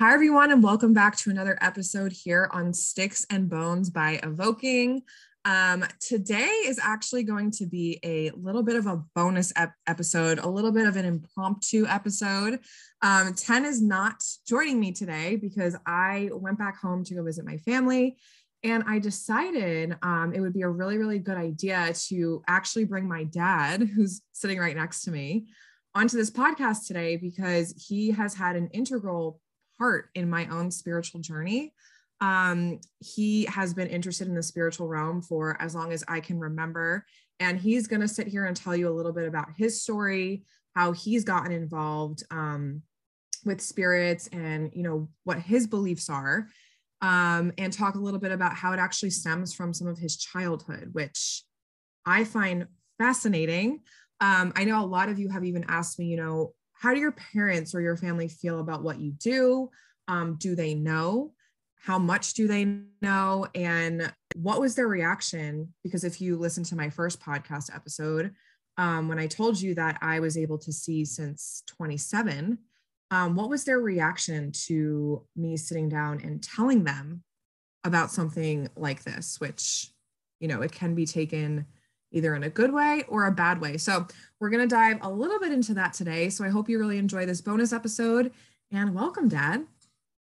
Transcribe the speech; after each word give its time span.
Hi, 0.00 0.12
everyone, 0.12 0.50
and 0.50 0.60
welcome 0.60 0.92
back 0.92 1.16
to 1.18 1.30
another 1.30 1.56
episode 1.60 2.10
here 2.10 2.50
on 2.52 2.74
Styx 2.74 3.24
and 3.30 3.48
Bones 3.48 3.90
by 3.90 4.18
Evoking. 4.24 5.02
Um, 5.44 5.84
today 6.00 6.50
is 6.66 6.80
actually 6.82 7.22
going 7.22 7.52
to 7.52 7.66
be 7.66 8.00
a 8.02 8.32
little 8.32 8.64
bit 8.64 8.74
of 8.74 8.88
a 8.88 9.04
bonus 9.14 9.52
ep- 9.54 9.76
episode, 9.86 10.40
a 10.40 10.48
little 10.48 10.72
bit 10.72 10.88
of 10.88 10.96
an 10.96 11.04
impromptu 11.04 11.86
episode. 11.86 12.58
Um, 13.02 13.34
Ten 13.34 13.64
is 13.64 13.80
not 13.80 14.20
joining 14.48 14.80
me 14.80 14.90
today 14.90 15.36
because 15.36 15.76
I 15.86 16.28
went 16.32 16.58
back 16.58 16.76
home 16.80 17.04
to 17.04 17.14
go 17.14 17.22
visit 17.22 17.44
my 17.44 17.58
family. 17.58 18.16
And 18.64 18.82
I 18.88 18.98
decided 18.98 19.96
um, 20.02 20.32
it 20.34 20.40
would 20.40 20.54
be 20.54 20.62
a 20.62 20.68
really, 20.68 20.98
really 20.98 21.20
good 21.20 21.36
idea 21.36 21.92
to 22.08 22.42
actually 22.48 22.86
bring 22.86 23.06
my 23.06 23.22
dad, 23.22 23.82
who's 23.94 24.22
sitting 24.32 24.58
right 24.58 24.74
next 24.74 25.02
to 25.02 25.12
me, 25.12 25.46
onto 25.94 26.16
this 26.16 26.32
podcast 26.32 26.88
today 26.88 27.16
because 27.16 27.72
he 27.88 28.10
has 28.10 28.34
had 28.34 28.56
an 28.56 28.66
integral 28.72 29.40
part 29.78 30.10
in 30.14 30.28
my 30.28 30.46
own 30.46 30.70
spiritual 30.70 31.20
journey. 31.20 31.72
Um, 32.20 32.80
he 33.00 33.44
has 33.46 33.74
been 33.74 33.88
interested 33.88 34.28
in 34.28 34.34
the 34.34 34.42
spiritual 34.42 34.88
realm 34.88 35.20
for 35.20 35.60
as 35.60 35.74
long 35.74 35.92
as 35.92 36.04
I 36.08 36.20
can 36.20 36.38
remember. 36.38 37.04
And 37.40 37.58
he's 37.58 37.86
going 37.86 38.00
to 38.00 38.08
sit 38.08 38.28
here 38.28 38.44
and 38.44 38.56
tell 38.56 38.76
you 38.76 38.88
a 38.88 38.94
little 38.94 39.12
bit 39.12 39.28
about 39.28 39.48
his 39.56 39.82
story, 39.82 40.44
how 40.74 40.92
he's 40.92 41.24
gotten 41.24 41.52
involved 41.52 42.22
um, 42.30 42.82
with 43.44 43.60
spirits 43.60 44.28
and, 44.28 44.70
you 44.74 44.82
know, 44.82 45.08
what 45.24 45.38
his 45.38 45.66
beliefs 45.66 46.08
are, 46.08 46.48
um, 47.02 47.52
and 47.58 47.72
talk 47.72 47.96
a 47.96 48.00
little 48.00 48.20
bit 48.20 48.32
about 48.32 48.54
how 48.54 48.72
it 48.72 48.78
actually 48.78 49.10
stems 49.10 49.52
from 49.52 49.74
some 49.74 49.88
of 49.88 49.98
his 49.98 50.16
childhood, 50.16 50.90
which 50.92 51.42
I 52.06 52.24
find 52.24 52.66
fascinating. 52.98 53.80
Um, 54.20 54.52
I 54.56 54.64
know 54.64 54.82
a 54.82 54.86
lot 54.86 55.08
of 55.08 55.18
you 55.18 55.28
have 55.28 55.44
even 55.44 55.64
asked 55.68 55.98
me, 55.98 56.06
you 56.06 56.16
know, 56.16 56.54
how 56.74 56.92
do 56.92 57.00
your 57.00 57.12
parents 57.12 57.74
or 57.74 57.80
your 57.80 57.96
family 57.96 58.28
feel 58.28 58.60
about 58.60 58.82
what 58.82 59.00
you 59.00 59.12
do? 59.12 59.70
Um, 60.08 60.36
do 60.38 60.54
they 60.54 60.74
know? 60.74 61.32
How 61.82 61.98
much 61.98 62.34
do 62.34 62.46
they 62.48 62.64
know? 63.02 63.46
And 63.54 64.12
what 64.36 64.60
was 64.60 64.74
their 64.74 64.88
reaction? 64.88 65.72
Because 65.82 66.04
if 66.04 66.20
you 66.20 66.36
listen 66.36 66.64
to 66.64 66.76
my 66.76 66.90
first 66.90 67.20
podcast 67.20 67.74
episode, 67.74 68.34
um, 68.76 69.08
when 69.08 69.18
I 69.18 69.26
told 69.26 69.60
you 69.60 69.74
that 69.76 69.98
I 70.02 70.20
was 70.20 70.36
able 70.36 70.58
to 70.58 70.72
see 70.72 71.04
since 71.04 71.62
27, 71.68 72.58
um, 73.10 73.36
what 73.36 73.50
was 73.50 73.64
their 73.64 73.78
reaction 73.78 74.50
to 74.66 75.24
me 75.36 75.56
sitting 75.56 75.88
down 75.88 76.20
and 76.22 76.42
telling 76.42 76.84
them 76.84 77.22
about 77.84 78.10
something 78.10 78.68
like 78.76 79.04
this, 79.04 79.38
which, 79.38 79.92
you 80.40 80.48
know, 80.48 80.62
it 80.62 80.72
can 80.72 80.94
be 80.94 81.06
taken 81.06 81.66
either 82.14 82.34
in 82.34 82.44
a 82.44 82.48
good 82.48 82.72
way 82.72 83.04
or 83.08 83.26
a 83.26 83.32
bad 83.32 83.60
way. 83.60 83.76
So, 83.76 84.06
we're 84.40 84.50
going 84.50 84.66
to 84.66 84.74
dive 84.74 84.98
a 85.02 85.10
little 85.10 85.38
bit 85.38 85.52
into 85.52 85.74
that 85.74 85.92
today. 85.92 86.30
So, 86.30 86.44
I 86.44 86.48
hope 86.48 86.68
you 86.68 86.78
really 86.78 86.98
enjoy 86.98 87.26
this 87.26 87.42
bonus 87.42 87.72
episode 87.72 88.32
and 88.70 88.94
welcome, 88.94 89.28
Dad. 89.28 89.66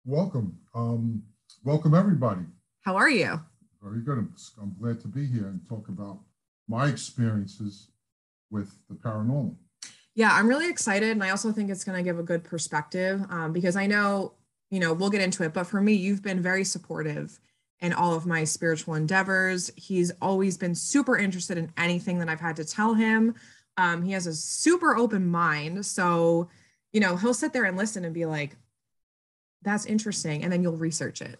Welcome. 0.05 0.57
Um, 0.73 1.23
welcome, 1.63 1.93
everybody. 1.93 2.41
How 2.81 2.95
are 2.95 3.09
you? 3.09 3.41
Very 3.83 4.01
good. 4.01 4.17
I'm, 4.61 4.75
glad 4.79 5.01
to 5.01 5.07
be 5.07 5.25
here 5.25 5.47
and 5.47 5.59
talk 5.67 5.89
about 5.89 6.19
my 6.67 6.87
experiences 6.87 7.89
with 8.49 8.71
the 8.89 8.95
paranormal. 8.95 9.55
Yeah, 10.15 10.31
I'm 10.31 10.47
really 10.47 10.69
excited. 10.69 11.11
And 11.11 11.23
I 11.23 11.29
also 11.29 11.51
think 11.51 11.69
it's 11.69 11.83
going 11.83 11.97
to 11.97 12.03
give 12.03 12.19
a 12.19 12.23
good 12.23 12.43
perspective 12.43 13.21
um, 13.29 13.53
because 13.53 13.75
I 13.75 13.85
know, 13.85 14.33
you 14.71 14.79
know, 14.79 14.93
we'll 14.93 15.09
get 15.09 15.21
into 15.21 15.43
it. 15.43 15.53
But 15.53 15.65
for 15.65 15.81
me, 15.81 15.93
you've 15.93 16.23
been 16.23 16.41
very 16.41 16.63
supportive 16.63 17.39
in 17.79 17.93
all 17.93 18.15
of 18.15 18.25
my 18.25 18.43
spiritual 18.43 18.95
endeavors. 18.95 19.71
He's 19.75 20.11
always 20.21 20.57
been 20.57 20.75
super 20.75 21.17
interested 21.17 21.57
in 21.57 21.71
anything 21.77 22.19
that 22.19 22.29
I've 22.29 22.39
had 22.39 22.55
to 22.57 22.65
tell 22.65 22.93
him. 22.93 23.35
Um, 23.77 24.01
he 24.01 24.11
has 24.13 24.25
a 24.25 24.33
super 24.33 24.95
open 24.95 25.27
mind. 25.27 25.85
So, 25.85 26.49
you 26.91 26.99
know, 26.99 27.15
he'll 27.15 27.33
sit 27.33 27.53
there 27.53 27.65
and 27.65 27.77
listen 27.77 28.03
and 28.05 28.13
be 28.13 28.25
like, 28.25 28.55
that's 29.61 29.85
interesting. 29.85 30.43
And 30.43 30.51
then 30.51 30.63
you'll 30.63 30.77
research 30.77 31.21
it. 31.21 31.39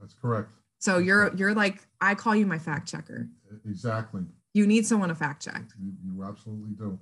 That's 0.00 0.14
correct. 0.14 0.50
So 0.78 0.94
That's 0.94 1.06
you're 1.06 1.20
correct. 1.24 1.38
you're 1.38 1.54
like, 1.54 1.86
I 2.00 2.14
call 2.14 2.34
you 2.34 2.46
my 2.46 2.58
fact 2.58 2.88
checker. 2.88 3.28
Exactly. 3.66 4.22
You 4.54 4.66
need 4.66 4.86
someone 4.86 5.10
to 5.10 5.14
fact 5.14 5.44
check. 5.44 5.62
You, 5.78 5.92
you 6.04 6.24
absolutely 6.24 6.70
do. 6.70 6.98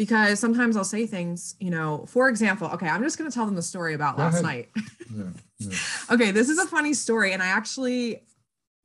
Because 0.00 0.40
sometimes 0.40 0.78
I'll 0.78 0.84
say 0.84 1.06
things, 1.06 1.56
you 1.60 1.68
know, 1.68 2.06
for 2.08 2.30
example, 2.30 2.68
okay, 2.68 2.88
I'm 2.88 3.02
just 3.02 3.18
gonna 3.18 3.30
tell 3.30 3.44
them 3.44 3.54
the 3.54 3.60
story 3.60 3.92
about 3.92 4.16
Go 4.16 4.22
last 4.22 4.42
ahead. 4.42 4.44
night. 4.44 4.68
Yeah. 5.14 5.24
yeah. 5.58 5.76
okay, 6.10 6.30
this 6.30 6.48
is 6.48 6.56
a 6.56 6.66
funny 6.66 6.94
story, 6.94 7.34
and 7.34 7.42
I 7.42 7.48
actually 7.48 8.22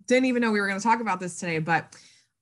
didn't 0.08 0.26
even 0.26 0.42
know 0.42 0.52
we 0.52 0.60
were 0.60 0.68
going 0.68 0.78
to 0.78 0.84
talk 0.84 1.00
about 1.00 1.22
this 1.22 1.40
today. 1.40 1.60
But 1.60 1.96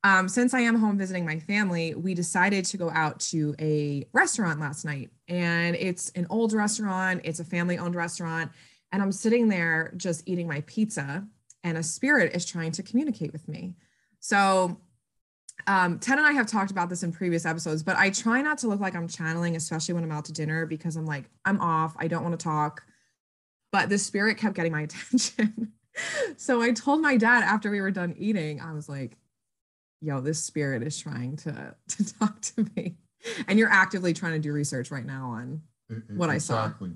um, 0.03 0.27
since 0.27 0.55
I 0.55 0.61
am 0.61 0.75
home 0.75 0.97
visiting 0.97 1.23
my 1.23 1.37
family, 1.37 1.93
we 1.93 2.15
decided 2.15 2.65
to 2.65 2.77
go 2.77 2.89
out 2.89 3.19
to 3.29 3.53
a 3.59 4.07
restaurant 4.11 4.59
last 4.59 4.85
night, 4.85 5.11
and 5.27 5.75
it's 5.75 6.09
an 6.15 6.25
old 6.31 6.51
restaurant. 6.51 7.21
It's 7.23 7.39
a 7.39 7.45
family-owned 7.45 7.93
restaurant, 7.93 8.51
and 8.91 9.03
I'm 9.03 9.11
sitting 9.11 9.49
there 9.49 9.93
just 9.97 10.23
eating 10.25 10.47
my 10.47 10.61
pizza, 10.61 11.27
and 11.63 11.77
a 11.77 11.83
spirit 11.83 12.35
is 12.35 12.43
trying 12.43 12.71
to 12.71 12.81
communicate 12.81 13.33
with 13.33 13.47
me. 13.47 13.75
So. 14.19 14.79
Um, 15.67 15.97
Ted 15.99 16.17
and 16.17 16.27
I 16.27 16.33
have 16.33 16.47
talked 16.47 16.71
about 16.71 16.89
this 16.89 17.03
in 17.03 17.11
previous 17.11 17.45
episodes, 17.45 17.83
but 17.83 17.95
I 17.95 18.09
try 18.09 18.41
not 18.41 18.57
to 18.59 18.67
look 18.67 18.79
like 18.81 18.95
I'm 18.95 19.07
channeling, 19.07 19.55
especially 19.55 19.93
when 19.93 20.03
I'm 20.03 20.11
out 20.11 20.25
to 20.25 20.33
dinner, 20.33 20.65
because 20.65 20.95
I'm 20.97 21.05
like, 21.05 21.25
I'm 21.45 21.61
off. 21.61 21.95
I 21.97 22.07
don't 22.07 22.23
want 22.23 22.37
to 22.39 22.43
talk 22.43 22.83
but 23.71 23.89
the 23.89 23.97
spirit 23.97 24.37
kept 24.37 24.55
getting 24.55 24.71
my 24.71 24.81
attention. 24.83 25.71
so 26.37 26.61
I 26.61 26.73
told 26.73 27.01
my 27.01 27.17
dad 27.17 27.41
after 27.43 27.71
we 27.71 27.81
were 27.81 27.89
done 27.89 28.13
eating, 28.19 28.61
I 28.61 28.71
was 28.71 28.87
like, 28.87 29.17
yo, 29.99 30.21
this 30.21 30.37
spirit 30.43 30.83
is 30.83 30.99
trying 30.99 31.37
to, 31.37 31.73
to 31.87 32.19
talk 32.19 32.39
to 32.41 32.67
me. 32.75 32.97
And 33.47 33.57
you're 33.57 33.71
actively 33.71 34.13
trying 34.13 34.33
to 34.33 34.39
do 34.39 34.53
research 34.53 34.91
right 34.91 35.03
now 35.03 35.31
on, 35.31 35.63
E- 35.91 35.95
e- 35.95 36.15
What 36.15 36.29
I 36.29 36.37
saw. 36.37 36.65
exactly. 36.65 36.91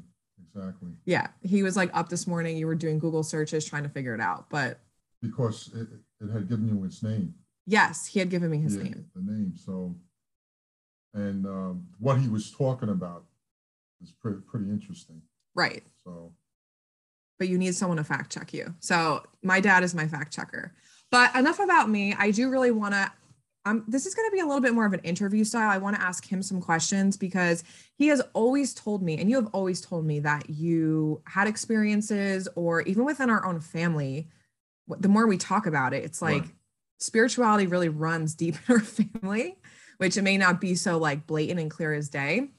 Exactly. 0.53 0.89
yeah, 1.06 1.29
he 1.41 1.63
was 1.63 1.75
like 1.75 1.89
up 1.97 2.09
this 2.09 2.28
morning, 2.28 2.57
you 2.57 2.68
were 2.68 2.75
doing 2.75 3.00
Google 3.00 3.24
searches 3.24 3.66
trying 3.66 3.81
to 3.81 3.89
figure 3.89 4.13
it 4.13 4.22
out. 4.22 4.47
But 4.51 4.79
Because 5.19 5.72
it, 5.74 5.88
it 6.24 6.31
had 6.31 6.47
given 6.47 6.68
you 6.68 6.84
its 6.84 7.01
name. 7.01 7.34
Yes, 7.67 8.07
he 8.07 8.19
had 8.19 8.29
given 8.31 8.50
me 8.50 8.57
his 8.57 8.75
Yeah, 8.75 8.83
name. 8.83 9.05
The 9.13 9.22
name. 9.22 9.53
So, 9.55 9.95
and 11.13 11.45
um, 11.45 11.88
what 12.00 12.19
he 12.19 12.28
was 12.28 12.51
talking 12.51 12.89
about 12.89 13.25
is 14.01 14.11
pretty, 14.11 14.39
pretty 14.39 14.69
interesting. 14.69 15.22
Right. 15.53 15.83
So, 16.03 16.31
but 17.38 17.50
you 17.50 17.57
need 17.57 17.75
someone 17.75 17.97
to 17.97 18.03
fact 18.03 18.31
check 18.31 18.53
you. 18.53 18.73
So 18.79 19.23
my 19.44 19.59
dad 19.59 19.83
is 19.83 19.94
my 19.94 20.07
fact 20.07 20.33
checker. 20.33 20.73
But 21.11 21.35
enough 21.35 21.59
about 21.59 21.89
me. 21.89 22.16
I 22.17 22.31
do 22.31 22.50
really 22.50 22.72
want 22.72 22.94
to. 22.94 23.11
Um, 23.66 23.83
this 23.85 24.06
is 24.06 24.16
going 24.16 24.29
to 24.29 24.33
be 24.33 24.39
a 24.39 24.45
little 24.45 24.61
bit 24.61 24.73
more 24.73 24.85
of 24.85 24.94
an 24.94 25.01
interview 25.01 25.44
style. 25.44 25.69
I 25.69 25.77
want 25.77 25.97
to 25.97 26.01
ask 26.01 26.25
him 26.25 26.41
some 26.41 26.61
questions 26.61 27.17
because 27.17 27.66
he 27.97 28.07
has 28.07 28.22
always 28.33 28.73
told 28.73 29.03
me, 29.03 29.17
and 29.19 29.29
you 29.29 29.35
have 29.35 29.50
always 29.51 29.81
told 29.81 30.06
me 30.06 30.19
that 30.22 30.50
you 30.50 31.22
had 31.25 31.47
experiences, 31.47 32.47
or 32.56 32.81
even 32.83 33.03
within 33.03 33.29
our 33.29 33.45
own 33.45 33.59
family. 33.59 34.29
The 34.88 35.09
more 35.09 35.27
we 35.27 35.38
talk 35.38 35.66
about 35.66 35.94
it, 35.94 36.06
it's 36.06 36.22
like 36.22 36.44
Right. 36.44 36.51
Spirituality 36.97 37.67
really 37.67 37.89
runs 37.89 38.35
deep 38.35 38.55
in 38.67 38.75
our 38.75 38.79
family, 39.21 39.57
which 39.97 40.17
it 40.17 40.21
may 40.21 40.37
not 40.37 40.61
be 40.61 40.75
so 40.75 40.97
like 40.97 41.27
blatant 41.27 41.59
and 41.59 41.71
clear 41.71 41.93
as 41.93 42.09
day. 42.09 42.49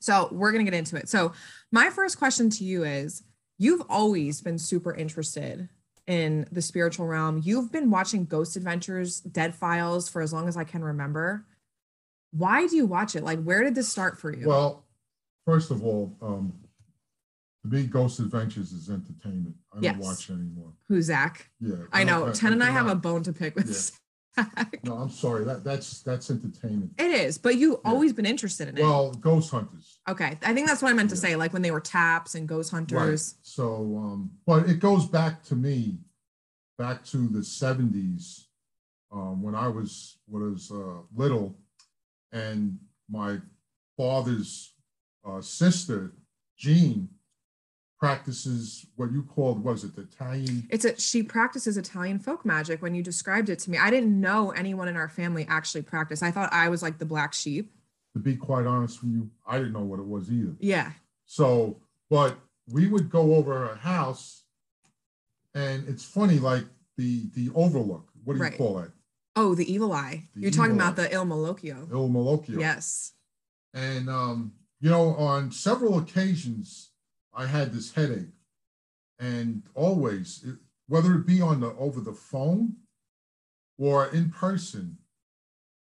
So 0.00 0.28
we're 0.30 0.52
going 0.52 0.64
to 0.64 0.70
get 0.70 0.78
into 0.78 0.96
it. 0.96 1.08
So 1.08 1.32
my 1.72 1.90
first 1.90 2.18
question 2.18 2.50
to 2.50 2.64
you 2.64 2.84
is 2.84 3.22
you've 3.58 3.82
always 3.88 4.40
been 4.40 4.58
super 4.58 4.94
interested 4.94 5.68
in 6.06 6.46
the 6.50 6.62
spiritual 6.62 7.06
realm. 7.06 7.40
You've 7.44 7.70
been 7.70 7.90
watching 7.90 8.24
Ghost 8.24 8.56
Adventures, 8.56 9.20
Dead 9.20 9.54
Files 9.54 10.08
for 10.08 10.22
as 10.22 10.32
long 10.32 10.48
as 10.48 10.56
I 10.56 10.64
can 10.64 10.82
remember. 10.82 11.44
Why 12.30 12.66
do 12.66 12.76
you 12.76 12.86
watch 12.86 13.16
it? 13.16 13.24
Like, 13.24 13.42
where 13.42 13.62
did 13.62 13.74
this 13.74 13.88
start 13.88 14.18
for 14.18 14.34
you? 14.34 14.48
well, 14.48 14.84
first 15.44 15.70
of 15.70 15.84
all, 15.84 16.16
um, 16.22 16.52
to 17.68 17.74
me, 17.76 17.86
Ghost 17.86 18.20
Adventures 18.20 18.72
is 18.72 18.88
entertainment. 18.88 19.54
I 19.72 19.76
don't 19.76 19.84
Yes. 19.84 19.96
watch 19.98 20.30
anymore. 20.30 20.72
Who's 20.88 21.06
Zak? 21.06 21.50
Yeah. 21.60 21.76
I 21.92 22.04
don't- 22.04 22.26
know. 22.28 22.32
Ten 22.32 22.52
and 22.52 22.62
I 22.62 22.66
have 22.70 22.86
a 22.86 22.90
cannot- 22.90 23.02
bone 23.02 23.22
to 23.24 23.32
pick 23.32 23.54
with. 23.54 23.72
Zak. 23.74 23.94
No, 24.84 24.94
I'm 24.98 25.10
sorry. 25.10 25.44
That 25.44 25.64
that's 25.64 26.00
that's 26.02 26.30
entertainment. 26.30 26.92
It 26.96 27.10
is, 27.10 27.38
but 27.38 27.56
you've 27.56 27.80
Yeah. 27.84 27.90
always 27.90 28.12
been 28.12 28.26
interested 28.26 28.68
in 28.68 28.78
it. 28.78 28.82
Well, 28.82 29.10
Ghost 29.12 29.50
Hunters. 29.50 29.98
okay. 30.08 30.38
I 30.42 30.54
think 30.54 30.68
that's 30.68 30.80
what 30.80 30.90
I 30.90 30.94
meant 30.94 31.10
to 31.10 31.16
Yeah. 31.16 31.20
say, 31.22 31.36
like 31.36 31.52
when 31.52 31.62
they 31.62 31.72
were 31.72 31.80
TAPS 31.80 32.36
and 32.36 32.46
ghost 32.46 32.70
hunters. 32.70 33.34
Right. 33.34 33.38
So, 33.42 33.96
um, 33.98 34.30
but 34.46 34.68
it 34.68 34.78
goes 34.78 35.06
back 35.08 35.42
to 35.44 35.56
me, 35.56 35.98
back 36.76 37.04
to 37.06 37.26
the 37.26 37.42
'70s, 37.42 38.46
um, 39.10 39.42
when 39.42 39.56
I 39.56 39.66
was 39.66 40.18
when 40.26 40.44
I 40.44 40.50
was 40.50 40.70
uh, 40.70 41.00
little, 41.12 41.58
and 42.30 42.78
my 43.10 43.40
father's 43.96 44.72
uh, 45.24 45.40
sister, 45.40 46.12
Jean, 46.56 47.08
practices 47.98 48.86
what 48.96 49.10
you 49.10 49.22
called 49.22 49.62
was 49.62 49.84
it 49.84 49.96
the 49.96 50.02
Italian? 50.02 50.66
It's 50.70 50.84
a 50.84 50.98
she 51.00 51.22
practices 51.22 51.76
Italian 51.76 52.18
folk 52.18 52.44
magic. 52.44 52.80
When 52.80 52.94
you 52.94 53.02
described 53.02 53.48
it 53.48 53.58
to 53.60 53.70
me, 53.70 53.78
I 53.78 53.90
didn't 53.90 54.18
know 54.20 54.50
anyone 54.52 54.88
in 54.88 54.96
our 54.96 55.08
family 55.08 55.46
actually 55.48 55.82
practiced. 55.82 56.22
I 56.22 56.30
thought 56.30 56.52
I 56.52 56.68
was 56.68 56.82
like 56.82 56.98
the 56.98 57.04
black 57.04 57.34
sheep. 57.34 57.72
To 58.14 58.20
be 58.20 58.36
quite 58.36 58.66
honest 58.66 59.02
with 59.02 59.12
you, 59.12 59.30
I 59.46 59.58
didn't 59.58 59.72
know 59.72 59.84
what 59.84 59.98
it 59.98 60.06
was 60.06 60.30
either. 60.30 60.56
Yeah. 60.60 60.92
So, 61.26 61.80
but 62.08 62.38
we 62.70 62.86
would 62.86 63.10
go 63.10 63.34
over 63.34 63.70
a 63.70 63.76
house, 63.76 64.44
and 65.54 65.86
it's 65.88 66.04
funny, 66.04 66.38
like 66.38 66.64
the 66.96 67.24
the 67.34 67.50
overlook. 67.54 68.08
What 68.24 68.38
do 68.38 68.44
you 68.44 68.50
call 68.50 68.78
it? 68.80 68.90
Oh, 69.36 69.54
the 69.54 69.70
evil 69.72 69.92
eye. 69.92 70.24
The 70.34 70.42
You're 70.42 70.50
talking 70.50 70.74
evil 70.74 70.88
about 70.88 70.98
eye. 70.98 71.08
the 71.08 71.12
Il 71.12 71.24
Malocchio. 71.24 71.88
Il 71.90 72.08
Malocchio. 72.08 72.58
Yes. 72.58 73.12
And 73.74 74.08
um, 74.08 74.52
you 74.80 74.90
know, 74.90 75.14
on 75.14 75.50
several 75.50 75.98
occasions, 75.98 76.87
I 77.38 77.46
had 77.46 77.72
this 77.72 77.94
headache 77.94 78.34
and 79.18 79.62
always, 79.74 80.42
it, 80.46 80.56
whether 80.88 81.14
it 81.14 81.26
be 81.26 81.40
on 81.40 81.60
the 81.60 81.72
over 81.78 82.00
the 82.00 82.12
phone 82.12 82.74
or 83.78 84.06
in 84.06 84.30
person, 84.30 84.98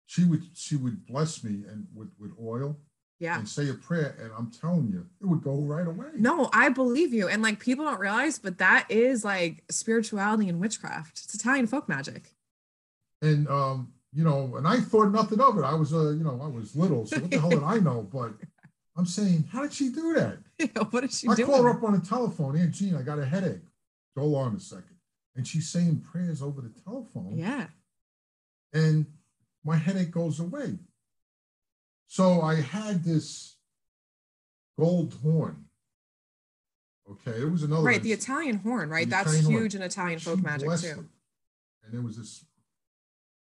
she 0.07 0.25
would 0.25 0.43
she 0.55 0.77
would 0.77 1.07
bless 1.07 1.43
me 1.45 1.65
and 1.71 1.87
with 1.95 2.11
with 2.19 2.33
oil 2.41 2.77
Yeah. 3.19 3.39
and 3.39 3.49
say 3.49 3.69
a 3.69 3.75
prayer, 3.75 4.17
and 4.21 4.31
I'm 4.39 4.51
telling 4.51 4.89
you, 4.89 5.07
it 5.21 5.27
would 5.27 5.43
go 5.43 5.57
right 5.75 5.87
away. 5.87 6.09
No, 6.17 6.49
I 6.53 6.69
believe 6.69 7.13
you. 7.13 7.29
And 7.29 7.43
like 7.43 7.59
people 7.61 7.85
don't 7.85 7.99
realize, 8.01 8.39
but 8.39 8.59
that 8.59 8.87
is 8.89 9.25
like 9.25 9.65
spirituality 9.71 10.49
and 10.49 10.61
witchcraft. 10.61 11.21
It's 11.25 11.35
Italian 11.35 11.67
folk 11.67 11.89
magic. 11.89 12.23
and 13.23 13.49
um, 13.49 13.93
you 14.13 14.25
know, 14.25 14.57
and 14.57 14.67
I 14.67 14.81
thought 14.81 15.11
nothing 15.13 15.41
of 15.41 15.59
it. 15.59 15.63
I 15.65 15.75
was 15.75 15.93
uh, 15.93 16.11
you 16.11 16.25
know, 16.25 16.41
I 16.43 16.47
was 16.49 16.75
little, 16.77 17.07
so 17.07 17.19
what 17.19 17.31
the 17.31 17.39
hell 17.41 17.51
did 17.51 17.63
I 17.65 17.79
know? 17.79 18.03
But 18.11 18.33
I'm 18.97 19.07
saying, 19.07 19.49
how 19.53 19.63
did 19.63 19.73
she 19.73 19.91
do 19.91 20.15
that? 20.15 20.39
what 20.91 21.05
is 21.05 21.19
she 21.19 21.27
do? 21.27 21.33
I 21.33 21.37
doing? 21.37 21.49
call 21.49 21.63
her 21.63 21.71
up 21.71 21.83
on 21.83 21.99
the 21.99 22.07
telephone, 22.07 22.57
Aunt 22.57 22.73
Jean, 22.73 22.95
I 22.97 23.03
got 23.03 23.19
a 23.19 23.27
headache. 23.27 23.61
Hold 24.17 24.35
on 24.37 24.57
a 24.57 24.61
second. 24.61 24.97
And 25.35 25.47
she's 25.47 25.69
saying 25.69 26.01
prayers 26.11 26.41
over 26.41 26.63
the 26.63 26.73
telephone. 26.85 27.37
Yeah. 27.37 27.67
and 28.73 29.07
my 29.65 29.77
headache 29.77 30.11
goes 30.13 30.41
away. 30.41 30.79
So 32.07 32.41
I 32.41 32.55
had 32.61 33.03
this 33.05 33.57
gold 34.79 35.15
horn. 35.23 35.65
Okay, 37.11 37.41
it 37.43 37.51
was 37.51 37.63
another 37.65 37.83
Right. 37.83 38.03
The 38.03 38.13
Italian 38.13 38.59
horn, 38.59 38.89
right? 38.89 39.09
That's 39.11 39.29
Italian 39.33 39.45
horn. 39.45 39.63
huge 39.63 39.75
in 39.75 39.83
Italian 39.83 40.19
folk 40.21 40.39
She 40.39 40.43
magic 40.45 40.69
too. 40.69 40.87
it. 40.87 40.97
And 40.97 41.93
there 41.93 42.01
was 42.01 42.17
this 42.17 42.45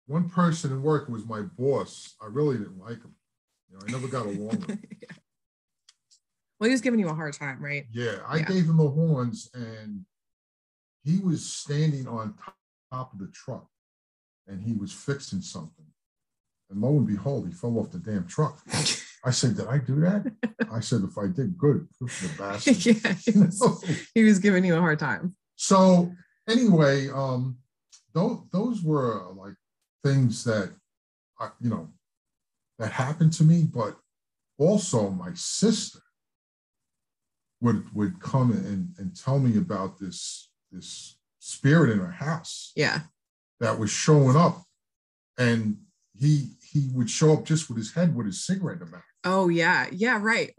one 0.08 0.30
person 0.30 0.72
in 0.72 0.82
work 0.84 1.08
who 1.08 1.14
was 1.14 1.26
my 1.26 1.42
boss. 1.42 2.14
I 2.22 2.28
really 2.28 2.58
didn't 2.58 2.80
like 2.80 3.02
him. 3.02 3.16
You 3.70 3.78
know, 3.78 3.84
I 3.88 3.92
never 3.92 4.08
got 4.08 4.26
along 4.28 4.48
with 4.50 4.70
him. 4.70 4.84
Well, 6.62 6.68
he 6.70 6.74
was 6.76 6.82
giving 6.82 7.00
you 7.00 7.10
a 7.10 7.14
hard 7.16 7.34
time, 7.34 7.60
right? 7.60 7.88
Yeah, 7.92 8.20
I 8.28 8.38
Yeah. 8.38 8.46
gave 8.46 8.66
him 8.70 8.78
the 8.78 8.88
horns 8.88 9.50
and 9.56 10.06
he 11.04 11.18
was 11.18 11.44
standing 11.52 12.08
on 12.08 12.36
top- 12.36 12.56
of 12.92 13.18
the 13.18 13.28
truck 13.30 13.68
and 14.48 14.62
he 14.62 14.74
was 14.74 14.92
fixing 14.92 15.42
something. 15.42 15.86
And 16.70 16.82
lo 16.82 16.90
and 16.98 17.08
behold, 17.08 17.48
he 17.48 17.54
fell 17.54 17.80
off 17.80 17.90
the 17.90 17.98
damn 18.00 18.28
truck. 18.28 18.62
I 19.24 19.32
said, 19.32 19.56
Did 19.56 19.68
I 19.68 19.78
do 19.80 20.02
that? 20.02 20.32
I 20.70 20.82
said, 20.82 21.02
If 21.04 21.18
I 21.18 21.28
did, 21.28 21.58
good. 21.58 21.88
Good 22.00 22.10
the 22.10 22.38
bastard. 22.38 22.86
yeah. 22.86 23.14
He 23.14 23.32
was, 23.40 24.08
he 24.14 24.24
was 24.24 24.38
giving 24.40 24.64
you 24.66 24.76
a 24.76 24.80
hard 24.80 25.00
time. 25.00 25.36
so 25.56 26.14
anyway, 26.50 27.08
um, 27.10 27.58
those 28.14 28.44
those 28.52 28.84
were 28.84 29.32
like 29.34 29.56
things 30.04 30.44
that 30.44 30.76
I, 31.40 31.50
you 31.62 31.70
know 31.70 31.90
that 32.78 32.92
happened 32.92 33.32
to 33.34 33.44
me, 33.46 33.64
but 33.64 33.98
also 34.60 35.10
my 35.12 35.34
sister 35.34 36.00
would 37.62 37.94
would 37.94 38.20
come 38.20 38.52
and, 38.52 38.94
and 38.98 39.16
tell 39.16 39.40
me 39.40 39.58
about 39.58 40.00
this 40.00 40.50
this 40.72 41.18
spirit 41.40 41.90
in 41.92 42.00
her 42.00 42.12
house 42.12 42.72
Yeah. 42.76 43.02
that 43.60 43.80
was 43.80 43.90
showing 43.90 44.36
up 44.36 44.64
and 45.38 45.78
he 46.18 46.52
he 46.72 46.90
would 46.94 47.10
show 47.10 47.34
up 47.34 47.46
just 47.46 47.68
with 47.70 47.78
his 47.78 47.94
head 47.94 48.16
with 48.16 48.26
his 48.26 48.46
cigarette 48.46 48.80
in 48.82 48.86
the 48.86 48.92
mouth. 48.92 49.04
Oh 49.24 49.50
yeah, 49.50 49.88
yeah, 49.92 50.20
right. 50.22 50.54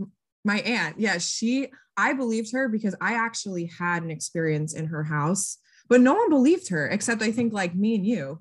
My 0.44 0.60
aunt, 0.60 0.99
yeah, 0.99 1.19
she. 1.19 1.69
I 1.96 2.14
believed 2.14 2.52
her 2.52 2.69
because 2.69 2.94
I 3.02 3.14
actually 3.14 3.66
had 3.78 4.02
an 4.02 4.10
experience 4.10 4.72
in 4.75 4.87
her 4.87 5.04
house, 5.04 5.58
but 5.88 6.00
no 6.00 6.14
one 6.14 6.31
believed 6.31 6.69
her 6.70 6.88
except 6.88 7.20
I 7.22 7.31
think 7.32 7.52
like 7.52 7.75
me 7.75 7.94
and 7.94 8.06
you. 8.06 8.40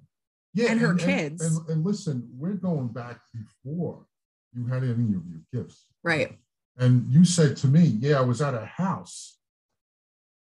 Yeah, 0.54 0.72
And 0.72 0.80
her 0.80 0.96
kids. 0.96 1.44
And, 1.44 1.70
and 1.70 1.86
listen, 1.86 2.30
we're 2.38 2.54
going 2.54 2.88
back 2.90 3.20
before 3.34 4.06
you 4.54 4.68
had 4.68 4.84
any 4.84 4.94
of 4.94 5.24
your 5.28 5.42
gifts. 5.54 5.86
Right. 6.04 6.38
And 6.82 7.06
you 7.08 7.24
said 7.24 7.56
to 7.58 7.68
me, 7.68 7.84
Yeah, 8.00 8.18
I 8.18 8.22
was 8.22 8.42
at 8.42 8.56
a 8.56 8.66
house. 8.66 9.38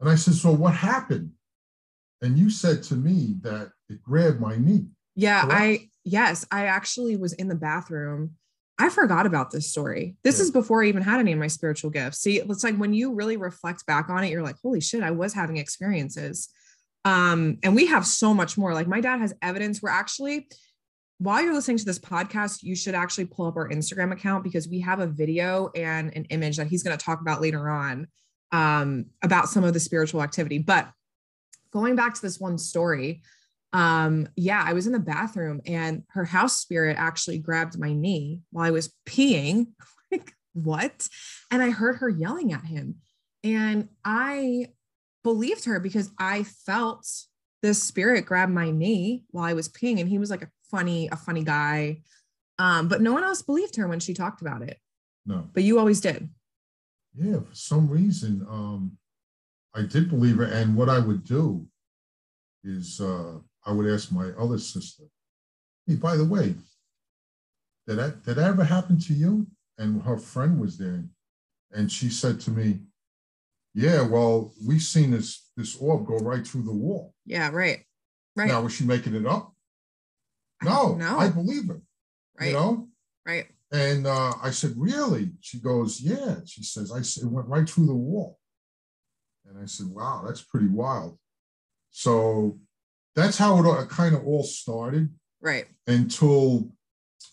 And 0.01 0.09
I 0.09 0.15
said, 0.15 0.33
So 0.33 0.51
what 0.51 0.73
happened? 0.73 1.31
And 2.21 2.37
you 2.37 2.49
said 2.49 2.83
to 2.83 2.95
me 2.95 3.35
that 3.41 3.71
it 3.89 4.01
grabbed 4.03 4.41
my 4.41 4.57
knee. 4.57 4.87
Yeah, 5.15 5.41
Correct? 5.43 5.61
I 5.61 5.89
yes, 6.03 6.45
I 6.51 6.65
actually 6.65 7.15
was 7.15 7.33
in 7.33 7.47
the 7.47 7.55
bathroom. 7.55 8.31
I 8.79 8.89
forgot 8.89 9.27
about 9.27 9.51
this 9.51 9.69
story. 9.69 10.15
This 10.23 10.39
Yeah. 10.39 10.45
is 10.45 10.51
before 10.51 10.83
I 10.83 10.87
even 10.87 11.03
had 11.03 11.19
any 11.19 11.31
of 11.33 11.37
my 11.39 11.47
spiritual 11.47 11.91
gifts. 11.91 12.19
See, 12.19 12.39
it's 12.39 12.63
like 12.63 12.77
when 12.77 12.93
you 12.95 13.13
really 13.13 13.37
reflect 13.37 13.85
back 13.85 14.09
on 14.09 14.23
it, 14.23 14.31
you're 14.31 14.41
like, 14.41 14.55
holy 14.63 14.81
shit, 14.81 15.03
I 15.03 15.11
was 15.11 15.33
having 15.33 15.57
experiences. 15.57 16.49
Um, 17.05 17.59
and 17.61 17.75
we 17.75 17.85
have 17.87 18.07
so 18.07 18.33
much 18.33 18.57
more. 18.57 18.73
Like 18.73 18.87
my 18.87 18.99
dad 19.01 19.19
has 19.19 19.35
evidence. 19.43 19.81
We're 19.83 19.89
actually, 19.89 20.47
while 21.21 21.43
you're 21.43 21.53
listening 21.53 21.77
to 21.77 21.85
this 21.85 21.99
podcast, 21.99 22.63
you 22.63 22.75
should 22.75 22.95
actually 22.95 23.25
pull 23.25 23.45
up 23.45 23.55
our 23.55 23.69
Instagram 23.69 24.11
account 24.11 24.43
because 24.43 24.67
we 24.67 24.79
have 24.79 24.99
a 24.99 25.05
video 25.05 25.69
and 25.75 26.11
an 26.15 26.25
image 26.25 26.57
that 26.57 26.65
he's 26.65 26.81
going 26.81 26.97
to 26.97 27.05
talk 27.05 27.21
about 27.21 27.41
later 27.41 27.69
on 27.69 28.07
um, 28.51 29.05
about 29.21 29.47
some 29.47 29.63
of 29.63 29.75
the 29.75 29.79
spiritual 29.79 30.23
activity. 30.23 30.57
But 30.57 30.89
going 31.71 31.95
back 31.95 32.15
to 32.15 32.21
this 32.23 32.39
one 32.39 32.57
story, 32.57 33.21
um 33.73 34.27
yeah 34.35 34.61
i 34.67 34.73
was 34.73 34.85
in 34.85 34.91
the 34.91 34.99
bathroom 34.99 35.61
and 35.65 36.03
her 36.09 36.25
house 36.25 36.57
spirit 36.57 36.97
actually 36.99 37.37
grabbed 37.37 37.79
my 37.79 37.93
knee 37.93 38.41
while 38.51 38.65
i 38.65 38.71
was 38.71 38.93
peeing. 39.07 39.67
Like 40.11 40.33
what? 40.51 41.07
And 41.51 41.61
i 41.61 41.69
heard 41.69 41.95
her 41.97 42.09
yelling 42.09 42.51
at 42.51 42.65
him. 42.65 42.95
And 43.45 43.87
i 44.03 44.71
believed 45.23 45.63
her 45.63 45.79
because 45.79 46.11
i 46.19 46.43
felt 46.43 47.07
this 47.61 47.81
spirit 47.81 48.25
grab 48.25 48.49
my 48.49 48.71
knee 48.71 49.23
while 49.29 49.45
i 49.45 49.53
was 49.53 49.69
peeing. 49.69 50.01
And 50.01 50.09
he 50.09 50.17
was 50.17 50.29
like 50.29 50.41
a 50.41 50.49
funny 50.71 51.09
a 51.11 51.15
funny 51.15 51.43
guy 51.43 52.01
um 52.59 52.87
but 52.87 53.01
no 53.01 53.11
one 53.13 53.23
else 53.23 53.41
believed 53.41 53.75
her 53.75 53.87
when 53.87 53.99
she 53.99 54.13
talked 54.13 54.41
about 54.41 54.61
it 54.61 54.77
No. 55.25 55.47
but 55.53 55.63
you 55.63 55.77
always 55.79 56.01
did 56.01 56.29
Yeah, 57.15 57.39
for 57.47 57.55
some 57.71 57.89
reason, 57.89 58.33
um, 58.49 58.97
I 59.75 59.81
did 59.93 60.09
believe 60.09 60.37
her. 60.37 60.45
And 60.59 60.75
what 60.77 60.87
I 60.89 60.99
would 61.07 61.23
do 61.25 61.67
is 62.63 63.01
uh, 63.01 63.33
I 63.67 63.71
would 63.73 63.87
ask 63.93 64.11
my 64.11 64.27
other 64.43 64.57
sister, 64.57 65.03
hey, 65.87 65.95
by 65.95 66.15
the 66.15 66.23
way, 66.35 66.55
did 67.87 67.97
that, 67.99 68.23
did 68.23 68.35
that 68.37 68.47
ever 68.47 68.63
happen 68.63 68.97
to 69.07 69.13
you? 69.13 69.47
And 69.77 70.01
her 70.03 70.17
friend 70.17 70.59
was 70.59 70.77
there. 70.77 71.03
And 71.75 71.91
she 71.91 72.09
said 72.09 72.39
to 72.41 72.51
me, 72.51 72.67
yeah, 73.73 74.01
well, 74.07 74.53
we've 74.67 74.81
seen 74.95 75.11
this, 75.11 75.49
this 75.57 75.75
orb 75.77 76.05
go 76.05 76.17
right 76.17 76.45
through 76.47 76.63
the 76.63 76.79
wall. 76.85 77.13
yeah 77.25 77.49
right 77.51 77.79
right 78.37 78.47
Now, 78.47 78.61
was 78.63 78.73
she 78.73 78.85
making 78.85 79.15
it 79.15 79.25
up? 79.25 79.53
No, 80.63 80.95
no 80.95 81.17
I 81.19 81.29
believe 81.29 81.67
her, 81.67 81.81
right 82.39 82.47
you 82.47 82.53
know? 82.53 82.87
right 83.25 83.47
And 83.71 84.05
uh, 84.05 84.33
I 84.41 84.51
said, 84.51 84.73
Really? 84.77 85.31
She 85.41 85.59
goes, 85.59 86.01
Yeah. 86.01 86.37
She 86.45 86.63
says, 86.63 86.91
I 86.91 86.99
s- 86.99 87.17
it 87.17 87.27
went 87.27 87.47
right 87.47 87.67
through 87.69 87.87
the 87.87 87.95
wall. 87.95 88.39
And 89.47 89.57
I 89.61 89.65
said, 89.65 89.87
Wow, 89.87 90.23
that's 90.25 90.41
pretty 90.41 90.67
wild. 90.67 91.17
So 91.89 92.59
that's 93.15 93.37
how 93.37 93.57
it 93.59 93.65
all, 93.65 93.85
kind 93.87 94.15
of 94.15 94.25
all 94.25 94.43
started 94.43 95.09
right 95.41 95.65
until 95.87 96.71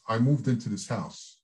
I 0.09 0.19
moved 0.19 0.49
into 0.49 0.69
this 0.69 0.89
house. 0.89 1.39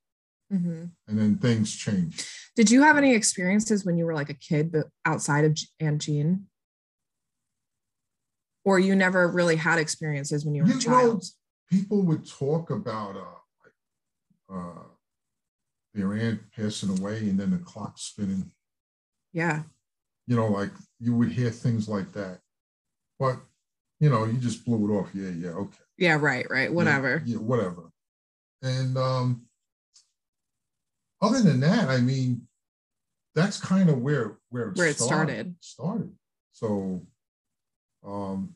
hmm 0.50 0.86
And 1.06 1.18
then 1.18 1.36
things 1.38 1.74
changed. 1.74 2.26
Did 2.56 2.70
you 2.70 2.82
have 2.82 2.96
any 2.96 3.14
experiences 3.14 3.84
when 3.84 3.98
you 3.98 4.06
were 4.06 4.14
like 4.14 4.30
a 4.30 4.34
kid, 4.34 4.72
but 4.72 4.86
outside 5.04 5.44
of 5.44 5.58
Aunt 5.80 6.00
Jean? 6.02 6.46
Or 8.64 8.78
you 8.78 8.94
never 8.96 9.28
really 9.28 9.56
had 9.56 9.78
experiences 9.78 10.44
when 10.44 10.54
you 10.54 10.62
were 10.62 10.68
a 10.70 10.72
You 10.72 10.76
know, 10.76 10.80
child? 10.80 11.24
People 11.70 12.02
would 12.02 12.28
talk 12.28 12.70
about 12.70 13.16
uh, 13.16 13.38
like, 13.64 13.74
uh, 14.52 14.82
their 15.94 16.12
aunt 16.14 16.40
passing 16.54 16.98
away 16.98 17.18
and 17.18 17.38
then 17.38 17.50
the 17.50 17.58
clock 17.58 17.98
spinning. 17.98 18.50
Yeah. 19.32 19.62
You 20.26 20.36
know, 20.36 20.48
like 20.48 20.70
you 21.00 21.14
would 21.14 21.30
hear 21.30 21.50
things 21.50 21.88
like 21.88 22.12
that. 22.12 22.40
But, 23.18 23.36
you 24.00 24.10
know, 24.10 24.24
you 24.24 24.38
just 24.38 24.64
blew 24.64 24.88
it 24.88 24.98
off. 24.98 25.10
Yeah, 25.14 25.30
yeah, 25.30 25.50
okay. 25.50 25.78
Yeah. 25.96 26.18
Right. 26.20 26.46
Right. 26.50 26.72
Whatever. 26.72 27.22
Yeah, 27.24 27.38
whatever. 27.38 27.90
And 28.62 28.96
um, 28.96 29.46
other 31.20 31.42
than 31.42 31.60
that, 31.60 31.88
I 31.88 32.00
mean, 32.00 32.48
that's 33.34 33.60
kind 33.60 33.90
of 33.90 34.00
where 34.00 34.38
where 34.50 34.68
it, 34.68 34.78
Where 34.78 34.88
it 34.88 34.98
started. 34.98 35.54
Started. 35.60 36.12
So 36.52 37.06
um, 38.06 38.54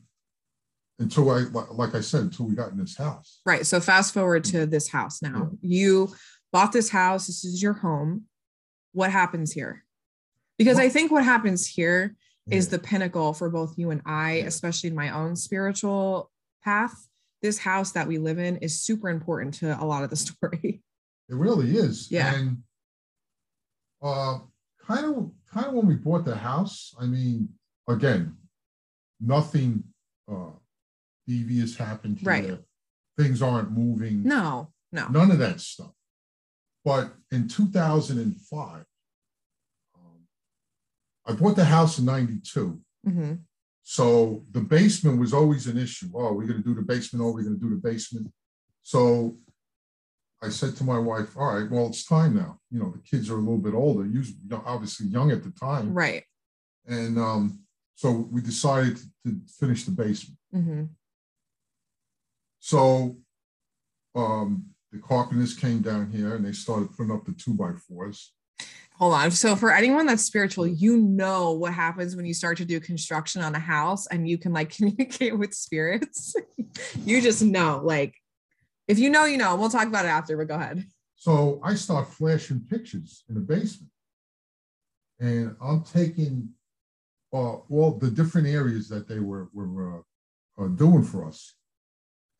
until 0.99 1.29
I 1.31 1.39
like, 1.71 1.95
I 1.95 2.01
said, 2.01 2.21
until 2.21 2.45
we 2.47 2.55
got 2.55 2.71
in 2.71 2.77
this 2.77 2.97
house. 2.97 3.39
Right. 3.45 3.65
So 3.65 3.79
fast 3.79 4.13
forward 4.13 4.43
to 4.45 4.65
this 4.65 4.89
house 4.89 5.21
now. 5.21 5.51
You 5.61 6.13
bought 6.51 6.71
this 6.71 6.89
house. 6.89 7.27
This 7.27 7.45
is 7.45 7.61
your 7.61 7.73
home. 7.73 8.25
What 8.91 9.11
happens 9.11 9.53
here? 9.53 9.85
Because 10.57 10.77
I 10.77 10.89
think 10.89 11.11
what 11.11 11.23
happens 11.23 11.65
here 11.65 12.15
is 12.49 12.65
Yeah. 12.65 12.71
the 12.71 12.79
pinnacle 12.79 13.33
for 13.33 13.49
both 13.49 13.77
you 13.77 13.91
and 13.91 14.01
I, 14.05 14.37
Yeah. 14.37 14.45
especially 14.45 14.89
in 14.89 14.95
my 14.95 15.09
own 15.11 15.35
spiritual 15.35 16.29
path. 16.63 17.07
This 17.41 17.59
house 17.59 17.93
that 17.93 18.07
we 18.07 18.17
live 18.17 18.37
in 18.37 18.57
is 18.57 18.81
super 18.81 19.07
important 19.09 19.53
to 19.55 19.81
a 19.81 19.85
lot 19.85 20.03
of 20.03 20.09
the 20.09 20.15
story. 20.27 20.83
It 21.29 21.35
really 21.35 21.77
is. 21.77 22.11
Yeah. 22.11 22.35
And 22.35 22.63
uh, 24.01 24.39
kind 24.85 25.05
of 25.05 25.31
kind 25.51 25.67
of 25.67 25.73
when 25.73 25.87
we 25.87 25.95
bought 25.95 26.25
the 26.25 26.35
house, 26.35 26.93
I 26.99 27.05
mean, 27.05 27.49
again, 27.87 28.35
nothing 29.21 29.83
uh, 30.29 30.51
devious 31.29 31.77
happened 31.77 32.17
here. 32.19 32.29
Right. 32.29 32.57
Things 33.17 33.41
aren't 33.41 33.71
moving. 33.71 34.23
No, 34.23 34.71
no. 34.91 35.07
None 35.09 35.31
of 35.31 35.37
that 35.39 35.61
stuff. 35.61 35.91
But 36.83 37.13
in 37.31 37.47
2005, 37.47 38.85
um, 39.95 40.03
I 41.27 41.33
bought 41.33 41.55
the 41.55 41.65
house 41.65 41.99
in 41.99 42.05
92. 42.05 42.81
Mm-hmm. 43.07 43.33
So 43.83 44.43
the 44.51 44.61
basement 44.61 45.19
was 45.19 45.33
always 45.33 45.67
an 45.67 45.77
issue. 45.77 46.09
Oh, 46.15 46.33
we're 46.33 46.47
going 46.47 46.63
to 46.63 46.67
do 46.67 46.75
the 46.75 46.81
basement. 46.81 47.23
Oh, 47.23 47.31
we're 47.31 47.43
going 47.43 47.59
to 47.59 47.61
do 47.61 47.69
the 47.69 47.89
basement. 47.89 48.31
So 48.83 49.37
I 50.41 50.49
said 50.49 50.75
to 50.77 50.83
my 50.83 50.97
wife, 50.97 51.35
all 51.37 51.53
right, 51.53 51.69
well, 51.69 51.87
it's 51.87 52.05
time 52.05 52.35
now. 52.35 52.59
You 52.71 52.79
know, 52.79 52.91
the 52.91 53.01
kids 53.09 53.29
are 53.29 53.35
a 53.35 53.39
little 53.39 53.57
bit 53.57 53.73
older, 53.73 54.05
usually 54.05 54.37
obviously 54.65 55.07
young 55.07 55.31
at 55.31 55.43
the 55.43 55.51
time. 55.51 55.93
Right. 55.93 56.23
And 56.87 57.19
um, 57.19 57.59
so 57.95 58.11
we 58.31 58.41
decided 58.41 58.97
to 59.25 59.41
finish 59.59 59.83
the 59.83 59.91
basement. 59.91 60.37
Mm-hmm. 60.55 60.83
So 62.59 63.17
um, 64.15 64.65
the 64.91 64.99
carpenters 64.99 65.53
came 65.53 65.81
down 65.81 66.11
here 66.11 66.35
and 66.35 66.45
they 66.45 66.51
started 66.51 66.95
putting 66.95 67.11
up 67.11 67.25
the 67.25 67.33
two 67.33 67.53
by 67.53 67.71
fours. 67.87 68.33
Hold 68.97 69.13
on. 69.13 69.31
So 69.31 69.55
for 69.55 69.71
anyone 69.71 70.05
that's 70.05 70.23
spiritual, 70.23 70.67
you 70.67 70.97
know 70.97 71.53
what 71.53 71.73
happens 71.73 72.17
when 72.17 72.25
you 72.25 72.33
start 72.33 72.57
to 72.57 72.65
do 72.65 72.81
construction 72.81 73.41
on 73.41 73.55
a 73.55 73.59
house 73.59 74.07
and 74.07 74.27
you 74.27 74.37
can 74.37 74.51
like 74.51 74.69
communicate 74.75 75.37
with 75.37 75.53
spirits. 75.53 76.35
you 77.05 77.21
just 77.21 77.41
know, 77.41 77.81
like, 77.83 78.15
if 78.89 78.99
you 78.99 79.09
know, 79.09 79.25
you 79.25 79.37
know. 79.37 79.55
We'll 79.55 79.69
talk 79.69 79.87
about 79.87 80.05
it 80.05 80.09
after, 80.09 80.35
but 80.35 80.47
go 80.47 80.55
ahead. 80.55 80.83
So 81.15 81.61
I 81.63 81.75
start 81.75 82.11
flashing 82.11 82.61
pictures 82.61 83.23
in 83.29 83.35
the 83.35 83.41
basement, 83.41 83.91
and 85.19 85.55
I'm 85.61 85.83
taking 85.83 86.49
uh, 87.31 87.57
all 87.69 87.99
the 87.99 88.09
different 88.09 88.47
areas 88.47 88.89
that 88.89 89.07
they 89.07 89.19
were 89.19 89.49
were 89.53 89.99
uh, 89.99 90.63
uh, 90.63 90.67
doing 90.69 91.03
for 91.03 91.27
us, 91.27 91.53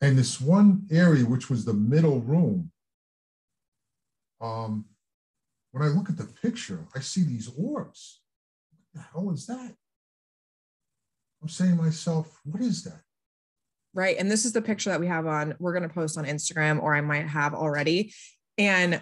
and 0.00 0.16
this 0.16 0.40
one 0.40 0.86
area, 0.90 1.24
which 1.24 1.50
was 1.50 1.64
the 1.64 1.74
middle 1.74 2.20
room, 2.20 2.70
um, 4.40 4.86
when 5.72 5.82
I 5.82 5.88
look 5.88 6.08
at 6.08 6.16
the 6.16 6.24
picture, 6.24 6.86
I 6.94 7.00
see 7.00 7.22
these 7.22 7.50
orbs. 7.56 8.20
What 8.70 9.02
the 9.02 9.08
hell 9.12 9.30
is 9.32 9.46
that? 9.46 9.74
I'm 11.42 11.48
saying 11.48 11.76
to 11.76 11.82
myself, 11.82 12.40
what 12.44 12.62
is 12.62 12.84
that? 12.84 13.02
Right. 13.92 14.16
And 14.18 14.30
this 14.30 14.44
is 14.44 14.52
the 14.52 14.62
picture 14.62 14.90
that 14.90 15.00
we 15.00 15.06
have 15.06 15.26
on, 15.26 15.54
we're 15.58 15.72
going 15.72 15.88
to 15.88 15.94
post 15.94 16.16
on 16.16 16.24
Instagram, 16.24 16.82
or 16.82 16.94
I 16.94 17.00
might 17.00 17.26
have 17.26 17.54
already. 17.54 18.12
And 18.56 19.00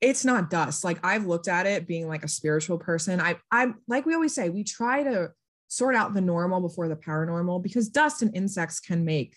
it's 0.00 0.24
not 0.24 0.50
dust. 0.50 0.84
Like 0.84 0.98
I've 1.04 1.26
looked 1.26 1.48
at 1.48 1.66
it 1.66 1.86
being 1.86 2.08
like 2.08 2.24
a 2.24 2.28
spiritual 2.28 2.78
person. 2.78 3.20
I, 3.20 3.36
I'm 3.50 3.76
like 3.86 4.06
we 4.06 4.14
always 4.14 4.34
say, 4.34 4.48
we 4.48 4.64
try 4.64 5.02
to 5.02 5.30
sort 5.68 5.94
out 5.94 6.14
the 6.14 6.20
normal 6.20 6.60
before 6.60 6.88
the 6.88 6.96
paranormal 6.96 7.62
because 7.62 7.88
dust 7.88 8.22
and 8.22 8.34
insects 8.34 8.80
can 8.80 9.04
make 9.04 9.36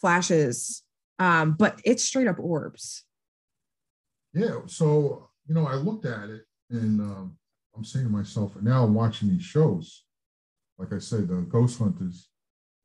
flashes. 0.00 0.82
Um, 1.18 1.56
but 1.58 1.80
it's 1.84 2.04
straight 2.04 2.26
up 2.26 2.38
orbs. 2.38 3.04
Yeah. 4.34 4.60
So 4.66 5.30
you 5.48 5.54
know, 5.54 5.66
I 5.66 5.74
looked 5.74 6.06
at 6.06 6.28
it 6.28 6.42
and 6.70 7.00
um, 7.00 7.36
I'm 7.76 7.84
saying 7.84 8.06
to 8.06 8.10
myself, 8.10 8.56
and 8.56 8.64
now 8.64 8.84
I'm 8.84 8.94
watching 8.94 9.28
these 9.28 9.42
shows, 9.42 10.04
like 10.78 10.92
I 10.92 10.98
said, 10.98 11.28
the 11.28 11.36
Ghost 11.42 11.78
Hunters, 11.78 12.28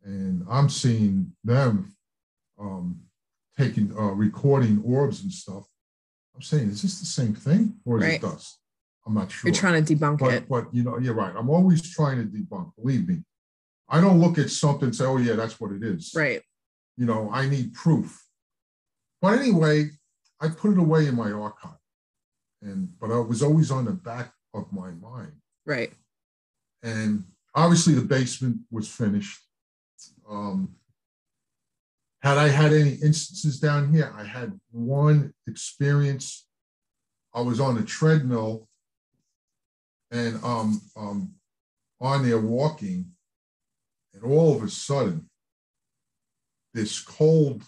and 0.04 0.46
I'm 0.50 0.70
seeing 0.70 1.32
them 1.44 1.96
um, 2.60 3.02
taking, 3.58 3.92
uh, 3.98 4.12
recording 4.12 4.82
orbs 4.86 5.24
and 5.24 5.32
stuff. 5.32 5.66
I'm 6.36 6.42
saying, 6.42 6.70
is 6.70 6.82
this 6.82 7.00
the 7.00 7.06
same 7.06 7.34
thing 7.34 7.76
or 7.86 7.98
is 7.98 8.04
right. 8.04 8.14
it 8.16 8.22
dust? 8.22 8.60
I'm 9.06 9.16
not 9.16 9.32
sure. 9.32 9.50
You're 9.50 9.56
trying 9.56 9.84
to 9.84 9.96
debunk 9.96 10.20
but, 10.20 10.34
it. 10.34 10.50
But, 10.50 10.74
you 10.74 10.84
know, 10.84 11.00
you're 11.00 11.16
right. 11.16 11.34
I'm 11.36 11.50
always 11.50 11.82
trying 11.82 12.18
to 12.18 12.26
debunk, 12.26 12.72
believe 12.76 13.08
me. 13.08 13.24
I 13.90 14.00
don't 14.00 14.22
look 14.22 14.38
at 14.38 14.50
something 14.50 14.86
and 14.86 14.96
say, 14.96 15.06
oh, 15.06 15.18
yeah, 15.18 15.34
that's 15.34 15.60
what 15.60 15.72
it 15.72 15.84
is. 15.84 16.14
Right. 16.16 16.42
You 16.98 17.06
know, 17.06 17.30
I 17.32 17.48
need 17.48 17.74
proof. 17.74 18.24
But 19.22 19.40
anyway, 19.40 19.90
I 20.40 20.50
put 20.50 20.72
it 20.74 20.80
away 20.80 21.08
in 21.08 21.16
my 21.16 21.32
archive 21.32 21.78
and 22.62 22.90
but 23.00 23.12
I 23.12 23.20
was 23.20 23.42
always 23.42 23.72
on 23.72 23.86
the 23.86 23.92
back 23.92 24.32
of 24.54 24.72
my 24.72 24.92
mind. 24.92 25.34
Right. 25.66 25.94
And 26.84 27.24
obviously 27.56 27.94
the 27.94 28.02
basement 28.02 28.60
was 28.72 28.88
finished. 28.88 29.40
Um, 30.30 30.76
had 32.22 32.38
I 32.38 32.50
had 32.50 32.74
any 32.74 32.92
instances 32.92 33.60
down 33.60 33.92
here, 33.92 34.14
I 34.16 34.24
had 34.24 34.60
one 34.72 35.34
experience. 35.48 36.46
I 37.34 37.42
was 37.42 37.60
on 37.60 37.78
a 37.78 37.84
treadmill 37.84 38.68
and 40.12 40.44
um, 40.44 40.82
um, 40.96 41.34
on 42.00 42.28
there 42.28 42.40
walking, 42.40 43.06
and 44.14 44.24
all 44.24 44.56
of 44.56 44.62
a 44.62 44.70
sudden, 44.70 45.30
this 46.74 47.00
cold, 47.00 47.64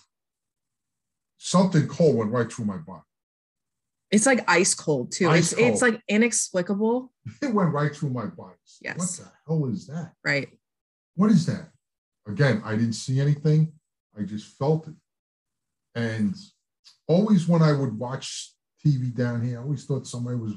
something 1.38 1.88
cold 1.88 2.18
went 2.18 2.32
right 2.32 2.52
through 2.52 2.66
my 2.66 2.78
body. 2.78 3.02
It's 4.12 4.26
like 4.26 4.44
ice 4.48 4.76
cold 4.76 5.12
too. 5.12 5.30
Ice 5.30 5.52
it's 5.52 5.60
cold. 5.60 5.72
it's 5.72 5.82
like 5.82 6.02
inexplicable. 6.08 7.12
It 7.42 7.54
went 7.54 7.74
right 7.74 7.94
through 7.96 8.12
my 8.12 8.28
body. 8.28 8.56
Yes. 8.82 8.98
What 8.98 9.28
the 9.28 9.32
hell 9.48 9.66
is 9.72 9.88
that? 9.88 10.14
Right. 10.24 10.50
What 11.16 11.32
is 11.32 11.46
that? 11.48 11.70
Again, 12.28 12.62
I 12.64 12.72
didn't 12.76 12.94
see 12.94 13.20
anything. 13.20 13.74
I 14.18 14.22
just 14.22 14.58
felt 14.58 14.88
it. 14.88 14.94
And 15.96 16.36
always 17.08 17.48
when 17.48 17.62
I 17.62 17.74
would 17.74 17.98
watch 17.98 18.54
TV 18.86 19.14
down 19.14 19.44
here, 19.44 19.60
I 19.60 19.64
always 19.64 19.86
thought 19.86 20.08
somebody 20.08 20.38
was. 20.38 20.54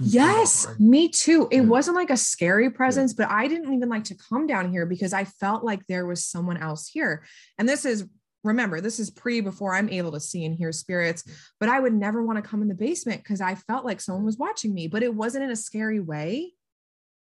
Yes, 0.00 0.66
me 0.78 1.08
too. 1.08 1.48
It 1.50 1.56
yeah. 1.56 1.62
wasn't 1.62 1.96
like 1.96 2.10
a 2.10 2.16
scary 2.16 2.70
presence, 2.70 3.14
yeah. 3.16 3.26
but 3.26 3.32
I 3.32 3.46
didn't 3.46 3.72
even 3.72 3.88
like 3.88 4.04
to 4.04 4.16
come 4.16 4.46
down 4.46 4.70
here 4.70 4.86
because 4.86 5.12
I 5.12 5.24
felt 5.24 5.64
like 5.64 5.86
there 5.86 6.06
was 6.06 6.24
someone 6.24 6.56
else 6.56 6.88
here. 6.88 7.24
And 7.58 7.68
this 7.68 7.84
is 7.84 8.06
remember 8.44 8.80
this 8.80 9.00
is 9.00 9.10
pre 9.10 9.40
before 9.40 9.74
i'm 9.74 9.88
able 9.88 10.12
to 10.12 10.20
see 10.20 10.44
and 10.44 10.54
hear 10.54 10.70
spirits 10.70 11.24
but 11.58 11.68
i 11.68 11.80
would 11.80 11.92
never 11.92 12.24
want 12.24 12.42
to 12.42 12.48
come 12.48 12.62
in 12.62 12.68
the 12.68 12.74
basement 12.74 13.22
because 13.22 13.40
i 13.40 13.54
felt 13.54 13.84
like 13.84 14.00
someone 14.00 14.24
was 14.24 14.38
watching 14.38 14.72
me 14.72 14.86
but 14.86 15.02
it 15.02 15.14
wasn't 15.14 15.42
in 15.42 15.50
a 15.50 15.56
scary 15.56 16.00
way 16.00 16.52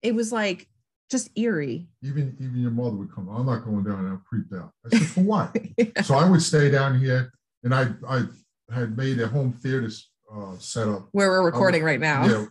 it 0.02 0.14
was 0.14 0.32
like 0.32 0.68
just 1.10 1.30
eerie 1.36 1.86
even 2.02 2.36
even 2.40 2.56
your 2.56 2.72
mother 2.72 2.96
would 2.96 3.12
come 3.12 3.28
i'm 3.28 3.46
not 3.46 3.64
going 3.64 3.84
down 3.84 4.00
and 4.00 4.08
i'm 4.08 4.22
creeped 4.28 4.52
out 4.52 4.72
i 4.84 4.98
said 4.98 5.06
for 5.06 5.20
what 5.20 5.56
yeah. 5.78 6.02
so 6.02 6.16
i 6.16 6.28
would 6.28 6.42
stay 6.42 6.70
down 6.70 6.98
here 6.98 7.32
and 7.62 7.72
i 7.72 7.86
i 8.08 8.24
had 8.72 8.96
made 8.96 9.20
a 9.20 9.28
home 9.28 9.52
theater 9.52 9.88
uh, 10.34 10.56
set 10.58 10.88
up 10.88 11.08
where 11.12 11.28
we're 11.28 11.44
recording 11.44 11.82
would, 11.82 11.88
right 11.88 12.00
now 12.00 12.26
yeah 12.26 12.44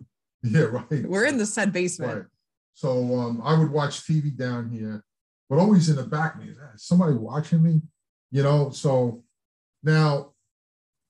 yeah 0.44 0.62
right 0.90 1.06
we're 1.08 1.26
in 1.26 1.38
the 1.38 1.46
said 1.46 1.74
basement 1.74 2.14
right. 2.14 2.26
so 2.74 3.20
um, 3.20 3.42
i 3.44 3.58
would 3.58 3.72
watch 3.72 4.02
tv 4.04 4.36
down 4.36 4.70
here 4.70 5.04
but 5.50 5.60
always 5.60 5.90
in 5.90 5.96
the 5.96 6.04
back 6.04 6.40
me 6.40 6.50
is 6.50 6.58
somebody 6.78 7.14
watching 7.14 7.62
me 7.62 7.82
you 8.36 8.44
know, 8.44 8.70
so 8.70 9.24
now 9.82 10.34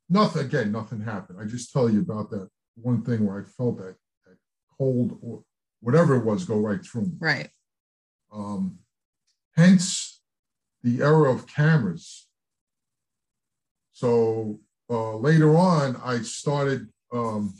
nothing 0.10 0.44
again, 0.44 0.72
nothing 0.72 1.02
happened. 1.02 1.40
I 1.42 1.46
just 1.46 1.74
tell 1.74 1.90
you 1.90 2.02
about 2.02 2.30
that 2.30 2.50
one 2.76 3.04
thing 3.04 3.26
where 3.26 3.40
I 3.40 3.44
felt 3.44 3.78
that, 3.78 3.96
that 4.28 4.38
cold 4.78 5.18
or 5.24 5.44
whatever 5.80 6.18
it 6.18 6.24
was 6.24 6.46
go 6.46 6.58
right 6.58 6.86
through 6.86 7.06
me. 7.06 7.14
Right. 7.20 7.50
Um, 8.32 8.78
hence 9.56 10.22
the 10.84 11.02
era 11.02 11.32
of 11.32 11.48
cameras. 11.48 12.28
So 13.94 14.60
uh, 14.90 15.16
later 15.18 15.58
on, 15.58 16.00
I 16.04 16.20
started 16.20 16.88
um, 17.12 17.54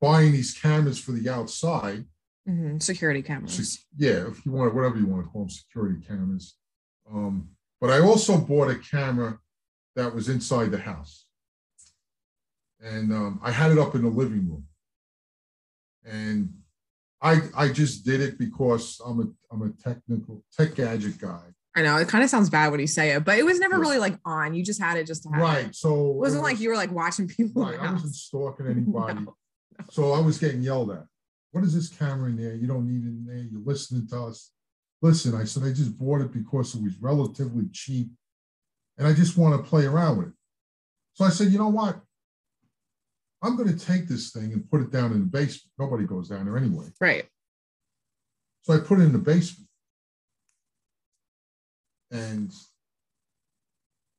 buying 0.00 0.32
these 0.32 0.54
cameras 0.54 0.98
for 0.98 1.12
the 1.12 1.28
outside. 1.28 2.04
Mm-hmm. 2.48 2.78
Security 2.78 3.22
cameras. 3.22 3.84
yeah, 3.96 4.26
if 4.28 4.44
you 4.44 4.52
want, 4.52 4.74
whatever 4.74 4.96
you 4.96 5.06
want 5.06 5.24
to 5.24 5.30
call 5.30 5.42
them, 5.42 5.50
security 5.50 6.00
cameras. 6.06 6.56
Um, 7.10 7.48
but 7.80 7.90
I 7.90 8.00
also 8.00 8.38
bought 8.38 8.70
a 8.70 8.76
camera 8.76 9.38
that 9.96 10.14
was 10.14 10.28
inside 10.28 10.70
the 10.70 10.78
house. 10.78 11.26
And 12.80 13.12
um, 13.12 13.40
I 13.42 13.50
had 13.50 13.72
it 13.72 13.78
up 13.78 13.94
in 13.94 14.02
the 14.02 14.08
living 14.08 14.48
room. 14.48 14.64
And 16.04 16.54
I 17.20 17.40
I 17.56 17.68
just 17.68 18.04
did 18.04 18.20
it 18.20 18.38
because 18.38 19.00
I'm 19.04 19.20
a 19.20 19.26
I'm 19.52 19.62
a 19.62 19.70
technical 19.82 20.44
tech 20.56 20.74
gadget 20.76 21.18
guy. 21.18 21.42
I 21.76 21.82
know 21.82 21.96
it 21.96 22.08
kind 22.08 22.24
of 22.24 22.30
sounds 22.30 22.50
bad 22.50 22.70
when 22.70 22.80
you 22.80 22.86
say 22.86 23.12
it, 23.12 23.24
but 23.24 23.38
it 23.38 23.44
was 23.44 23.60
never 23.60 23.78
really 23.78 23.98
like 23.98 24.18
on. 24.24 24.54
You 24.54 24.64
just 24.64 24.80
had 24.80 24.96
it 24.96 25.06
just 25.06 25.22
to 25.24 25.28
have 25.30 25.40
right. 25.40 25.66
It. 25.66 25.76
So 25.76 26.10
it 26.10 26.16
wasn't 26.16 26.40
it 26.40 26.42
was, 26.42 26.52
like 26.52 26.60
you 26.60 26.70
were 26.70 26.76
like 26.76 26.90
watching 26.90 27.28
people. 27.28 27.62
Right. 27.62 27.78
I 27.78 27.92
wasn't 27.92 28.14
stalking 28.14 28.66
anybody. 28.70 29.20
no. 29.20 29.36
So 29.90 30.12
I 30.12 30.20
was 30.20 30.38
getting 30.38 30.62
yelled 30.62 30.90
at. 30.90 31.04
What 31.52 31.64
is 31.64 31.74
this 31.74 31.88
camera 31.88 32.30
in 32.30 32.36
there? 32.36 32.54
You 32.54 32.66
don't 32.66 32.86
need 32.86 33.04
it 33.04 33.08
in 33.08 33.24
there. 33.26 33.36
You're 33.36 33.62
listening 33.64 34.08
to 34.08 34.24
us 34.24 34.50
listen, 35.02 35.34
I 35.34 35.44
said, 35.44 35.64
I 35.64 35.72
just 35.72 35.98
bought 35.98 36.20
it 36.20 36.32
because 36.32 36.74
it 36.74 36.82
was 36.82 36.96
relatively 37.00 37.66
cheap 37.72 38.08
and 38.96 39.06
I 39.06 39.12
just 39.12 39.36
want 39.36 39.56
to 39.56 39.68
play 39.68 39.86
around 39.86 40.18
with 40.18 40.28
it. 40.28 40.34
So 41.14 41.24
I 41.24 41.30
said, 41.30 41.48
you 41.48 41.58
know 41.58 41.68
what? 41.68 42.00
I'm 43.42 43.56
going 43.56 43.76
to 43.76 43.86
take 43.86 44.08
this 44.08 44.32
thing 44.32 44.52
and 44.52 44.68
put 44.68 44.80
it 44.80 44.90
down 44.90 45.12
in 45.12 45.20
the 45.20 45.26
basement. 45.26 45.72
Nobody 45.78 46.04
goes 46.04 46.28
down 46.28 46.46
there 46.46 46.56
anyway. 46.56 46.86
Right. 47.00 47.26
So 48.62 48.74
I 48.74 48.78
put 48.78 48.98
it 48.98 49.04
in 49.04 49.12
the 49.12 49.18
basement. 49.18 49.67
And 52.10 52.52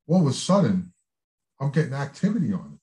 all 0.08 0.22
of 0.22 0.26
a 0.26 0.32
sudden, 0.32 0.92
I'm 1.60 1.70
getting 1.70 1.94
activity 1.94 2.52
on 2.52 2.72
it 2.74 2.80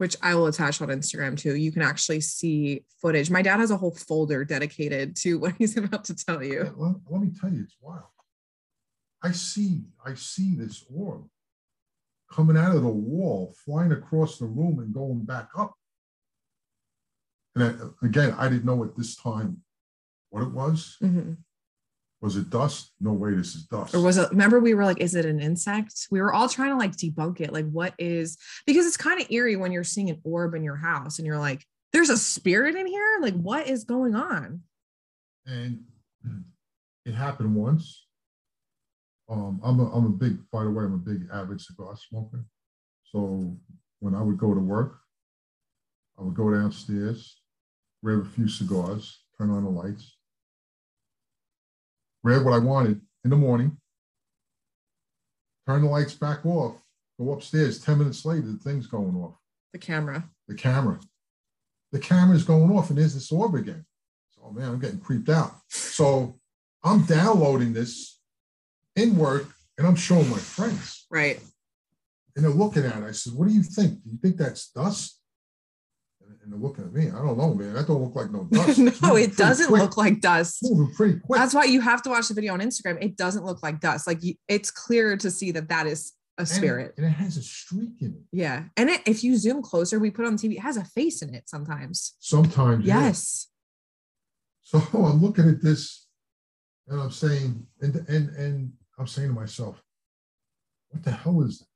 which 0.00 0.16
I 0.22 0.34
will 0.34 0.46
attach 0.46 0.80
on 0.80 0.88
Instagram 0.88 1.38
too. 1.38 1.54
You 1.56 1.70
can 1.70 1.82
actually 1.82 2.22
see 2.22 2.84
footage. 3.02 3.30
My 3.30 3.42
dad 3.42 3.60
has 3.60 3.70
a 3.70 3.76
whole 3.76 3.94
folder 3.94 4.46
dedicated 4.46 5.14
to 5.16 5.34
what 5.38 5.52
he's 5.58 5.76
about 5.76 6.04
to 6.04 6.14
tell 6.14 6.42
you. 6.42 6.64
Yeah, 6.64 6.70
let, 6.74 6.96
let, 7.10 7.20
me 7.20 7.30
tell 7.38 7.52
you, 7.52 7.64
it's 7.64 7.76
wild. 7.82 8.04
I 9.22 9.32
see, 9.32 9.82
I 10.02 10.14
see 10.14 10.54
this 10.54 10.86
orb 10.90 11.26
coming 12.32 12.56
out 12.56 12.74
of 12.74 12.82
the 12.82 12.88
wall, 12.88 13.54
flying 13.62 13.92
across 13.92 14.38
the 14.38 14.46
room 14.46 14.78
and 14.78 14.94
going 14.94 15.26
back 15.26 15.50
up. 15.54 15.74
And 17.54 17.64
I, 17.64 18.06
again, 18.06 18.34
I 18.38 18.48
didn't 18.48 18.64
know 18.64 18.82
at 18.82 18.96
this 18.96 19.16
time 19.16 19.58
what 20.30 20.44
it 20.44 20.52
was. 20.52 20.96
Mhm. 21.02 21.36
Was 22.20 22.36
it 22.36 22.50
dust? 22.50 22.92
No 23.00 23.12
way, 23.12 23.34
this 23.34 23.54
is 23.54 23.64
dust. 23.64 23.94
Or 23.94 24.00
was 24.02 24.18
it, 24.18 24.30
remember 24.30 24.60
we 24.60 24.74
were 24.74 24.84
like, 24.84 25.00
is 25.00 25.14
it 25.14 25.24
an 25.24 25.40
insect? 25.40 26.08
We 26.10 26.20
were 26.20 26.34
all 26.34 26.48
trying 26.48 26.70
to 26.70 26.76
like 26.76 26.92
debunk 26.92 27.40
it. 27.40 27.52
Like, 27.52 27.68
what 27.70 27.94
is, 27.98 28.36
because 28.66 28.86
it's 28.86 28.96
kind 28.96 29.20
of 29.20 29.30
eerie 29.30 29.56
when 29.56 29.72
you're 29.72 29.84
seeing 29.84 30.10
an 30.10 30.20
orb 30.22 30.54
in 30.54 30.62
your 30.62 30.76
house 30.76 31.18
and 31.18 31.26
you're 31.26 31.38
like, 31.38 31.64
there's 31.92 32.10
a 32.10 32.18
spirit 32.18 32.76
in 32.76 32.86
here. 32.86 33.18
Like, 33.22 33.34
what 33.34 33.66
is 33.66 33.84
going 33.84 34.14
on? 34.14 34.62
and 35.46 35.82
it 37.04 37.14
happened 37.14 37.54
once. 37.54 38.06
Um, 39.28 39.60
I'm 39.62 39.80
a, 39.80 39.90
I'm 39.92 40.06
a 40.06 40.10
big, 40.10 40.38
by 40.50 40.64
the 40.64 40.70
way, 40.70 40.84
I'm 40.84 40.94
a 40.94 40.98
big 40.98 41.28
avid 41.32 41.60
cigar 41.60 41.96
smoker. 41.96 42.44
So 43.04 43.56
when 44.00 44.14
I 44.14 44.22
would 44.22 44.38
go 44.38 44.54
to 44.54 44.60
work, 44.60 44.98
I 46.18 46.22
would 46.22 46.34
go 46.34 46.52
downstairs, 46.52 47.40
grab 48.04 48.20
a 48.20 48.24
few 48.24 48.48
cigars, 48.48 49.20
turn 49.38 49.50
on 49.50 49.64
the 49.64 49.70
lights, 49.70 50.16
grab 52.24 52.44
what 52.44 52.54
I 52.54 52.58
wanted 52.58 53.00
in 53.24 53.30
the 53.30 53.36
morning, 53.36 53.76
turn 55.66 55.82
the 55.82 55.88
lights 55.88 56.14
back 56.14 56.44
off, 56.44 56.76
go 57.18 57.32
upstairs. 57.32 57.82
10 57.82 57.98
minutes 57.98 58.24
later, 58.24 58.46
the 58.46 58.58
thing's 58.58 58.86
going 58.86 59.14
off. 59.16 59.34
The 59.72 59.78
camera. 59.78 60.24
The 60.48 60.54
camera. 60.54 60.98
The 61.92 61.98
camera's 61.98 62.44
going 62.44 62.70
off, 62.70 62.90
and 62.90 62.98
there's 62.98 63.14
this 63.14 63.32
orb 63.32 63.54
again. 63.54 63.84
So, 64.30 64.42
oh 64.46 64.52
man, 64.52 64.68
I'm 64.68 64.80
getting 64.80 65.00
creeped 65.00 65.28
out. 65.28 65.52
So 65.68 66.38
I'm 66.82 67.02
downloading 67.04 67.72
this 67.72 68.20
in 68.96 69.16
work 69.16 69.46
and 69.78 69.86
I'm 69.86 69.96
showing 69.96 70.28
my 70.30 70.38
friends. 70.38 71.06
Right. 71.10 71.40
And 72.36 72.44
they're 72.44 72.52
looking 72.52 72.84
at 72.84 73.02
it. 73.02 73.04
I 73.04 73.12
said, 73.12 73.34
What 73.34 73.48
do 73.48 73.54
you 73.54 73.62
think? 73.62 74.02
Do 74.02 74.10
you 74.10 74.18
think 74.22 74.36
that's 74.36 74.70
dust? 74.70 75.19
And 76.42 76.52
they're 76.52 76.58
looking 76.58 76.84
at 76.84 76.92
me. 76.92 77.08
I 77.08 77.16
don't 77.22 77.36
know, 77.36 77.54
man. 77.54 77.74
That 77.74 77.86
don't 77.86 78.02
look 78.02 78.14
like 78.14 78.30
no 78.30 78.44
dust. 78.50 78.78
No, 79.02 79.16
it 79.16 79.36
doesn't 79.36 79.68
quick. 79.68 79.82
look 79.82 79.96
like 79.96 80.20
dust. 80.20 80.58
Moving 80.62 80.94
pretty 80.94 81.18
quick. 81.20 81.38
That's 81.38 81.54
why 81.54 81.64
you 81.64 81.80
have 81.80 82.02
to 82.02 82.10
watch 82.10 82.28
the 82.28 82.34
video 82.34 82.52
on 82.54 82.60
Instagram. 82.60 83.02
It 83.02 83.16
doesn't 83.16 83.44
look 83.44 83.62
like 83.62 83.80
dust. 83.80 84.06
Like 84.06 84.22
you, 84.22 84.34
it's 84.48 84.70
clear 84.70 85.16
to 85.16 85.30
see 85.30 85.50
that 85.52 85.68
that 85.68 85.86
is 85.86 86.12
a 86.38 86.42
And- 86.42 86.48
spirit. 86.48 86.94
And, 86.96 87.06
it 87.06 87.10
has 87.10 87.36
a 87.36 87.42
streak 87.42 88.00
in 88.00 88.08
it. 88.14 88.22
Yeah. 88.32 88.64
And 88.76 88.88
it, 88.90 89.02
if 89.06 89.22
you 89.24 89.36
zoom 89.36 89.60
closer, 89.62 89.98
we 89.98 90.10
put 90.10 90.24
on 90.26 90.36
TV, 90.36 90.52
it 90.54 90.60
has 90.60 90.76
a 90.76 90.84
face 90.84 91.20
in 91.22 91.34
it 91.34 91.48
sometimes. 91.48 92.14
Sometimes. 92.20 92.84
yeah. 92.86 93.00
Yes. 93.06 93.48
So 94.62 94.78
I'm 94.94 95.20
looking 95.20 95.48
at 95.48 95.60
this 95.62 96.06
and 96.88 97.00
I'm 97.00 97.10
saying, 97.10 97.66
and 97.80 97.96
and 98.08 98.30
and 98.36 98.72
I'm 98.98 99.06
saying 99.06 99.28
to 99.28 99.34
myself, 99.34 99.82
what 100.90 101.02
the 101.04 101.10
hell 101.12 101.42
is 101.42 101.58
that? 101.58 101.66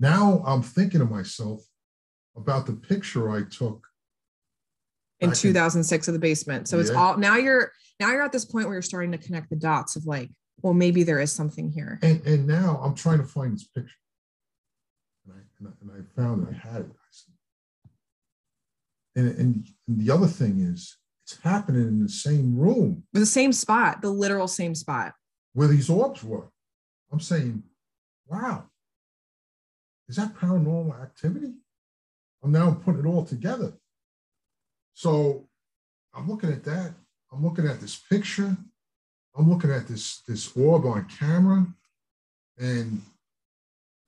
Now 0.00 0.42
I'm 0.46 0.62
thinking 0.62 1.00
to 1.00 1.06
myself 1.06 1.62
about 2.36 2.66
the 2.66 2.72
picture 2.72 3.30
I 3.30 3.42
took. 3.42 3.86
In 5.20 5.28
back 5.30 5.36
in- 5.36 5.42
2006 5.42 6.08
of 6.08 6.14
the 6.14 6.20
basement. 6.20 6.68
So 6.68 6.78
it's 6.80 6.90
Yeah. 6.90 6.96
all 6.96 7.16
now 7.16 7.36
you're 7.36 7.72
now 8.00 8.10
you're 8.10 8.22
at 8.22 8.32
this 8.32 8.44
point 8.44 8.66
where 8.66 8.74
you're 8.74 8.82
starting 8.82 9.12
to 9.12 9.18
connect 9.18 9.50
the 9.50 9.56
dots 9.56 9.94
of 9.96 10.04
like, 10.06 10.30
well, 10.62 10.74
maybe 10.74 11.02
there 11.04 11.20
is 11.20 11.32
something 11.32 11.70
here. 11.70 11.98
And 12.02 12.20
and 12.26 12.46
now 12.46 12.80
I'm 12.82 12.94
trying 12.94 13.18
to 13.18 13.24
find 13.24 13.54
this 13.54 13.64
picture. 13.68 13.94
And 15.24 15.34
I 15.34 15.40
and 15.58 15.68
I, 15.68 15.72
and 15.80 15.90
I 16.08 16.20
found 16.20 16.48
it. 16.48 16.54
I 16.54 16.58
had 16.68 16.80
it. 16.82 16.90
I 16.90 17.08
said, 17.10 17.34
and, 19.14 19.38
and 19.38 19.68
and 19.86 20.00
the 20.00 20.10
other 20.12 20.26
thing 20.26 20.58
is, 20.60 20.96
it's 21.24 21.38
happening 21.42 21.82
in 21.86 22.02
the 22.02 22.08
same 22.08 22.58
room 22.58 23.04
The 23.12 23.26
same 23.26 23.52
spot, 23.52 24.02
the 24.02 24.10
literal 24.10 24.48
same 24.48 24.74
spot. 24.74 25.14
where 25.52 25.68
these 25.68 25.88
orbs 25.90 26.24
were. 26.24 26.50
I'm 27.12 27.20
saying, 27.20 27.62
wow, 28.26 28.70
is 30.08 30.16
that 30.16 30.34
paranormal 30.34 31.00
activity? 31.00 31.52
I'm 32.42 32.52
now 32.52 32.72
putting 32.84 33.00
it 33.04 33.06
all 33.08 33.24
together. 33.24 33.72
So 34.94 35.48
I'm 36.14 36.28
looking 36.28 36.50
at 36.50 36.64
that. 36.64 36.94
I'm 37.32 37.42
looking 37.44 37.66
at 37.66 37.80
this 37.80 37.96
picture. 37.96 38.56
I'm 39.36 39.48
looking 39.48 39.70
at 39.70 39.88
this 39.88 40.20
this 40.28 40.54
orb 40.56 40.84
on 40.84 41.06
camera, 41.06 41.66
and 42.58 43.00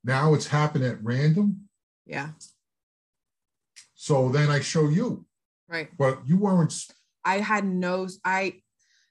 now 0.03 0.35
it's 0.35 0.45
happening 0.47 0.87
at 0.87 1.03
random. 1.03 1.67
Yeah. 2.05 2.29
So 3.95 4.29
then 4.29 4.49
I 4.49 4.59
show 4.59 4.87
you, 4.89 5.25
Right. 5.67 5.89
but 5.97 6.19
you 6.27 6.37
weren't. 6.37 6.73
I 7.23 7.39
had 7.39 7.65
no 7.65 8.07
I 8.23 8.61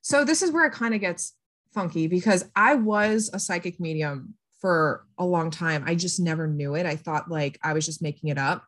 so 0.03 0.25
this 0.25 0.43
is 0.43 0.53
where 0.53 0.67
it 0.67 0.73
kind 0.73 0.95
of 0.95 1.01
gets 1.01 1.33
funky 1.73 2.07
because 2.07 2.45
I 2.55 2.77
was 2.77 3.29
a 3.33 3.41
psychic 3.41 3.81
medium 3.81 4.35
for 4.61 5.05
a 5.19 5.25
long 5.25 5.51
time. 5.51 5.83
I 5.85 5.97
just 5.97 6.21
never 6.21 6.47
knew 6.47 6.77
it. 6.77 6.87
I 6.87 6.95
thought 6.95 7.29
like 7.29 7.59
I 7.65 7.73
was 7.73 7.85
just 7.85 8.03
making 8.03 8.31
it 8.31 8.39
up. 8.39 8.65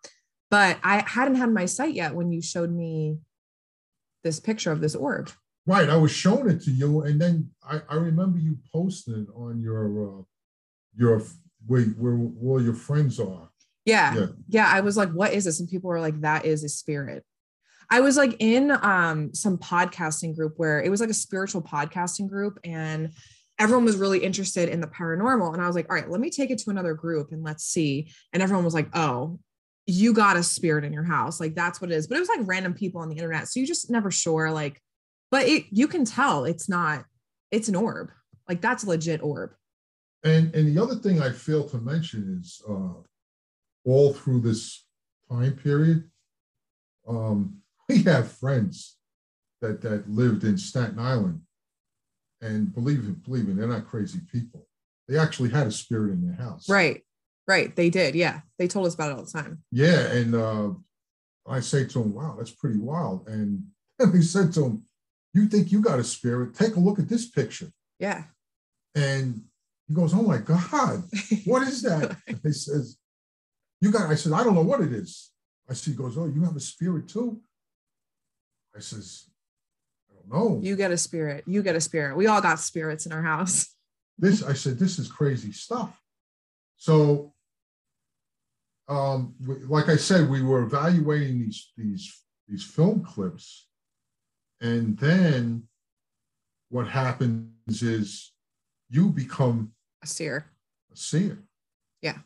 But 0.51 0.79
I 0.83 1.03
hadn't 1.07 1.37
had 1.37 1.51
my 1.51 1.67
sight 1.67 1.95
yet 1.95 2.15
when 2.15 2.31
you 2.31 2.41
showed 2.41 2.71
me 2.71 3.19
this 4.23 4.41
picture 4.41 4.73
of 4.73 4.81
this 4.81 4.95
orb. 4.95 5.31
Right, 5.67 5.89
I 5.89 5.97
was 5.97 6.13
showing 6.13 6.49
it 6.49 6.63
to 6.63 6.71
you, 6.71 7.03
and 7.03 7.21
then 7.21 7.51
I, 7.69 7.83
I 7.89 7.97
remember 7.97 8.39
you 8.39 8.57
posting 8.73 9.27
on 9.35 9.61
your 9.61 10.21
uh, 10.21 10.23
your 10.97 11.23
where 11.67 11.83
where 11.83 12.15
where 12.15 12.63
your 12.63 12.75
friends 12.75 13.19
are. 13.19 13.51
Yeah. 13.85 14.15
Yeah. 14.15 14.27
yeah. 14.49 14.69
I 14.69 14.81
was 14.81 14.97
like, 14.97 15.11
what 15.13 15.33
is 15.33 15.45
this? 15.45 15.61
And 15.61 15.69
people 15.69 15.89
were 15.89 16.01
like, 16.01 16.21
that 16.21 16.45
is 16.45 16.65
a 16.65 16.69
spirit. 16.69 17.25
I 17.89 18.01
was 18.01 18.17
like 18.17 18.37
in 18.41 18.73
um 18.73 19.33
some 19.33 19.59
podcasting 19.59 20.35
group 20.35 20.55
where 20.57 20.83
it 20.83 20.91
was 20.91 21.01
like 21.01 21.11
a 21.11 21.15
spiritual 21.15 21.63
podcasting 21.63 22.29
group 22.29 22.59
and 22.65 23.13
everyone 23.59 23.85
was 23.85 23.97
really 23.97 24.19
interested 24.19 24.69
in 24.69 24.81
the 24.81 24.89
paranormal. 24.89 25.53
And 25.55 25.63
I 25.63 25.67
was 25.67 25.77
like, 25.77 25.87
all 25.89 25.97
right, 25.97 26.11
let 26.11 26.21
me 26.21 26.31
take 26.31 26.51
it 26.51 26.59
to 26.59 26.71
another 26.71 26.95
group 26.95 27.33
and 27.33 27.43
let's 27.43 27.65
see. 27.65 28.11
And 28.33 28.43
everyone 28.43 28.65
was 28.65 28.75
like, 28.75 28.95
oh, 28.95 29.39
you 29.87 30.13
got 30.13 30.37
a 30.37 30.43
spirit 30.43 30.85
in 30.85 30.93
your 30.93 31.05
house. 31.05 31.41
Like 31.41 31.55
that's 31.55 31.81
what 31.81 31.91
it 31.91 31.95
is. 31.95 32.07
But 32.07 32.17
it 32.17 32.21
was 32.21 32.29
like 32.29 32.41
random 32.43 32.75
people 32.75 33.01
on 33.01 33.09
the 33.09 33.17
internet. 33.17 33.49
So 33.49 33.61
you 33.61 33.67
just 33.67 33.91
never 33.91 34.11
sure. 34.11 34.51
Like, 34.51 34.81
but 35.31 35.47
it 35.47 35.65
you 35.71 35.87
can 35.89 36.05
tell 36.05 36.45
it's 36.45 36.69
not, 36.69 37.05
it's 37.51 37.69
an 37.69 37.77
orb. 37.77 38.11
Like 38.49 38.61
that's 38.61 38.85
a 38.85 38.89
legit 38.89 39.23
orb. 39.23 39.53
And 40.25 40.55
and 40.55 40.77
the 40.77 40.83
other 40.83 40.97
thing 40.97 41.23
I 41.23 41.31
failed 41.31 41.71
to 41.71 41.79
mention 41.79 42.39
is 42.41 42.61
uh, 42.69 42.95
all 43.85 44.13
through 44.13 44.41
this 44.41 44.85
time 45.31 45.55
period, 45.55 46.11
um, 47.07 47.59
we 47.89 48.03
have 48.03 48.33
friends 48.33 48.97
that 49.61 49.81
that 49.83 50.11
lived 50.11 50.43
in 50.43 50.59
Staten 50.59 50.99
Island, 50.99 51.43
and 52.41 52.75
believe 52.75 53.05
it, 53.09 53.23
believe 53.23 53.47
me, 53.47 53.55
they're 53.55 53.69
not 53.69 53.87
crazy 53.87 54.21
people. 54.33 54.67
They 55.09 55.17
actually 55.17 55.51
had 55.51 55.69
a 55.69 55.71
spirit 55.71 56.13
in 56.13 56.27
their 56.27 56.35
house. 56.35 56.69
Right. 56.69 57.03
Right. 57.47 57.75
They 57.75 57.91
did. 57.91 58.15
Yeah. 58.15 58.41
They 58.59 58.67
told 58.67 58.87
us 58.87 58.95
about 58.95 59.11
it 59.11 59.17
all 59.17 59.25
the 59.25 59.31
time. 59.31 59.63
Yeah, 59.71 60.11
and 60.13 60.35
uh, 60.35 60.71
I 61.47 61.61
say 61.61 61.87
to 61.87 62.03
him, 62.03 62.15
"Wow, 62.15 62.35
that's 62.37 62.51
pretty 62.51 62.79
wild." 62.79 63.29
And 63.29 63.65
he 64.13 64.23
said 64.23 64.53
to 64.55 64.65
him, 64.65 64.83
"You 65.35 65.47
think 65.47 65.73
you 65.73 65.81
got 65.81 65.99
a 65.99 66.05
spirit? 66.05 66.55
Take 66.55 66.77
a 66.77 66.81
look 66.81 66.99
at 66.99 67.09
this 67.09 67.29
picture." 67.29 67.71
Yeah. 67.99 68.25
And 68.95 69.43
he 69.87 69.95
goes, 69.95 70.15
"Oh 70.15 70.23
my 70.23 70.39
God, 70.39 71.05
what 71.45 71.63
is 71.63 71.83
that?" 71.83 72.17
he 72.43 72.53
says, 72.53 72.97
"You 73.81 73.93
got." 73.93 74.11
I 74.11 74.15
said, 74.15 74.33
"I 74.33 74.43
don't 74.43 74.55
know 74.55 74.63
what 74.63 74.81
it 74.81 74.93
is." 74.93 75.31
I 75.69 75.75
see. 75.75 75.93
He 75.93 75.97
goes, 75.97 76.19
"Oh, 76.19 76.27
you 76.27 76.43
have 76.45 76.57
a 76.57 76.61
spirit 76.61 77.09
too." 77.09 77.41
I 78.75 78.81
says, 78.81 79.29
"I 80.11 80.15
don't 80.15 80.33
know." 80.33 80.61
You 80.63 80.77
get 80.77 80.91
a 80.91 80.99
spirit. 80.99 81.45
You 81.47 81.63
get 81.63 81.77
a 81.77 81.81
spirit. 81.81 82.17
We 82.17 82.27
all 82.27 82.41
got 82.41 82.59
spirits 82.59 83.07
in 83.07 83.13
our 83.13 83.23
house. 83.23 83.75
this 84.19 84.43
I 84.43 84.55
said, 84.55 84.79
"This 84.79 84.99
is 84.99 85.09
crazy 85.09 85.53
stuff." 85.53 86.01
So, 86.79 87.33
um, 88.89 89.35
we, 89.45 89.57
like 89.65 89.89
I 89.89 89.97
said, 89.97 90.29
we 90.29 90.43
were 90.43 90.63
evaluating 90.63 91.41
these 91.41 91.73
these 91.77 92.23
these 92.49 92.65
film 92.65 93.03
clips, 93.05 93.67
and 94.61 94.97
then 94.99 95.65
what 96.69 96.89
happens 96.89 97.83
is 97.83 98.33
you 98.89 99.11
become 99.11 99.73
A 100.03 100.07
seer. 100.07 100.47
a 100.93 100.97
seer. 100.97 101.43
Yeah. 102.03 102.19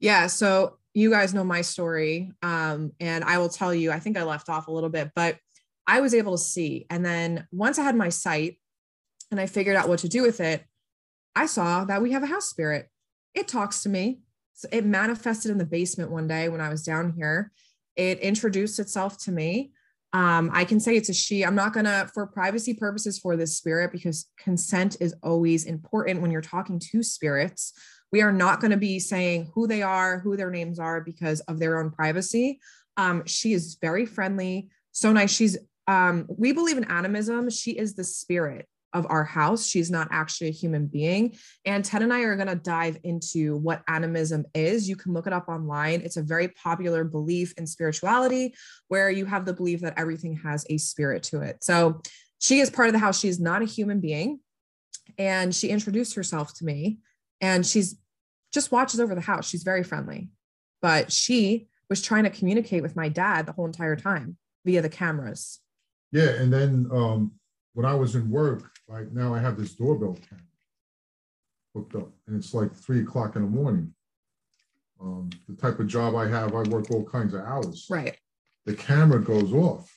Yeah. 0.00 0.26
So 0.28 0.78
you 0.94 1.10
guys 1.10 1.34
know 1.34 1.44
my 1.44 1.60
story. 1.60 2.32
Um, 2.42 2.92
and 3.00 3.24
I 3.24 3.38
will 3.38 3.48
tell 3.48 3.74
you, 3.74 3.90
I 3.92 4.00
think 4.00 4.16
I 4.16 4.24
left 4.24 4.48
off 4.48 4.68
a 4.68 4.72
little 4.72 4.88
bit, 4.88 5.10
but 5.14 5.36
I 5.86 6.00
was 6.00 6.14
able 6.14 6.32
to 6.32 6.42
see. 6.42 6.86
And 6.90 7.04
then 7.04 7.46
once 7.52 7.78
I 7.78 7.82
had 7.82 7.96
my 7.96 8.08
sight 8.08 8.58
and 9.30 9.40
I 9.40 9.46
figured 9.46 9.76
out 9.76 9.88
what 9.88 10.00
to 10.00 10.08
do 10.08 10.22
with 10.22 10.40
it, 10.40 10.64
I 11.36 11.46
saw 11.46 11.84
that 11.84 12.02
we 12.02 12.12
have 12.12 12.22
a 12.22 12.26
house 12.26 12.46
spirit. 12.48 12.88
It 13.34 13.46
talks 13.48 13.82
to 13.82 13.88
me. 13.88 14.20
So 14.58 14.66
it 14.72 14.84
manifested 14.84 15.52
in 15.52 15.58
the 15.58 15.64
basement 15.64 16.10
one 16.10 16.26
day 16.26 16.48
when 16.48 16.60
I 16.60 16.68
was 16.68 16.82
down 16.82 17.12
here. 17.16 17.52
It 17.94 18.18
introduced 18.18 18.80
itself 18.80 19.16
to 19.18 19.30
me. 19.30 19.70
Um, 20.12 20.50
I 20.52 20.64
can 20.64 20.80
say 20.80 20.96
it's 20.96 21.08
a 21.08 21.14
she. 21.14 21.44
I'm 21.44 21.54
not 21.54 21.72
gonna, 21.72 22.10
for 22.12 22.26
privacy 22.26 22.74
purposes, 22.74 23.20
for 23.20 23.36
this 23.36 23.56
spirit, 23.56 23.92
because 23.92 24.26
consent 24.36 24.96
is 24.98 25.14
always 25.22 25.64
important 25.64 26.20
when 26.20 26.32
you're 26.32 26.40
talking 26.40 26.80
to 26.90 27.04
spirits. 27.04 27.72
We 28.10 28.20
are 28.20 28.32
not 28.32 28.60
to 28.60 28.76
be 28.76 28.98
saying 28.98 29.52
who 29.54 29.68
they 29.68 29.82
are, 29.82 30.18
who 30.18 30.36
their 30.36 30.50
names 30.50 30.80
are 30.80 31.02
because 31.02 31.38
of 31.42 31.60
their 31.60 31.78
own 31.78 31.92
privacy. 31.92 32.58
Um, 32.96 33.22
she 33.26 33.52
is 33.52 33.76
very 33.80 34.06
friendly, 34.06 34.70
so 34.90 35.12
nice. 35.12 35.30
She's 35.30 35.56
um, 35.86 36.26
we 36.28 36.50
believe 36.50 36.78
in 36.78 36.84
animism. 36.84 37.48
She 37.48 37.78
is 37.78 37.94
the 37.94 38.02
spirit 38.02 38.66
of 38.92 39.06
our 39.10 39.24
house. 39.24 39.66
She's 39.66 39.90
not 39.90 40.08
actually 40.10 40.48
a 40.48 40.52
human 40.52 40.86
being. 40.86 41.36
And 41.64 41.84
Ted 41.84 42.02
and 42.02 42.12
I 42.12 42.20
are 42.20 42.36
going 42.36 42.48
to 42.48 42.54
dive 42.54 42.98
into 43.04 43.56
what 43.56 43.82
animism 43.88 44.44
is. 44.54 44.88
You 44.88 44.96
can 44.96 45.12
look 45.12 45.26
it 45.26 45.32
up 45.32 45.48
online. 45.48 46.00
It's 46.00 46.16
a 46.16 46.22
very 46.22 46.48
popular 46.48 47.04
belief 47.04 47.52
in 47.58 47.66
spirituality 47.66 48.54
where 48.88 49.10
you 49.10 49.26
have 49.26 49.44
the 49.44 49.52
belief 49.52 49.80
that 49.82 49.98
everything 49.98 50.36
has 50.38 50.64
a 50.70 50.78
spirit 50.78 51.22
to 51.24 51.42
it. 51.42 51.62
So 51.62 52.00
she 52.38 52.60
is 52.60 52.70
part 52.70 52.88
of 52.88 52.92
the 52.92 52.98
house. 52.98 53.18
She's 53.18 53.40
not 53.40 53.62
a 53.62 53.66
human 53.66 54.00
being. 54.00 54.40
And 55.18 55.54
she 55.54 55.68
introduced 55.68 56.14
herself 56.14 56.54
to 56.58 56.64
me 56.64 56.98
and 57.40 57.66
she's 57.66 57.96
just 58.52 58.72
watches 58.72 59.00
over 59.00 59.14
the 59.14 59.20
house. 59.20 59.48
She's 59.48 59.62
very 59.62 59.82
friendly, 59.82 60.30
but 60.80 61.12
she 61.12 61.68
was 61.90 62.02
trying 62.02 62.24
to 62.24 62.30
communicate 62.30 62.82
with 62.82 62.96
my 62.96 63.08
dad 63.08 63.46
the 63.46 63.52
whole 63.52 63.66
entire 63.66 63.96
time 63.96 64.36
via 64.64 64.82
the 64.82 64.88
cameras. 64.88 65.60
Yeah. 66.12 66.30
And 66.30 66.52
then 66.52 66.88
um, 66.92 67.32
when 67.78 67.86
I 67.86 67.94
was 67.94 68.16
in 68.16 68.28
work, 68.28 68.72
like 68.88 69.12
now 69.12 69.32
I 69.32 69.38
have 69.38 69.56
this 69.56 69.72
doorbell 69.72 70.18
camera 70.28 70.44
hooked 71.76 71.94
up 71.94 72.10
and 72.26 72.36
it's 72.36 72.52
like 72.52 72.74
three 72.74 73.02
o'clock 73.02 73.36
in 73.36 73.42
the 73.42 73.48
morning. 73.48 73.94
Um, 75.00 75.30
the 75.48 75.54
type 75.54 75.78
of 75.78 75.86
job 75.86 76.16
I 76.16 76.26
have, 76.26 76.56
I 76.56 76.62
work 76.62 76.90
all 76.90 77.04
kinds 77.04 77.34
of 77.34 77.42
hours. 77.42 77.86
Right. 77.88 78.18
The 78.66 78.74
camera 78.74 79.22
goes 79.22 79.52
off. 79.52 79.96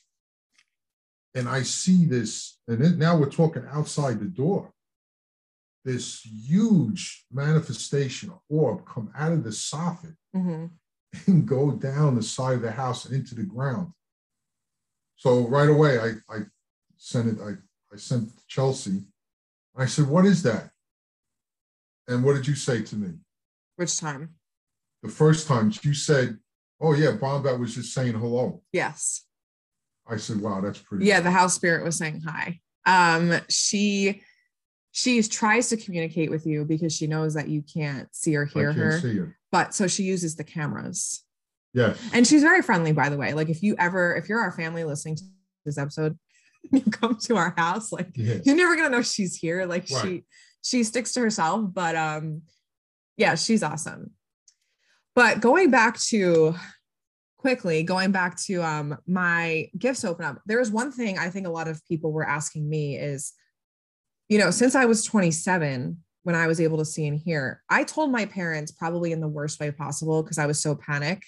And 1.34 1.50
I 1.50 1.64
see 1.64 2.06
this, 2.06 2.60
and 2.68 2.80
then 2.84 3.00
now 3.00 3.18
we're 3.18 3.32
talking 3.32 3.66
outside 3.72 4.20
the 4.20 4.26
door. 4.26 4.72
This 5.84 6.22
huge 6.22 7.26
manifestation 7.32 8.32
orb 8.48 8.86
come 8.86 9.12
out 9.18 9.32
of 9.32 9.44
the 9.44 9.50
soffit 9.50 10.16
Mm-hmm. 10.36 10.66
and 11.32 11.48
go 11.48 11.72
down 11.72 12.14
the 12.14 12.22
side 12.22 12.58
of 12.58 12.62
the 12.62 12.72
house 12.72 13.06
and 13.06 13.16
into 13.16 13.34
the 13.34 13.42
ground. 13.42 13.92
So 15.16 15.48
right 15.48 15.68
away, 15.70 15.98
I, 15.98 16.10
I 16.32 16.42
sent 16.98 17.28
it, 17.28 17.42
I, 17.42 17.54
I 17.94 17.98
sent 17.98 18.30
to 18.30 18.44
Chelsea. 18.48 19.02
I 19.76 19.86
said, 19.86 20.08
What 20.08 20.26
is 20.26 20.44
that? 20.44 20.72
And 22.08 22.24
what 22.24 22.36
did 22.36 22.48
you 22.48 22.56
say 22.56 22.82
to 22.82 22.96
me? 22.96 23.14
Which 23.76 23.98
time? 24.00 24.36
The 25.04 25.10
first 25.10 25.48
time 25.48 25.72
you 25.84 25.94
said, 25.94 26.38
Oh, 26.80 26.94
yeah, 26.94 27.12
Bombette 27.12 27.60
was 27.60 27.76
just 27.76 27.94
saying 27.94 28.14
hello. 28.14 28.62
Yes. 28.72 29.26
I 30.08 30.18
said, 30.18 30.42
Wow, 30.42 30.62
that's 30.62 30.80
pretty. 30.80 31.06
Yeah, 31.06 31.22
the 31.22 31.32
house 31.32 31.54
spirit 31.54 31.84
was 31.84 31.98
saying 31.98 32.22
hi. 32.26 32.60
Um, 32.86 33.34
she 33.50 34.22
she 34.92 35.24
tries 35.24 35.70
to 35.70 35.78
communicate 35.78 36.30
with 36.30 36.46
you 36.46 36.66
because 36.66 36.94
she 36.94 37.08
knows 37.08 37.34
that 37.36 37.48
you 37.48 37.62
can't 37.62 38.14
see 38.14 38.36
or 38.36 38.46
hear 38.46 38.74
can't 38.74 38.78
her. 38.78 39.00
see 39.00 39.18
her. 39.18 39.38
But 39.52 39.74
so 39.74 39.88
she 39.88 40.04
uses 40.04 40.36
the 40.36 40.44
cameras. 40.44 41.24
Yes. 41.74 41.98
And 42.14 42.28
she's 42.28 42.42
very 42.42 42.62
friendly, 42.62 42.92
by 42.92 43.08
the 43.08 43.16
way. 43.18 43.34
Like 43.34 43.50
if 43.50 43.64
you 43.64 43.76
ever, 43.80 44.16
if 44.16 44.28
you're 44.28 44.42
our 44.42 44.52
family 44.52 44.84
listening 44.84 45.16
to 45.16 45.24
this 45.66 45.78
episode, 45.78 46.18
you 46.72 46.82
come 46.92 47.18
to 47.24 47.36
our 47.36 47.54
house, 47.58 47.92
like 47.92 48.12
Yeah. 48.16 48.40
you're 48.44 48.56
never 48.56 48.76
gonna 48.76 48.90
know 48.90 49.02
she's 49.02 49.36
here. 49.36 49.66
Like 49.66 49.88
Right. 49.92 50.02
she 50.04 50.24
she 50.64 50.84
sticks 50.84 51.14
to 51.14 51.20
herself, 51.22 51.74
but 51.74 51.96
um 51.96 52.42
yeah, 53.18 53.36
she's 53.36 53.64
awesome. 53.64 54.12
But 55.16 55.42
going 55.42 55.70
back 55.72 56.00
to 56.10 56.56
quickly, 57.38 57.84
going 57.84 58.12
back 58.12 58.38
to 58.42 58.62
um 58.64 58.98
my 59.08 59.70
gifts 59.78 60.06
open 60.06 60.26
up, 60.26 60.42
there 60.46 60.60
is 60.60 60.72
one 60.72 60.92
thing 60.92 61.18
I 61.18 61.30
think 61.30 61.48
a 61.48 61.52
lot 61.52 61.68
of 61.68 61.84
people 61.88 62.12
were 62.12 62.28
asking 62.28 62.70
me 62.70 62.98
is, 62.98 63.34
you 64.30 64.38
know, 64.38 64.52
since 64.52 64.76
I 64.76 64.86
was 64.86 65.04
27, 65.04 65.98
when 66.24 66.36
I 66.36 66.46
was 66.48 66.62
able 66.62 66.78
to 66.78 66.86
see 66.86 67.08
and 67.08 67.18
hear, 67.20 67.64
I 67.70 67.84
told 67.84 68.12
my 68.12 68.26
parents 68.26 68.72
probably 68.72 69.12
in 69.12 69.20
the 69.22 69.28
worst 69.28 69.60
way 69.60 69.72
possible 69.72 70.22
because 70.22 70.38
I 70.38 70.46
was 70.46 70.62
so 70.62 70.76
panic. 70.76 71.24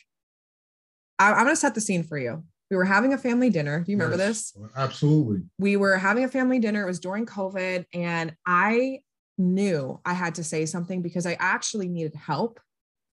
I, 1.20 1.32
I'm 1.34 1.44
gonna 1.46 1.56
set 1.56 1.74
the 1.76 1.82
scene 1.82 2.04
for 2.04 2.18
you. 2.18 2.44
We 2.74 2.78
were 2.78 2.86
having 2.86 3.14
a 3.14 3.20
family 3.20 3.52
dinner. 3.52 3.82
Do 3.82 3.92
you 3.92 4.00
remember 4.00 4.18
Yes. 4.18 4.52
this? 4.54 4.64
Absolutely. 4.76 5.44
we 5.60 5.78
were 5.78 5.96
having 5.96 6.24
a 6.24 6.28
family 6.28 6.58
dinner. 6.58 6.82
It 6.82 6.88
was 6.88 7.00
during 7.00 7.28
COVID, 7.28 7.86
and 7.94 8.36
I 8.48 9.02
knew 9.38 10.02
I 10.04 10.14
had 10.14 10.34
to 10.36 10.44
say 10.44 10.66
something 10.66 11.04
because 11.04 11.28
I 11.28 11.38
actually 11.40 11.88
needed 11.88 12.16
help 12.16 12.60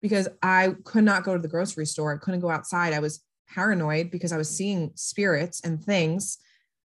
because 0.02 0.30
I 0.42 0.76
could 0.86 1.04
not 1.04 1.26
go 1.26 1.36
to 1.36 1.42
the 1.42 1.50
grocery 1.50 1.86
store. 1.86 2.14
I 2.16 2.24
couldn't 2.24 2.40
go 2.40 2.50
outside. 2.50 2.94
I 2.94 3.00
was 3.00 3.22
paranoid 3.54 4.12
because 4.12 4.32
I 4.32 4.38
was 4.38 4.50
seeing 4.50 4.92
spirits 4.96 5.60
and 5.62 5.84
things. 5.84 6.38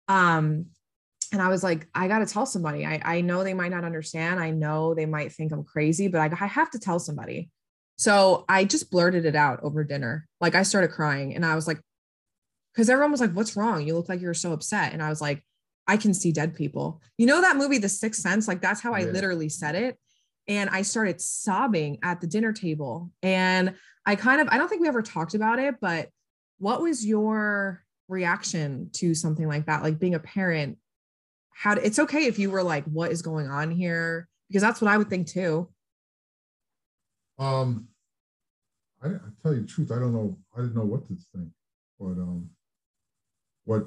Um, 0.08 0.66
and 1.32 1.40
I 1.40 1.46
was 1.48 1.62
like, 1.62 1.86
I 1.94 2.08
got 2.08 2.18
to 2.18 2.26
tell 2.26 2.46
somebody. 2.46 2.84
I, 2.84 3.00
I 3.04 3.20
know 3.20 3.44
they 3.44 3.54
might 3.54 3.70
not 3.70 3.84
understand. 3.84 4.40
I 4.40 4.50
know 4.50 4.92
they 4.92 5.06
might 5.06 5.32
think 5.32 5.52
I'm 5.52 5.62
crazy, 5.62 6.08
but 6.08 6.20
I, 6.20 6.44
I 6.44 6.46
have 6.48 6.70
to 6.72 6.80
tell 6.80 6.98
somebody. 6.98 7.48
So 7.96 8.44
I 8.48 8.64
just 8.64 8.90
blurted 8.90 9.24
it 9.24 9.36
out 9.36 9.60
over 9.62 9.84
dinner. 9.84 10.26
Like 10.40 10.56
I 10.56 10.64
started 10.64 10.90
crying 10.90 11.34
and 11.36 11.46
I 11.46 11.54
was 11.54 11.68
like, 11.68 11.80
because 12.76 12.90
everyone 12.90 13.10
was 13.10 13.20
like, 13.20 13.32
What's 13.32 13.56
wrong? 13.56 13.86
You 13.86 13.94
look 13.94 14.08
like 14.10 14.20
you're 14.20 14.34
so 14.34 14.52
upset. 14.52 14.92
And 14.92 15.02
I 15.02 15.08
was 15.08 15.22
like, 15.22 15.42
I 15.86 15.96
can 15.96 16.12
see 16.12 16.30
dead 16.30 16.54
people. 16.54 17.00
You 17.16 17.26
know 17.26 17.40
that 17.40 17.56
movie, 17.56 17.78
The 17.78 17.88
Sixth 17.88 18.20
Sense? 18.20 18.46
Like 18.46 18.60
that's 18.60 18.82
how 18.82 18.92
I 18.92 19.00
Yeah. 19.00 19.12
literally 19.12 19.48
said 19.48 19.74
it. 19.74 19.98
And 20.46 20.68
I 20.68 20.82
started 20.82 21.20
sobbing 21.20 21.98
at 22.02 22.20
the 22.20 22.26
dinner 22.26 22.52
table. 22.52 23.10
And 23.22 23.74
I 24.04 24.14
kind 24.14 24.40
of, 24.40 24.48
I 24.50 24.58
don't 24.58 24.68
think 24.68 24.82
we 24.82 24.88
ever 24.88 25.02
talked 25.02 25.34
about 25.34 25.58
it, 25.58 25.76
but 25.80 26.10
what 26.58 26.82
was 26.82 27.04
your 27.04 27.82
reaction 28.08 28.90
to 28.92 29.14
something 29.14 29.48
like 29.48 29.66
that? 29.66 29.82
Like 29.82 29.98
being 29.98 30.14
a 30.14 30.20
parent, 30.20 30.78
how 31.50 31.74
to, 31.74 31.84
it's 31.84 31.98
okay 31.98 32.26
if 32.26 32.38
you 32.38 32.50
were 32.50 32.62
like, 32.62 32.84
What 32.84 33.10
is 33.10 33.22
going 33.22 33.48
on 33.48 33.70
here? 33.70 34.28
Because 34.48 34.62
that's 34.62 34.82
what 34.82 34.90
I 34.90 34.98
would 34.98 35.08
think 35.08 35.28
too. 35.28 35.68
Um, 37.38 37.88
I, 39.02 39.08
I 39.08 39.18
tell 39.42 39.54
you 39.54 39.62
the 39.62 39.66
truth, 39.66 39.90
I 39.92 39.98
don't 39.98 40.12
know. 40.12 40.36
I 40.54 40.60
didn't 40.60 40.74
know 40.74 40.84
what 40.84 41.06
to 41.06 41.16
think, 41.34 41.48
but 41.98 42.12
um, 42.12 42.50
what 43.66 43.84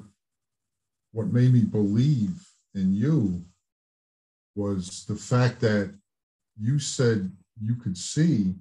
what 1.12 1.32
made 1.32 1.52
me 1.52 1.64
believe 1.64 2.40
in 2.74 2.92
you 2.94 3.44
was 4.54 5.04
the 5.06 5.16
fact 5.16 5.60
that 5.60 5.92
you 6.56 6.78
said 6.78 7.32
you 7.60 7.74
could 7.74 7.98
see, 7.98 8.54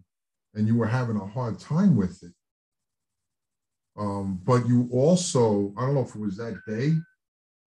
and 0.55 0.67
you 0.67 0.75
were 0.75 0.87
having 0.87 1.17
a 1.17 1.27
hard 1.27 1.59
time 1.59 1.95
with 1.95 2.23
it. 2.23 2.33
Um, 3.95 4.41
but 4.43 4.67
you 4.67 4.89
also, 4.91 5.73
I 5.77 5.81
don't 5.81 5.93
know 5.93 6.01
if 6.01 6.15
it 6.15 6.21
was 6.21 6.37
that 6.37 6.59
day, 6.67 6.93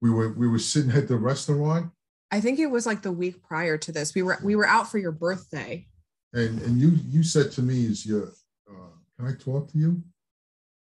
we 0.01 0.11
were 0.11 0.33
we 0.33 0.49
were 0.49 0.59
sitting 0.59 0.91
at 0.91 1.07
the 1.07 1.17
restaurant, 1.17 1.93
I 2.33 2.41
think 2.41 2.59
it 2.59 2.67
was 2.67 2.87
like 2.87 3.03
the 3.03 3.13
week 3.13 3.43
prior 3.43 3.77
to 3.77 3.93
this. 3.93 4.15
We 4.15 4.23
were 4.23 4.39
we 4.43 4.57
were 4.57 4.67
out 4.67 4.91
for 4.91 4.97
your 4.97 5.13
birthday. 5.13 5.87
And 6.33 6.61
and 6.63 6.81
you 6.81 6.99
you 7.07 7.23
said 7.23 7.53
to 7.53 7.63
me, 7.63 7.85
"Is 7.85 8.07
your 8.07 8.33
uh, 8.69 8.89
can 9.19 9.29
I 9.29 9.35
talk 9.35 9.71
to 9.71 9.79
you?" 9.79 10.03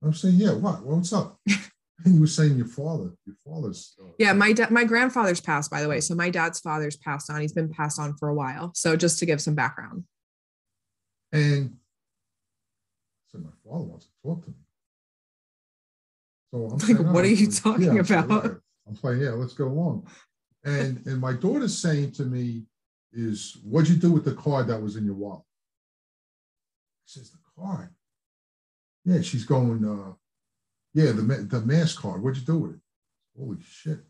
I'm 0.03 0.15
saying, 0.15 0.37
"Yeah, 0.37 0.55
what? 0.55 0.83
Well, 0.83 0.97
what's 0.97 1.13
up?" 1.13 1.39
you 2.05 2.21
were 2.21 2.27
saying 2.27 2.57
your 2.57 2.67
father, 2.67 3.11
your 3.27 3.37
father's. 3.45 3.95
Uh, 4.01 4.07
Yeah, 4.19 4.33
my 4.33 4.53
dad, 4.53 4.71
my 4.71 4.85
grandfather's 4.85 5.41
passed, 5.41 5.71
by 5.71 5.83
the 5.83 5.88
way. 5.88 6.01
So 6.01 6.15
my 6.15 6.31
dad's 6.31 6.61
father's 6.61 6.97
passed 6.97 7.31
on. 7.31 7.41
He's 7.41 7.53
been 7.53 7.69
passed 7.73 7.99
on 7.99 8.17
for 8.17 8.29
a 8.29 8.35
while. 8.35 8.73
So 8.75 8.97
just 8.97 9.19
to 9.21 9.27
give 9.27 9.41
some 9.41 9.55
background. 9.55 10.05
And 11.33 11.77
said, 13.31 13.43
"My 13.43 13.51
father 13.65 13.85
wants 13.85 14.07
to 14.07 14.12
talk 14.23 14.45
to 14.45 14.51
me." 14.51 14.57
So 16.51 16.65
I'm 16.65 16.69
Like, 16.73 16.81
saying, 16.83 16.97
what 17.12 17.17
"Oh, 17.17 17.19
are 17.21 17.27
you 17.27 17.47
okay." 17.49 17.57
talking 17.59 17.88
I'm 17.91 17.99
about? 17.99 18.61
I'm 18.87 18.97
playing, 18.97 19.21
yeah, 19.23 19.31
let's 19.31 19.55
go 19.55 19.69
along. 19.69 20.07
And 20.65 21.05
and 21.07 21.21
my 21.21 21.33
daughter's 21.33 21.77
saying 21.79 22.12
to 22.12 22.25
me, 22.25 22.67
"Is 23.12 23.57
what'd 23.65 23.88
you 23.88 23.97
do 23.97 24.12
with 24.12 24.25
the 24.25 24.35
card 24.35 24.67
that 24.69 24.81
was 24.83 24.97
in 24.97 25.05
your 25.05 25.15
wallet?" 25.15 25.43
I 25.45 27.07
says, 27.07 27.31
"The 27.31 27.38
card." 27.57 27.95
Yeah, 29.05 29.21
she's 29.23 29.45
going. 29.45 29.85
uh 29.85 30.12
Yeah, 30.95 31.13
the 31.13 31.23
the 31.23 31.61
mass 31.63 31.97
card. 31.97 32.23
What'd 32.23 32.41
you 32.41 32.47
do 32.47 32.59
with 32.59 32.73
it? 32.75 32.81
Holy 33.39 33.59
shit! 33.67 34.01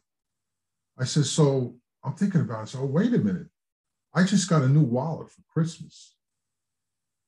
I 0.99 1.05
said, 1.05 1.27
"So 1.27 1.77
I'm 2.05 2.15
thinking 2.15 2.41
about 2.41 2.65
it. 2.65 2.69
So 2.71 2.85
wait 2.85 3.15
a 3.15 3.19
minute. 3.19 3.47
I 4.15 4.25
just 4.25 4.49
got 4.51 4.63
a 4.63 4.69
new 4.69 4.83
wallet 4.83 5.31
for 5.31 5.43
Christmas." 5.53 6.17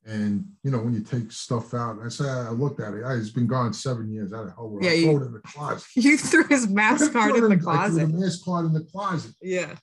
And 0.07 0.45
you 0.63 0.71
know, 0.71 0.79
when 0.81 0.93
you 0.93 1.01
take 1.01 1.33
stuff 1.33 1.73
out, 1.73 1.99
I 2.05 2.09
said, 2.09 2.27
I 2.27 2.51
looked 2.51 2.79
at 2.81 2.93
it. 2.93 3.05
I, 3.05 3.15
it's 3.15 3.31
been 3.31 3.47
gone 3.47 3.73
seven 3.73 4.11
years. 4.13 4.33
How 4.35 4.45
the 4.45 4.51
hell 4.51 4.69
would 4.69 4.85
Yeah, 4.85 4.91
I 4.91 4.95
you- 4.95 5.05
throw 5.13 5.23
it 5.23 5.27
in 5.27 5.33
the 5.33 5.41
closet? 5.41 5.87
You 5.97 6.19
threw 6.19 6.45
his 6.47 6.69
mass 6.69 7.09
card 7.09 7.37
in 7.37 7.49
the 7.49 7.57
closet. 7.57 8.03
I 8.03 8.05
threw 8.05 8.13
the 8.13 8.19
mass 8.21 8.43
card 8.43 8.67
in 8.67 8.73
the 8.75 8.85
closet. 8.85 9.33
Yeah. 9.41 9.75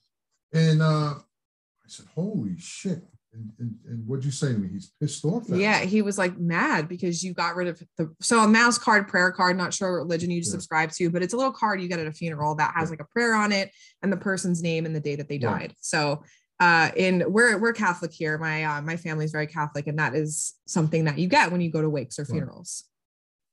And 0.53 0.81
uh, 0.81 1.15
I 1.15 1.87
said, 1.87 2.05
"Holy 2.13 2.55
shit!" 2.59 3.01
And, 3.33 3.49
and, 3.59 3.75
and 3.87 4.05
what'd 4.07 4.25
you 4.25 4.31
say 4.31 4.51
to 4.51 4.59
me? 4.59 4.67
He's 4.67 4.91
pissed 4.99 5.23
off. 5.23 5.45
Yeah. 5.47 5.79
He 5.79 6.01
was 6.01 6.17
like 6.17 6.37
mad 6.37 6.89
because 6.89 7.23
you 7.23 7.33
got 7.33 7.55
rid 7.55 7.69
of 7.69 7.81
the 7.97 8.13
so 8.19 8.39
a 8.41 8.47
mass 8.47 8.77
card, 8.77 9.07
prayer 9.07 9.31
card, 9.31 9.55
not 9.57 9.73
sure 9.73 9.91
what 9.93 9.97
religion 9.99 10.29
you 10.31 10.37
Yeah. 10.37 10.49
subscribe 10.51 10.91
to, 10.93 11.09
but 11.09 11.23
it's 11.23 11.33
a 11.33 11.37
little 11.37 11.53
card 11.53 11.81
you 11.81 11.87
get 11.87 11.99
at 11.99 12.07
a 12.07 12.11
funeral 12.11 12.55
that 12.55 12.73
has 12.75 12.87
Yeah. 12.89 12.91
like 12.91 12.99
a 12.99 13.05
prayer 13.05 13.33
on 13.33 13.53
it 13.53 13.71
and 14.01 14.11
the 14.11 14.17
person's 14.17 14.61
name 14.61 14.85
and 14.85 14.93
the 14.93 14.99
day 14.99 15.15
that 15.15 15.29
they 15.29 15.35
Right. 15.39 15.69
died. 15.69 15.75
So 15.79 16.23
uh 16.59 16.91
in 16.97 17.23
we're 17.31 17.57
we're 17.57 17.71
Catholic 17.71 18.11
here. 18.11 18.37
My 18.37 18.65
uh 18.65 18.81
my 18.81 18.97
family's 18.97 19.31
very 19.31 19.47
Catholic, 19.47 19.87
and 19.87 19.97
that 19.97 20.13
is 20.13 20.53
something 20.67 21.05
that 21.05 21.17
you 21.17 21.27
get 21.29 21.51
when 21.53 21.61
you 21.61 21.71
go 21.71 21.81
to 21.81 21.89
wakes 21.89 22.19
or 22.19 22.23
Right. 22.23 22.31
funerals. 22.31 22.83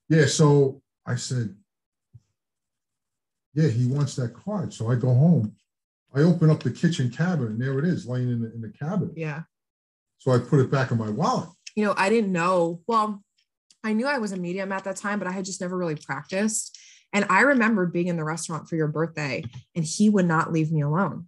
Yeah. 0.08 0.26
So 0.26 0.82
I 1.06 1.14
said, 1.14 1.54
"Yeah, 3.54 3.68
he 3.68 3.86
wants 3.86 4.16
that 4.16 4.34
card." 4.34 4.74
So 4.74 4.90
I 4.90 4.96
go 4.96 5.14
home. 5.14 5.54
I 6.14 6.20
open 6.20 6.50
up 6.50 6.62
the 6.62 6.70
kitchen 6.70 7.10
cabinet, 7.10 7.50
and 7.50 7.60
there 7.60 7.78
it 7.78 7.84
is, 7.84 8.06
laying 8.06 8.28
in 8.30 8.40
the, 8.40 8.52
in 8.52 8.60
the 8.60 8.70
cabinet. 8.70 9.12
Yeah. 9.16 9.42
So 10.18 10.32
I 10.32 10.38
put 10.38 10.60
it 10.60 10.70
back 10.70 10.90
in 10.90 10.98
my 10.98 11.10
wallet. 11.10 11.48
you 11.76 11.84
know, 11.84 11.94
I 11.96 12.08
didn't 12.08 12.32
know. 12.32 12.80
Well, 12.86 13.22
I 13.84 13.92
knew 13.92 14.06
I 14.06 14.18
was 14.18 14.32
a 14.32 14.36
medium 14.36 14.72
at 14.72 14.84
that 14.84 14.96
time, 14.96 15.18
but 15.18 15.28
I 15.28 15.32
had 15.32 15.44
just 15.44 15.60
never 15.60 15.76
really 15.76 15.94
practiced. 15.94 16.76
And 17.12 17.24
I 17.30 17.42
remember 17.42 17.86
being 17.86 18.08
in 18.08 18.16
the 18.16 18.24
restaurant 18.24 18.68
for 18.68 18.76
your 18.76 18.88
birthday, 18.88 19.44
and 19.74 19.84
he 19.84 20.10
would 20.10 20.26
not 20.26 20.52
leave 20.52 20.72
me 20.72 20.82
alone. 20.82 21.26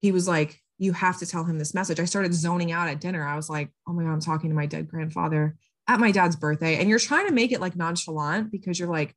He 0.00 0.10
was 0.10 0.26
like, 0.26 0.60
You 0.78 0.92
have 0.92 1.18
to 1.18 1.26
tell 1.26 1.44
him 1.44 1.58
this 1.58 1.74
message. 1.74 2.00
I 2.00 2.04
started 2.06 2.34
zoning 2.34 2.72
out 2.72 2.88
at 2.88 3.00
dinner. 3.00 3.24
I 3.26 3.36
was 3.36 3.48
like, 3.50 3.70
Oh 3.86 3.92
my 3.92 4.02
God, 4.02 4.12
I'm 4.12 4.20
talking 4.20 4.50
to 4.50 4.56
my 4.56 4.66
dead 4.66 4.88
grandfather 4.88 5.56
at 5.86 6.00
my 6.00 6.10
dad's 6.10 6.36
birthday. 6.36 6.78
And 6.78 6.88
you're 6.88 6.98
trying 6.98 7.26
to 7.28 7.32
make 7.34 7.52
it 7.52 7.60
like 7.60 7.76
nonchalant 7.76 8.50
because 8.50 8.78
you're 8.78 8.88
like, 8.88 9.14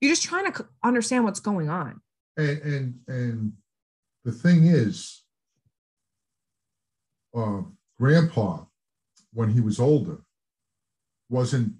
you're 0.00 0.12
just 0.12 0.22
trying 0.22 0.50
to 0.50 0.66
understand 0.82 1.24
what's 1.24 1.40
going 1.40 1.68
on. 1.68 2.00
And 2.36 2.58
and 2.62 2.94
and 3.08 3.52
the 4.24 4.32
thing 4.32 4.64
is, 4.64 5.22
uh, 7.36 7.62
grandpa, 8.00 8.64
when 9.32 9.50
he 9.50 9.60
was 9.60 9.78
older, 9.78 10.18
wasn't 11.28 11.74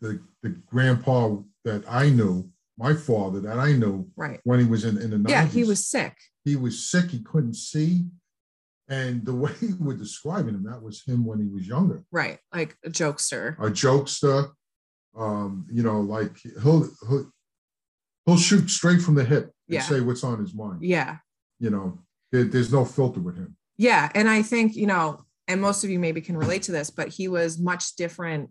the 0.00 0.20
the 0.42 0.50
grandpa 0.66 1.36
that 1.64 1.84
I 1.88 2.10
knew, 2.10 2.50
my 2.76 2.94
father 2.94 3.40
that 3.40 3.58
I 3.58 3.72
knew 3.72 4.10
Right. 4.16 4.40
when 4.44 4.58
he 4.58 4.66
was 4.66 4.84
in, 4.84 4.98
in 5.00 5.10
the 5.10 5.16
90s. 5.16 5.30
Yeah, 5.30 5.46
he 5.46 5.64
was 5.64 5.86
sick. 5.86 6.16
he 6.44 6.56
was 6.56 6.90
sick, 6.90 7.10
he 7.10 7.20
couldn't 7.22 7.54
see. 7.54 8.04
And 8.88 9.24
the 9.24 9.34
way 9.44 9.52
we 9.62 9.86
were 9.86 9.94
describing 9.94 10.54
him, 10.56 10.64
that 10.64 10.82
was 10.82 11.04
him 11.06 11.24
when 11.24 11.38
he 11.40 11.46
was 11.48 11.66
younger. 11.68 12.02
Right. 12.10 12.38
Like 12.52 12.76
a 12.84 12.90
jokester. 12.90 13.56
A 13.60 13.70
jokester, 13.70 14.50
um, 15.16 15.66
you 15.70 15.84
know, 15.84 16.00
like 16.00 16.36
he'll 16.62 16.88
he'll, 17.08 17.30
he'll 18.26 18.36
shoot 18.36 18.68
straight 18.68 19.00
from 19.00 19.14
the 19.14 19.24
hip 19.24 19.44
and 19.68 19.74
Yeah. 19.76 19.82
say 19.82 20.00
what's 20.00 20.24
on 20.24 20.40
his 20.40 20.52
mind. 20.54 20.82
Yeah. 20.82 21.18
You 21.60 21.70
know, 21.70 22.00
there- 22.32 22.44
there's 22.52 22.72
no 22.72 22.84
filter 22.84 23.20
with 23.20 23.36
him. 23.36 23.56
Yeah. 23.78 24.10
And 24.16 24.28
I 24.28 24.42
think, 24.42 24.74
you 24.74 24.86
know, 24.88 25.24
and 25.48 25.60
most 25.60 25.84
of 25.84 25.90
you 25.90 25.98
maybe 25.98 26.20
can 26.20 26.36
relate 26.36 26.62
to 26.62 26.72
this, 26.72 26.90
but 26.90 27.08
he 27.08 27.28
was 27.28 27.58
much 27.58 27.96
different 27.96 28.50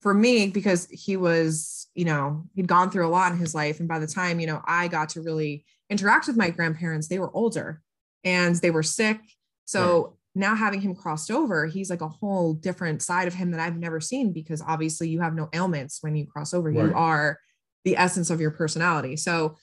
for 0.00 0.14
me 0.14 0.48
because 0.48 0.86
he 0.90 1.16
was, 1.16 1.88
you 1.94 2.04
know, 2.04 2.44
he'd 2.54 2.68
gone 2.68 2.90
through 2.90 3.06
a 3.06 3.10
lot 3.10 3.32
in 3.32 3.38
his 3.38 3.54
life. 3.54 3.80
And 3.80 3.88
by 3.88 3.98
the 3.98 4.06
time, 4.06 4.38
you 4.38 4.46
know, 4.46 4.62
I 4.64 4.88
got 4.88 5.10
to 5.10 5.22
really 5.22 5.64
interact 5.90 6.28
with 6.28 6.36
my 6.36 6.50
grandparents, 6.50 7.08
they 7.08 7.18
were 7.18 7.34
older 7.34 7.82
and 8.24 8.54
they 8.56 8.70
were 8.70 8.82
sick. 8.82 9.20
So 9.64 10.16
now 10.34 10.54
having 10.54 10.80
him 10.80 10.94
crossed 10.94 11.30
over, 11.30 11.66
he's 11.66 11.90
like 11.90 12.00
a 12.00 12.08
whole 12.08 12.54
different 12.54 13.02
side 13.02 13.26
of 13.26 13.34
him 13.34 13.50
that 13.50 13.60
I've 13.60 13.76
never 13.76 14.00
seen 14.00 14.32
because 14.32 14.62
obviously 14.62 15.08
you 15.08 15.20
have 15.20 15.34
no 15.34 15.48
ailments 15.52 15.98
when 16.00 16.14
you 16.14 16.26
cross 16.26 16.54
over. 16.54 16.70
You 16.70 16.92
are 16.94 17.38
the 17.84 17.96
essence 17.96 18.30
of 18.30 18.40
your 18.40 18.52
personality. 18.52 19.16
So 19.16 19.56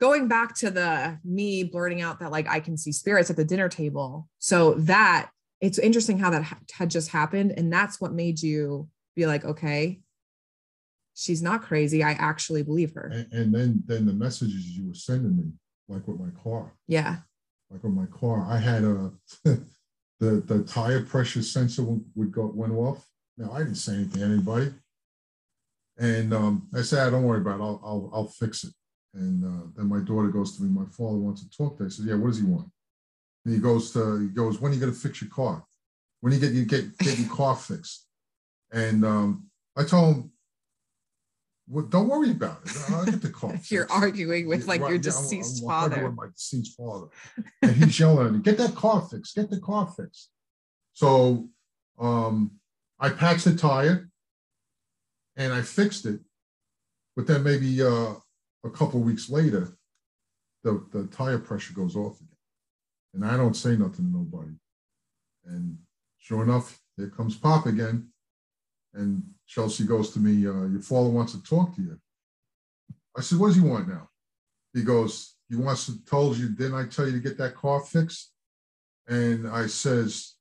going 0.00 0.28
back 0.28 0.54
to 0.56 0.70
the 0.70 1.18
me 1.24 1.64
blurting 1.64 2.00
out 2.00 2.20
that 2.20 2.30
like 2.30 2.48
I 2.48 2.60
can 2.60 2.76
see 2.76 2.92
spirits 2.92 3.30
at 3.30 3.36
the 3.36 3.44
dinner 3.44 3.68
table. 3.68 4.28
So 4.38 4.74
that 4.74 5.30
it's 5.60 5.78
interesting 5.78 6.18
how 6.18 6.30
that 6.30 6.42
ha- 6.44 6.58
had 6.72 6.90
just 6.90 7.10
happened. 7.10 7.52
And 7.56 7.72
that's 7.72 8.00
what 8.00 8.12
made 8.12 8.42
you 8.42 8.88
be 9.14 9.26
like, 9.26 9.44
okay, 9.44 10.00
she's 11.14 11.42
not 11.42 11.62
crazy. 11.62 12.02
I 12.02 12.12
actually 12.12 12.62
believe 12.62 12.92
her. 12.94 13.06
And, 13.12 13.32
and 13.32 13.54
then 13.54 13.82
then 13.86 14.06
the 14.06 14.12
messages 14.12 14.66
you 14.76 14.86
were 14.88 14.94
sending 14.94 15.36
me, 15.36 15.52
like 15.88 16.06
with 16.06 16.18
my 16.20 16.30
car, 16.42 16.74
Yeah. 16.88 17.16
like 17.70 17.82
with 17.82 17.92
my 17.94 18.06
car, 18.06 18.46
I 18.48 18.58
had 18.58 18.84
a 18.84 19.12
the 19.44 19.60
the 20.20 20.64
tire 20.66 21.02
pressure 21.02 21.42
sensor 21.42 21.82
would, 22.14 22.32
go 22.32 22.46
went 22.54 22.72
off. 22.74 23.06
Now 23.38 23.52
I 23.52 23.58
didn't 23.58 23.76
say 23.76 23.94
anything 23.94 24.20
to 24.20 24.26
anybody, 24.26 24.72
and 25.98 26.32
um, 26.34 26.68
I 26.74 26.82
said, 26.82 27.10
"Don't 27.10 27.24
worry 27.24 27.40
about 27.40 27.60
it. 27.60 27.62
I'll 27.62 27.80
I'll, 27.84 28.10
I'll 28.12 28.28
fix 28.28 28.64
it." 28.64 28.72
And 29.14 29.44
uh, 29.44 29.66
then 29.76 29.88
my 29.88 30.00
daughter 30.00 30.28
goes 30.28 30.56
to 30.56 30.62
me. 30.62 30.68
My 30.68 30.86
father 30.90 31.16
wants 31.18 31.42
to 31.42 31.50
talk 31.56 31.76
to. 31.76 31.82
her. 31.84 31.86
I 31.86 31.90
said, 31.90 32.06
"Yeah, 32.06 32.14
what 32.16 32.28
does 32.28 32.38
he 32.38 32.44
want?" 32.44 32.68
And 33.46 33.54
he 33.54 33.60
goes 33.60 33.92
to 33.92 34.18
he 34.22 34.26
goes, 34.26 34.60
"When 34.60 34.72
are 34.72 34.74
you 34.74 34.80
going 34.80 34.92
to 34.92 34.98
fix 34.98 35.22
your 35.22 35.30
car? 35.30 35.64
When 36.20 36.32
you 36.32 36.40
get 36.40 36.50
you 36.50 36.64
get 36.64 36.98
get 36.98 37.16
your 37.16 37.28
car 37.30 37.54
fixed?" 37.54 38.04
And 38.72 39.04
um, 39.04 39.46
I 39.76 39.84
told 39.84 40.16
him, 40.16 40.32
well, 41.68 41.84
"Don't 41.84 42.08
worry 42.08 42.32
about 42.32 42.58
it. 42.64 42.76
I'll 42.90 43.04
get 43.04 43.22
the 43.22 43.30
car." 43.30 43.54
You're 43.70 43.88
arguing 43.88 44.48
with 44.48 44.66
like 44.66 44.80
Right, 44.80 44.88
your 44.88 44.96
I'm- 44.96 45.00
deceased 45.02 45.62
I'm 45.62 45.70
arguing 45.70 45.94
father. 45.94 46.06
With 46.08 46.16
my 46.16 46.26
deceased 46.34 46.76
father, 46.76 47.06
and 47.62 47.76
he's 47.76 48.00
yelling 48.00 48.26
at 48.26 48.32
me, 48.32 48.40
"Get 48.40 48.58
that 48.58 48.74
car 48.74 49.00
fixed! 49.08 49.36
Get 49.36 49.48
the 49.48 49.60
car 49.60 49.86
fixed!" 49.96 50.30
So 50.92 51.48
um, 52.00 52.50
I 52.98 53.10
patched 53.10 53.44
the 53.44 53.54
tire, 53.54 54.10
and 55.36 55.52
I 55.52 55.62
fixed 55.62 56.04
it. 56.04 56.18
But 57.14 57.28
then 57.28 57.44
maybe 57.44 57.80
uh, 57.80 58.14
a 58.64 58.70
couple 58.72 58.98
weeks 58.98 59.30
later, 59.30 59.78
the 60.64 60.84
the 60.90 61.06
tire 61.06 61.38
pressure 61.38 61.74
goes 61.74 61.94
off 61.94 62.16
again, 62.20 62.35
and 63.16 63.24
I 63.24 63.36
don't 63.36 63.56
say 63.56 63.76
nothing 63.76 64.12
to 64.12 64.18
nobody. 64.18 64.52
And 65.46 65.78
sure 66.18 66.42
enough, 66.42 66.78
here 66.96 67.08
comes 67.08 67.36
Pop 67.36 67.66
again, 67.66 68.08
and 68.94 69.22
Chelsea 69.46 69.84
goes 69.84 70.10
to 70.10 70.18
me, 70.18 70.46
uh, 70.46 70.66
"Your 70.66 70.82
father 70.82 71.08
wants 71.08 71.32
to 71.32 71.42
talk 71.42 71.74
to 71.76 71.82
you." 71.82 71.98
I 73.16 73.22
said, 73.22 73.38
"What 73.38 73.48
does 73.48 73.56
he 73.56 73.62
want 73.62 73.88
now?" 73.88 74.10
He 74.74 74.82
goes, 74.82 75.36
"He 75.48 75.56
wants 75.56 75.86
to 75.86 75.98
told 76.04 76.36
you, 76.36 76.50
didn't 76.50 76.74
I 76.74 76.86
tell 76.86 77.06
you 77.06 77.12
to 77.12 77.20
get 77.20 77.38
that 77.38 77.54
car 77.54 77.80
fixed?" 77.80 78.32
And 79.06 79.48
I 79.48 79.66
says, 79.66 80.34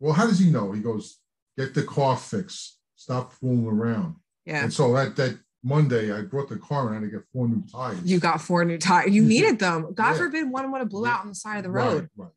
"Well, 0.00 0.14
how 0.14 0.26
does 0.26 0.38
he 0.38 0.50
know?" 0.50 0.72
He 0.72 0.80
goes, 0.80 1.18
"Get 1.58 1.74
the 1.74 1.84
car 1.84 2.16
fixed. 2.16 2.78
Stop 2.96 3.32
fooling 3.34 3.66
around." 3.66 4.16
Yeah. 4.46 4.64
And 4.64 4.72
so 4.72 4.94
that 4.94 5.16
that 5.16 5.38
Monday, 5.64 6.12
I 6.12 6.22
brought 6.22 6.48
the 6.48 6.56
car 6.56 6.88
and 6.88 6.90
I 6.90 6.94
had 6.94 7.02
to 7.02 7.10
get 7.18 7.26
four 7.32 7.46
new 7.48 7.62
tires. 7.70 7.98
You 8.04 8.18
got 8.18 8.40
four 8.40 8.64
new 8.64 8.78
tires. 8.78 9.10
You 9.12 9.22
needed 9.22 9.58
them. 9.58 9.92
God 9.94 10.12
Yeah. 10.12 10.18
forbid 10.18 10.50
one 10.50 10.70
would 10.72 10.78
have 10.80 10.88
blew 10.88 11.04
Yeah. 11.06 11.14
out 11.14 11.20
on 11.20 11.28
the 11.28 11.34
side 11.34 11.58
of 11.58 11.64
the 11.64 11.70
Right, 11.70 11.86
road. 11.86 12.10
Right, 12.16 12.30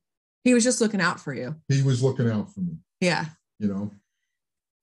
He 0.44 0.54
was 0.54 0.64
just 0.64 0.80
looking 0.80 1.02
out 1.02 1.20
for 1.20 1.34
you. 1.34 1.56
He 1.68 1.82
was 1.82 2.04
looking 2.04 2.30
out 2.30 2.54
for 2.54 2.60
me. 2.62 2.78
Yeah. 3.02 3.26
You 3.60 3.68
know. 3.68 3.92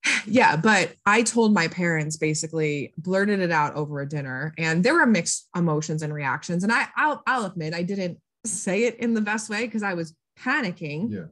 Yeah, 0.27 0.57
but 0.57 0.95
I 1.07 1.23
told 1.23 1.55
my 1.55 1.69
parents 1.69 2.17
basically 2.17 2.93
blurted 2.99 3.39
it 3.41 3.51
out 3.53 3.75
over 3.75 4.01
a 4.01 4.09
dinner 4.09 4.53
and 4.59 4.83
there 4.85 4.95
were 4.95 5.07
mixed 5.07 5.49
emotions 5.57 6.03
and 6.03 6.13
reactions 6.13 6.65
and 6.65 6.73
I 6.73 6.89
I'll, 6.97 7.23
I'll 7.27 7.45
admit 7.45 7.75
I 7.75 7.83
didn't 7.83 8.19
say 8.45 8.85
it 8.85 8.97
in 8.99 9.15
the 9.15 9.21
best 9.21 9.49
way 9.49 9.65
because 9.67 9.83
I 9.85 9.95
was 9.95 10.15
panicking. 10.39 11.11
Yeah. 11.13 11.27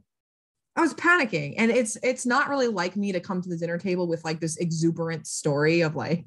I 0.77 0.83
was 0.83 0.95
panicking 0.95 1.55
and 1.59 1.71
it's 1.73 1.97
it's 2.03 2.25
not 2.27 2.49
really 2.49 2.69
like 2.69 2.95
me 2.97 3.11
to 3.13 3.19
come 3.21 3.43
to 3.43 3.49
the 3.49 3.57
dinner 3.57 3.79
table 3.79 4.07
with 4.07 4.25
like 4.25 4.39
this 4.41 4.57
exuberant 4.59 5.27
story 5.27 5.81
of 5.81 5.97
like 5.97 6.25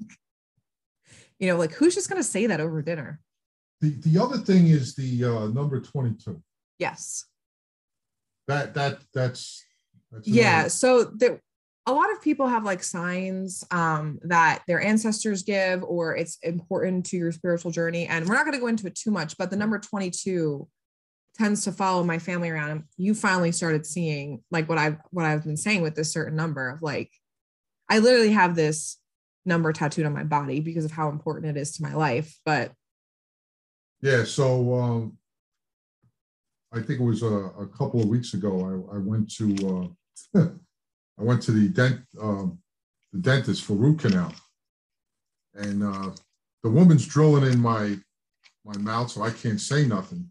you 1.44 1.50
know 1.52 1.58
like 1.58 1.74
who's 1.74 1.94
just 1.94 2.10
going 2.10 2.22
to 2.22 2.28
say 2.28 2.48
that 2.48 2.62
over 2.62 2.82
dinner? 2.82 3.20
The 3.82 3.90
the 3.90 4.18
other 4.24 4.38
thing 4.38 4.68
is 4.68 4.96
the 4.96 5.26
uh, 5.26 5.48
number 5.48 5.82
twenty 5.82 6.14
two. 6.14 6.42
Yes. 6.80 7.26
That 8.48 8.74
that 8.76 9.00
that's. 9.14 9.64
that's 10.10 10.26
yeah 10.28 10.54
another- 10.60 10.70
so 10.70 11.04
there 11.04 11.42
a 11.86 11.92
lot 11.92 12.10
of 12.14 12.22
people 12.22 12.48
have 12.48 12.64
like 12.64 12.82
signs 12.82 13.66
um, 13.70 14.18
that 14.24 14.64
their 14.68 14.82
ancestors 14.82 15.44
give 15.44 15.84
or 15.84 16.16
it's 16.16 16.38
important 16.42 17.06
to 17.08 17.18
your 17.18 17.34
spiritual 17.34 17.72
journey 17.72 18.08
and 18.08 18.26
we're 18.26 18.36
not 18.36 18.46
going 18.46 18.54
to 18.54 18.62
go 18.62 18.68
into 18.68 18.88
it 18.88 18.96
too 18.96 19.12
much 19.12 19.38
but 19.38 19.50
the 19.50 19.58
number 19.58 19.78
22 19.78 20.66
tends 21.38 21.66
to 21.66 21.74
follow 21.74 22.04
my 22.04 22.20
family 22.20 22.50
around 22.50 22.84
you 22.96 23.14
finally 23.14 23.52
started 23.52 23.86
seeing 23.86 24.42
like 24.50 24.70
what 24.70 24.78
i've 24.78 24.98
what 25.12 25.26
i've 25.26 25.44
been 25.44 25.58
saying 25.58 25.82
with 25.82 25.96
this 25.96 26.14
certain 26.14 26.38
number 26.38 26.70
of 26.70 26.82
like 26.82 27.12
i 27.90 28.00
literally 28.00 28.32
have 28.32 28.56
this 28.56 28.98
number 29.46 29.74
tattooed 29.74 30.06
on 30.06 30.14
my 30.14 30.24
body 30.24 30.60
because 30.60 30.86
of 30.86 30.92
how 30.92 31.10
important 31.10 31.46
it 31.46 31.60
is 31.60 31.76
to 31.76 31.84
my 31.84 31.94
life 31.94 32.40
but 32.46 32.72
Yeah, 34.02 34.24
so 34.24 34.74
um, 34.76 35.18
I 36.74 36.82
think 36.82 37.00
it 37.00 37.04
was 37.04 37.22
a, 37.22 37.36
a 37.60 37.68
couple 37.68 38.02
of 38.02 38.08
weeks 38.08 38.34
ago. 38.34 38.86
I, 38.92 38.96
I 38.96 38.98
went 39.00 39.32
to 39.36 39.94
uh, 40.36 40.40
I 41.20 41.24
went 41.24 41.42
to 41.44 41.52
the 41.52 41.70
dent 41.70 42.02
um, 42.20 42.60
the 43.12 43.20
dentist 43.20 43.64
for 43.64 43.74
root 43.74 44.00
canal, 44.00 44.34
and 45.54 45.84
uh, 45.84 46.12
the 46.64 46.70
woman's 46.70 47.06
drilling 47.06 47.52
in 47.52 47.60
my 47.60 47.98
my 48.66 48.78
mouth, 48.78 49.12
so 49.12 49.22
I 49.22 49.30
can't 49.30 49.62
say 49.62 49.86
nothing. 49.86 50.28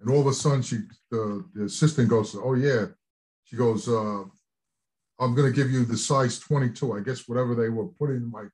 And 0.00 0.10
all 0.10 0.20
of 0.20 0.26
a 0.26 0.34
sudden, 0.34 0.62
she 0.62 0.80
the, 1.10 1.44
the 1.54 1.64
assistant 1.64 2.08
goes, 2.08 2.36
"Oh 2.36 2.54
yeah," 2.54 2.86
she 3.44 3.56
goes, 3.56 3.88
uh, 3.88 4.24
"I'm 5.18 5.34
going 5.34 5.50
to 5.50 5.54
give 5.54 5.70
you 5.70 5.84
the 5.84 5.96
size 5.96 6.38
22. 6.38 6.92
I 6.96 7.00
guess 7.00 7.28
whatever 7.28 7.54
they 7.54 7.68
were 7.68 7.86
putting 7.86 8.16
in 8.16 8.30
my 8.30 8.44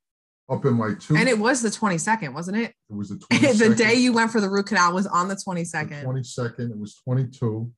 up 0.51 0.64
in 0.64 0.75
my 0.75 0.94
tooth. 0.94 1.18
and 1.18 1.29
it 1.29 1.38
was 1.38 1.61
the 1.61 1.68
22nd 1.68 2.33
wasn't 2.33 2.57
it 2.57 2.73
it 2.88 2.97
was 2.97 3.11
the 3.11 3.16
22nd. 3.16 3.59
the 3.68 3.75
day 3.75 3.92
you 3.92 4.14
went 4.14 4.31
for 4.31 4.40
the 4.40 4.49
root 4.49 4.64
canal 4.64 4.94
was 4.94 5.07
on 5.07 5.29
the 5.29 5.35
the 5.35 5.42
22nd 5.47 6.05
22nd. 6.05 6.71
It 6.71 6.79
was 6.79 6.94
22. 7.05 7.71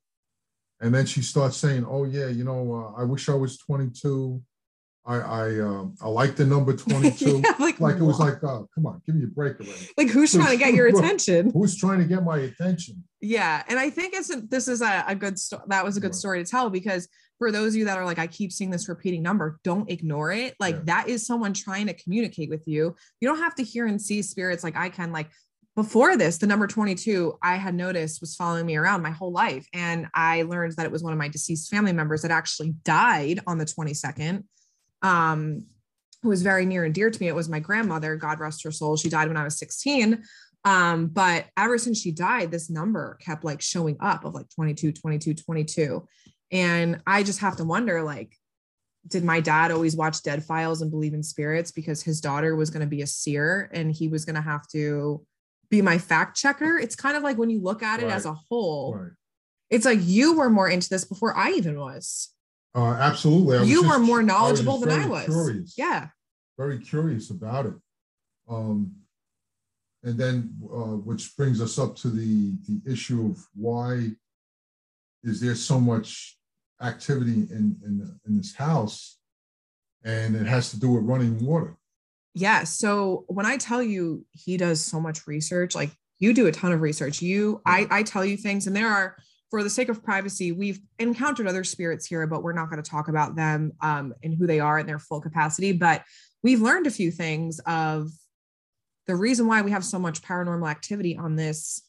And 0.83 0.95
then 0.95 1.05
she 1.05 1.21
starts 1.21 1.59
saying, 1.59 1.85
"Oh 1.87 2.05
yeah, 2.05 2.29
you 2.29 2.45
know, 2.45 2.95
uh, 2.97 3.01
I 3.01 3.05
wish 3.05 3.29
I 3.29 3.35
was 3.35 3.59
22. 3.59 4.43
I 5.07 5.17
I 5.17 5.61
um 5.61 5.95
I 6.03 6.09
like 6.09 6.37
the 6.37 6.45
number 6.45 6.75
22. 6.77 7.43
Yeah, 7.45 7.55
like, 7.59 7.81
like 7.81 7.97
it 7.97 8.03
was 8.03 8.19
like, 8.19 8.43
oh, 8.45 8.69
come 8.75 8.87
on, 8.87 9.01
give 9.07 9.15
me 9.15 9.25
a 9.25 9.29
break 9.29 9.59
already. 9.61 9.89
like 9.97 10.09
who's 10.09 10.33
trying 10.33 10.51
to 10.51 10.57
get 10.57 10.75
your 10.75 10.89
attention 10.89 11.51
Who's 11.55 11.77
trying 11.77 11.99
to 12.01 12.05
get 12.05 12.23
my 12.25 12.39
attention? 12.39 13.05
yeah 13.23 13.63
and 13.69 13.79
i 13.79 13.91
think 13.91 14.15
it's 14.15 14.31
a, 14.31 14.41
this 14.41 14.67
is 14.67 14.81
a, 14.81 15.05
a 15.07 15.15
good 15.15 15.39
story 15.39 15.63
that 15.69 15.85
was 15.85 15.97
a 15.99 16.01
good 16.01 16.09
Right. 16.13 16.15
story 16.15 16.43
to 16.45 16.51
tell 16.51 16.71
because 16.71 17.07
for 17.39 17.53
those 17.53 17.75
of 17.75 17.79
you 17.79 17.85
that 17.85 17.99
are 17.99 18.05
like 18.07 18.19
i 18.19 18.27
keep 18.27 18.51
seeing 18.51 18.71
this 18.71 18.89
repeating 18.89 19.23
number 19.23 19.59
don't 19.63 19.91
ignore 19.91 20.33
it 20.33 20.55
like 20.59 20.77
Yeah. 20.77 20.83
that 20.85 21.09
is 21.09 21.27
someone 21.27 21.53
trying 21.53 21.87
to 21.89 21.93
communicate 21.95 22.49
with 22.49 22.67
you 22.67 22.95
you 23.21 23.29
don't 23.29 23.39
have 23.39 23.55
to 23.57 23.63
hear 23.63 23.85
and 23.87 24.01
see 24.01 24.23
spirits 24.23 24.65
like 24.65 24.75
i 24.77 24.89
can 24.89 25.13
like 25.13 25.29
before 25.77 26.17
this 26.17 26.39
the 26.39 26.47
number 26.47 26.67
22 26.67 27.35
i 27.43 27.57
had 27.57 27.75
noticed 27.75 28.23
was 28.23 28.35
following 28.35 28.65
me 28.65 28.77
around 28.77 29.03
my 29.03 29.11
whole 29.11 29.33
life 29.33 29.67
and 29.75 30.07
i 30.15 30.41
learned 30.43 30.73
that 30.77 30.87
it 30.87 30.93
was 30.93 31.03
one 31.03 31.13
of 31.13 31.19
my 31.19 31.29
deceased 31.29 31.71
family 31.71 31.93
members 31.93 32.23
that 32.23 32.31
actually 32.31 32.71
died 32.85 33.41
on 33.47 33.59
the 33.59 33.67
22nd 33.67 34.45
um 35.03 35.65
who 36.23 36.29
was 36.29 36.43
very 36.43 36.67
near 36.67 36.85
and 36.85 36.95
dear 36.95 37.11
to 37.11 37.21
me 37.21 37.29
it 37.29 37.35
was 37.35 37.49
my 37.49 37.61
grandmother 37.61 38.17
god 38.17 38.41
rest 38.41 38.63
her 38.65 38.71
soul 38.73 38.97
she 38.97 39.09
died 39.09 39.29
when 39.29 39.37
i 39.37 39.45
was 39.45 39.59
16 39.59 40.23
um 40.65 41.07
but 41.07 41.47
ever 41.57 41.79
since 41.79 42.01
she 42.01 42.13
died 42.13 42.51
this 42.51 42.69
number 42.69 43.17
kept 43.23 43.45
like 43.45 43.61
showing 43.63 43.97
up 44.01 44.25
of 44.25 44.35
like 44.35 44.49
22 44.55 44.93
22 44.93 45.35
22 45.35 46.07
and 46.53 47.01
i 47.07 47.23
just 47.23 47.39
have 47.41 47.57
to 47.57 47.65
wonder 47.65 48.03
like 48.03 48.35
did 49.09 49.25
my 49.25 49.41
dad 49.41 49.71
always 49.71 49.97
watch 49.97 50.23
dead 50.23 50.45
files 50.45 50.83
and 50.83 50.91
believe 50.91 51.15
in 51.15 51.23
spirits 51.23 51.71
because 51.71 52.03
his 52.03 52.21
daughter 52.21 52.55
was 52.55 52.69
going 52.69 52.83
to 52.83 52.87
be 52.87 53.01
a 53.01 53.07
seer 53.07 53.71
and 53.73 53.91
he 53.91 54.09
was 54.09 54.27
going 54.27 54.37
to 54.37 54.43
have 54.43 54.69
to 54.69 55.25
be 55.71 55.81
my 55.81 55.97
fact 55.97 56.37
checker. 56.37 56.77
It's 56.79 56.97
kind 56.97 57.17
of 57.17 57.23
like 57.23 57.39
when 57.39 57.49
you 57.49 57.61
look 57.63 57.83
at 57.83 58.01
it 58.01 58.07
Right. 58.07 58.15
as 58.15 58.27
a 58.27 58.35
whole, 58.35 58.95
Right. 58.95 59.13
it's 59.71 59.87
like 59.87 60.01
you 60.03 60.35
were 60.35 60.51
more 60.51 60.69
into 60.69 60.89
this 60.91 61.05
before 61.05 61.35
I 61.35 61.53
even 61.53 61.79
was. 61.79 62.29
Uh, 62.75 62.95
absolutely. 62.95 63.59
I 63.59 63.63
You 63.63 63.89
were 63.89 63.99
more 63.99 64.21
I 64.21 64.25
knowledgeable 64.25 64.79
just 64.79 64.89
than 64.89 65.01
I 65.01 65.07
was. 65.07 65.25
Curious. 65.25 65.75
Yeah. 65.77 66.09
Very 66.57 66.79
curious 66.79 67.31
about 67.31 67.67
it. 67.67 67.75
Um, 68.49 68.93
and 70.03 70.19
then, 70.19 70.55
uh, 70.65 70.97
which 70.97 71.37
brings 71.37 71.61
us 71.61 71.79
up 71.79 71.97
to 71.97 72.09
the, 72.09 72.55
the 72.69 72.81
issue 72.91 73.27
of 73.27 73.47
why 73.55 74.11
is 75.23 75.41
there 75.41 75.55
so 75.55 75.81
much 75.81 76.39
activity 76.81 77.49
in, 77.51 77.77
in, 77.85 78.19
in 78.27 78.37
this 78.37 78.55
house? 78.55 79.19
And 80.05 80.35
it 80.35 80.47
has 80.47 80.71
to 80.71 80.81
do 80.81 80.93
with 80.93 81.05
running 81.05 81.45
water. 81.45 81.77
Yeah. 82.35 82.65
So 82.65 83.25
when 83.27 83.47
I 83.47 83.57
tell 83.57 83.83
you 83.83 84.25
he 84.31 84.57
does 84.57 84.81
so 84.81 85.01
much 85.01 85.27
research, 85.27 85.75
like 85.75 85.91
you 86.21 86.33
do 86.33 86.47
a 86.47 86.53
ton 86.53 86.73
of 86.73 86.81
research. 86.81 87.21
You, 87.21 87.61
I, 87.67 87.87
I 87.91 88.03
tell 88.03 88.25
you 88.25 88.37
things, 88.37 88.67
and 88.67 88.77
there 88.77 88.89
are, 88.89 89.17
for 89.51 89.63
the 89.63 89.71
sake 89.71 89.89
of 89.89 90.03
privacy, 90.03 90.53
we've 90.53 90.81
encountered 90.99 91.47
other 91.47 91.65
spirits 91.65 92.07
here, 92.07 92.27
but 92.27 92.43
we're 92.43 92.53
not 92.53 92.71
going 92.71 92.83
to 92.83 92.89
talk 92.89 93.09
about 93.09 93.35
them 93.35 93.73
um, 93.81 94.15
and 94.23 94.35
who 94.35 94.47
they 94.47 94.61
are 94.61 94.79
in 94.79 94.87
their 94.87 94.99
full 94.99 95.21
capacity. 95.21 95.73
But 95.73 96.05
we've 96.43 96.63
learned 96.63 96.87
a 96.87 96.91
few 96.91 97.11
things 97.11 97.59
of 97.67 98.11
the 99.07 99.17
reason 99.17 99.49
why 99.49 99.63
we 99.63 99.73
have 99.73 99.85
so 99.85 99.99
much 99.99 100.23
paranormal 100.23 100.71
activity 100.71 101.17
on 101.17 101.35
this 101.35 101.83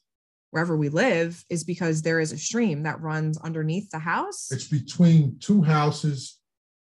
wherever 0.49 0.75
we 0.75 0.89
live 0.89 1.43
is 1.49 1.63
because 1.63 2.01
there 2.01 2.19
is 2.19 2.31
a 2.31 2.37
stream 2.37 2.83
that 2.83 2.99
runs 2.99 3.37
underneath 3.37 3.89
the 3.91 3.99
house. 3.99 4.49
It's 4.51 4.67
between 4.67 5.37
two 5.39 5.61
houses 5.61 6.39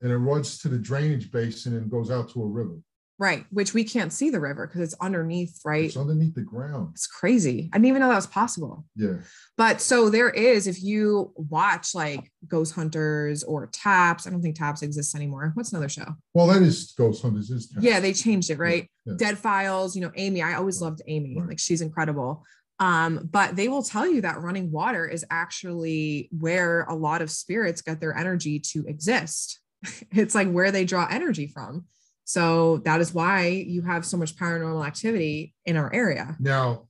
and 0.02 0.12
it 0.12 0.18
runs 0.18 0.58
to 0.60 0.70
the 0.70 0.78
drainage 0.78 1.32
basin 1.32 1.76
and 1.76 1.90
goes 1.90 2.12
out 2.12 2.30
to 2.32 2.44
a 2.44 2.48
river. 2.48 2.76
Right. 3.24 3.46
Which 3.52 3.74
we 3.74 3.86
can't 3.86 4.12
see 4.12 4.30
the 4.30 4.42
river 4.42 4.68
because 4.68 4.82
it's 4.82 4.96
underneath, 5.00 5.62
right? 5.64 5.86
It's 5.86 5.96
underneath 5.96 6.36
the 6.36 6.42
ground. 6.42 6.90
It's 6.92 7.08
crazy. 7.08 7.70
I 7.72 7.78
didn't 7.78 7.86
even 7.88 8.02
know 8.02 8.10
that 8.10 8.16
was 8.16 8.28
possible. 8.28 8.84
Yeah. 8.98 9.20
But 9.56 9.80
so 9.80 10.10
there 10.10 10.30
is, 10.30 10.68
if 10.68 10.84
you 10.84 11.32
watch 11.38 11.96
like 11.96 12.30
Ghost 12.50 12.76
Hunters 12.76 13.42
or 13.42 13.68
TAPS, 13.68 14.28
I 14.28 14.30
don't 14.30 14.42
think 14.42 14.58
TAPS 14.58 14.82
exists 14.82 15.16
anymore. 15.16 15.52
What's 15.54 15.72
another 15.72 15.88
show? 15.88 16.18
Well, 16.34 16.48
that 16.48 16.62
is 16.62 16.94
Ghost 16.98 17.22
Hunters. 17.22 17.50
Is 17.50 17.70
town. 17.70 17.82
Yeah, 17.82 18.02
they 18.02 18.12
changed 18.12 18.50
it, 18.50 18.60
right? 18.60 18.92
Yeah. 19.06 19.14
Dead 19.16 19.38
Files, 19.38 19.96
you 19.96 20.02
know, 20.02 20.12
Amy. 20.18 20.42
I 20.42 20.56
always 20.56 20.82
loved 20.82 21.02
Amy. 21.08 21.38
Right. 21.40 21.48
Like 21.48 21.60
she's 21.60 21.80
incredible. 21.80 22.44
Um, 22.80 23.30
but 23.32 23.56
they 23.56 23.70
will 23.70 23.84
tell 23.84 24.06
you 24.06 24.20
that 24.20 24.42
running 24.42 24.70
water 24.70 25.08
is 25.08 25.24
actually 25.32 26.28
where 26.38 26.82
a 26.90 26.94
lot 26.94 27.22
of 27.22 27.32
spirits 27.32 27.82
get 27.82 28.02
their 28.02 28.18
energy 28.18 28.60
to 28.74 28.84
exist. 28.86 29.62
it's 30.12 30.36
like 30.36 30.52
where 30.52 30.72
they 30.72 30.84
draw 30.84 31.08
energy 31.10 31.48
from. 31.48 31.86
So 32.26 32.78
that 32.86 33.02
is 33.02 33.14
why 33.14 33.48
you 33.48 33.82
have 33.82 34.06
so 34.06 34.18
much 34.18 34.36
paranormal 34.36 34.86
activity 34.86 35.54
in 35.66 35.76
our 35.78 35.94
area. 35.94 36.36
Now, 36.40 36.88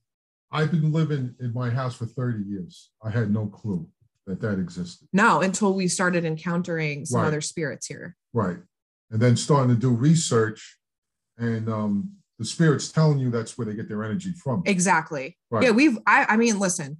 I've 0.52 0.70
been 0.70 0.92
living 0.92 1.34
in 1.40 1.52
my 1.52 1.70
house 1.70 1.94
for 1.96 2.06
30 2.06 2.44
years. 2.44 2.90
I 3.02 3.10
had 3.10 3.30
no 3.32 3.46
clue 3.46 3.88
that 4.26 4.40
that 4.40 4.58
existed. 4.58 5.08
No, 5.12 5.40
until 5.40 5.74
we 5.74 5.88
started 5.88 6.24
encountering 6.24 7.04
some 7.04 7.20
Right. 7.20 7.26
other 7.26 7.40
spirits 7.40 7.86
here. 7.86 8.16
Right. 8.32 8.58
And 9.10 9.20
then 9.20 9.36
starting 9.36 9.74
to 9.74 9.80
do 9.80 9.90
research, 9.90 10.78
and 11.36 11.68
um, 11.68 12.12
the 12.38 12.44
spirits 12.44 12.90
telling 12.90 13.18
you 13.18 13.30
that's 13.30 13.58
where 13.58 13.64
they 13.66 13.74
get 13.74 13.88
their 13.88 14.02
energy 14.04 14.32
from. 14.32 14.62
Exactly. 14.66 15.36
Right. 15.50 15.64
Yeah, 15.64 15.70
we've 15.70 15.98
I 16.06 16.26
I 16.30 16.36
mean, 16.36 16.58
listen. 16.58 16.98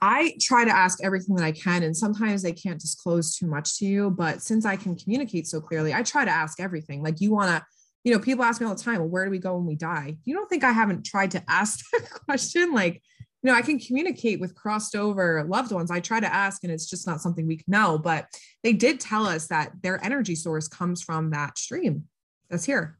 I 0.00 0.36
try 0.40 0.64
to 0.64 0.70
ask 0.70 1.02
everything 1.02 1.36
that 1.36 1.44
I 1.44 1.52
can 1.52 1.82
and 1.82 1.96
sometimes 1.96 2.42
they 2.42 2.52
can't 2.52 2.80
disclose 2.80 3.36
too 3.36 3.46
much 3.46 3.78
to 3.78 3.86
you, 3.86 4.10
but 4.10 4.42
since 4.42 4.64
I 4.64 4.76
can 4.76 4.96
communicate 4.96 5.46
so 5.46 5.60
clearly, 5.60 5.92
I 5.92 6.02
try 6.02 6.24
to 6.24 6.30
ask 6.30 6.60
everything. 6.60 7.02
Like 7.02 7.20
you 7.20 7.32
want 7.32 7.50
to, 7.50 7.64
you 8.04 8.12
know, 8.12 8.18
people 8.18 8.44
ask 8.44 8.60
me 8.60 8.66
all 8.66 8.74
the 8.74 8.82
time, 8.82 8.98
well, 8.98 9.08
where 9.08 9.24
do 9.24 9.30
we 9.30 9.38
go 9.38 9.56
when 9.56 9.66
we 9.66 9.76
die? 9.76 10.16
You 10.24 10.34
don't 10.34 10.48
think 10.48 10.64
I 10.64 10.72
haven't 10.72 11.04
tried 11.04 11.32
to 11.32 11.42
ask 11.48 11.80
that 11.92 12.10
question? 12.10 12.72
Like, 12.72 13.02
you 13.42 13.52
know, 13.52 13.54
I 13.54 13.62
can 13.62 13.78
communicate 13.78 14.40
with 14.40 14.54
crossed 14.54 14.96
over 14.96 15.44
loved 15.48 15.72
ones. 15.72 15.90
I 15.90 16.00
try 16.00 16.20
to 16.20 16.32
ask 16.32 16.64
and 16.64 16.72
it's 16.72 16.88
just 16.88 17.06
not 17.06 17.20
something 17.20 17.46
we 17.46 17.58
can 17.58 17.64
know, 17.68 17.98
but 17.98 18.26
they 18.62 18.72
did 18.72 18.98
tell 18.98 19.26
us 19.26 19.48
that 19.48 19.72
their 19.82 20.02
energy 20.04 20.34
source 20.34 20.68
comes 20.68 21.02
from 21.02 21.30
that 21.30 21.58
stream 21.58 22.04
that's 22.50 22.64
here. 22.64 22.98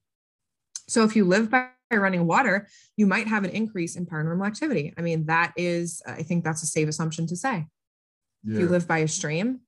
So 0.88 1.04
if 1.04 1.16
you 1.16 1.24
live 1.24 1.50
by 1.50 1.70
running 1.90 2.26
water, 2.26 2.68
you 2.96 3.06
might 3.06 3.28
have 3.28 3.44
an 3.44 3.50
increase 3.50 3.96
in 3.96 4.06
paranormal 4.06 4.46
activity. 4.46 4.92
I 4.98 5.02
mean, 5.02 5.26
that 5.26 5.52
is, 5.56 6.02
I 6.06 6.22
think 6.22 6.44
that's 6.44 6.62
a 6.62 6.66
safe 6.66 6.88
assumption 6.88 7.26
to 7.28 7.36
say. 7.36 7.66
If 8.44 8.60
you 8.60 8.68
live 8.68 8.86
by 8.86 8.98
a 8.98 9.08
stream, 9.08 9.60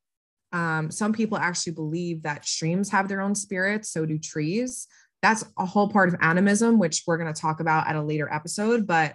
um, 0.53 0.91
some 0.91 1.13
people 1.13 1.37
actually 1.37 1.73
believe 1.73 2.23
that 2.23 2.47
streams 2.47 2.91
have 2.91 3.09
their 3.09 3.21
own 3.21 3.35
spirits, 3.35 3.91
so 3.91 4.07
do 4.07 4.19
trees. 4.19 4.87
That's 5.21 5.45
a 5.59 5.67
whole 5.67 5.89
part 5.89 6.09
of 6.09 6.17
animism, 6.21 6.79
which 6.79 7.03
we're 7.07 7.19
going 7.19 7.33
to 7.33 7.41
talk 7.41 7.59
about 7.59 7.89
at 7.89 7.97
a 7.97 8.03
later 8.03 8.33
episode. 8.33 8.87
But 8.87 9.15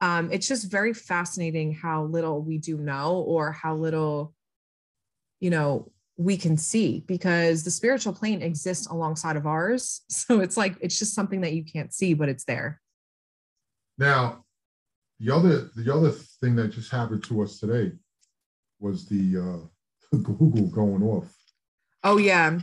um, 0.00 0.30
it's 0.32 0.46
just 0.46 0.70
very 0.70 0.94
fascinating 0.94 1.74
how 1.74 2.04
little 2.04 2.40
we 2.40 2.58
do 2.58 2.78
know 2.78 3.16
or 3.16 3.50
how 3.50 3.74
little, 3.74 4.32
you 5.40 5.50
know, 5.50 5.90
we 6.20 6.36
can 6.36 6.54
see 6.54 7.02
because 7.06 7.64
the 7.64 7.70
spiritual 7.70 8.12
plane 8.12 8.42
exists 8.42 8.86
alongside 8.86 9.36
of 9.36 9.46
ours. 9.46 10.02
So 10.10 10.40
it's 10.40 10.56
like, 10.56 10.76
it's 10.80 10.98
just 10.98 11.14
something 11.14 11.40
that 11.40 11.54
you 11.54 11.64
can't 11.64 11.94
see, 11.94 12.12
but 12.12 12.28
it's 12.28 12.44
there. 12.44 12.78
Now, 13.96 14.44
the 15.18 15.34
other 15.34 15.70
the 15.76 15.92
other 15.92 16.10
thing 16.40 16.56
that 16.56 16.68
just 16.68 16.90
happened 16.90 17.24
to 17.24 17.42
us 17.42 17.58
today 17.58 17.92
was 18.78 19.06
the 19.06 19.36
uh, 19.38 20.16
Google 20.22 20.68
going 20.68 21.02
off. 21.02 21.34
Oh 22.04 22.18
yeah. 22.18 22.58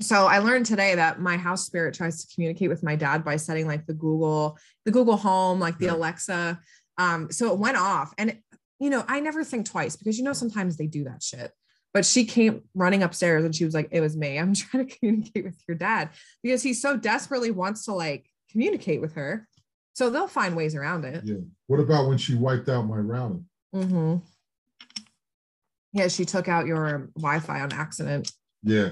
So 0.00 0.26
I 0.26 0.38
learned 0.38 0.66
today 0.66 0.94
that 0.94 1.20
my 1.20 1.36
house 1.36 1.66
spirit 1.66 1.94
tries 1.94 2.24
to 2.24 2.34
communicate 2.34 2.68
with 2.68 2.82
my 2.82 2.96
dad 2.96 3.24
by 3.24 3.36
setting 3.36 3.66
like 3.66 3.86
the 3.86 3.94
Google, 3.94 4.58
the 4.84 4.90
Google 4.90 5.16
Home, 5.16 5.58
like 5.60 5.78
the 5.78 5.86
Yeah. 5.86 5.94
Alexa. 5.94 6.60
Um, 6.98 7.30
so 7.30 7.52
it 7.52 7.58
went 7.58 7.76
off, 7.76 8.12
and 8.18 8.38
you 8.78 8.90
know, 8.90 9.04
I 9.08 9.20
never 9.20 9.44
think 9.44 9.66
twice 9.66 9.96
because 9.96 10.18
you 10.18 10.24
know 10.24 10.32
sometimes 10.32 10.76
they 10.76 10.86
do 10.86 11.04
that 11.04 11.22
shit. 11.22 11.52
But 11.96 12.04
she 12.04 12.26
came 12.26 12.60
running 12.74 13.02
upstairs 13.02 13.42
and 13.46 13.56
she 13.56 13.64
was 13.64 13.72
like, 13.72 13.88
"It 13.90 14.02
was 14.02 14.18
me. 14.18 14.36
I'm 14.38 14.52
trying 14.54 14.86
to 14.86 14.98
communicate 14.98 15.46
with 15.46 15.56
your 15.66 15.78
dad 15.78 16.10
because 16.42 16.62
he 16.62 16.74
so 16.74 16.94
desperately 16.94 17.50
wants 17.50 17.86
to 17.86 17.94
like 17.94 18.30
communicate 18.52 19.00
with 19.00 19.14
her. 19.14 19.48
So 19.94 20.10
they'll 20.10 20.28
find 20.28 20.54
ways 20.54 20.74
around 20.74 21.06
it. 21.06 21.24
Yeah. 21.24 21.36
What 21.68 21.80
about 21.80 22.06
when 22.06 22.18
she 22.18 22.34
wiped 22.34 22.68
out 22.68 22.82
my 22.82 22.98
router? 22.98 23.40
Mm-hmm. 23.74 24.16
Yeah, 25.94 26.08
she 26.08 26.26
took 26.26 26.48
out 26.48 26.66
your 26.66 27.08
Wi-Fi 27.16 27.62
on 27.62 27.72
accident 27.72 28.30
Yeah. 28.62 28.90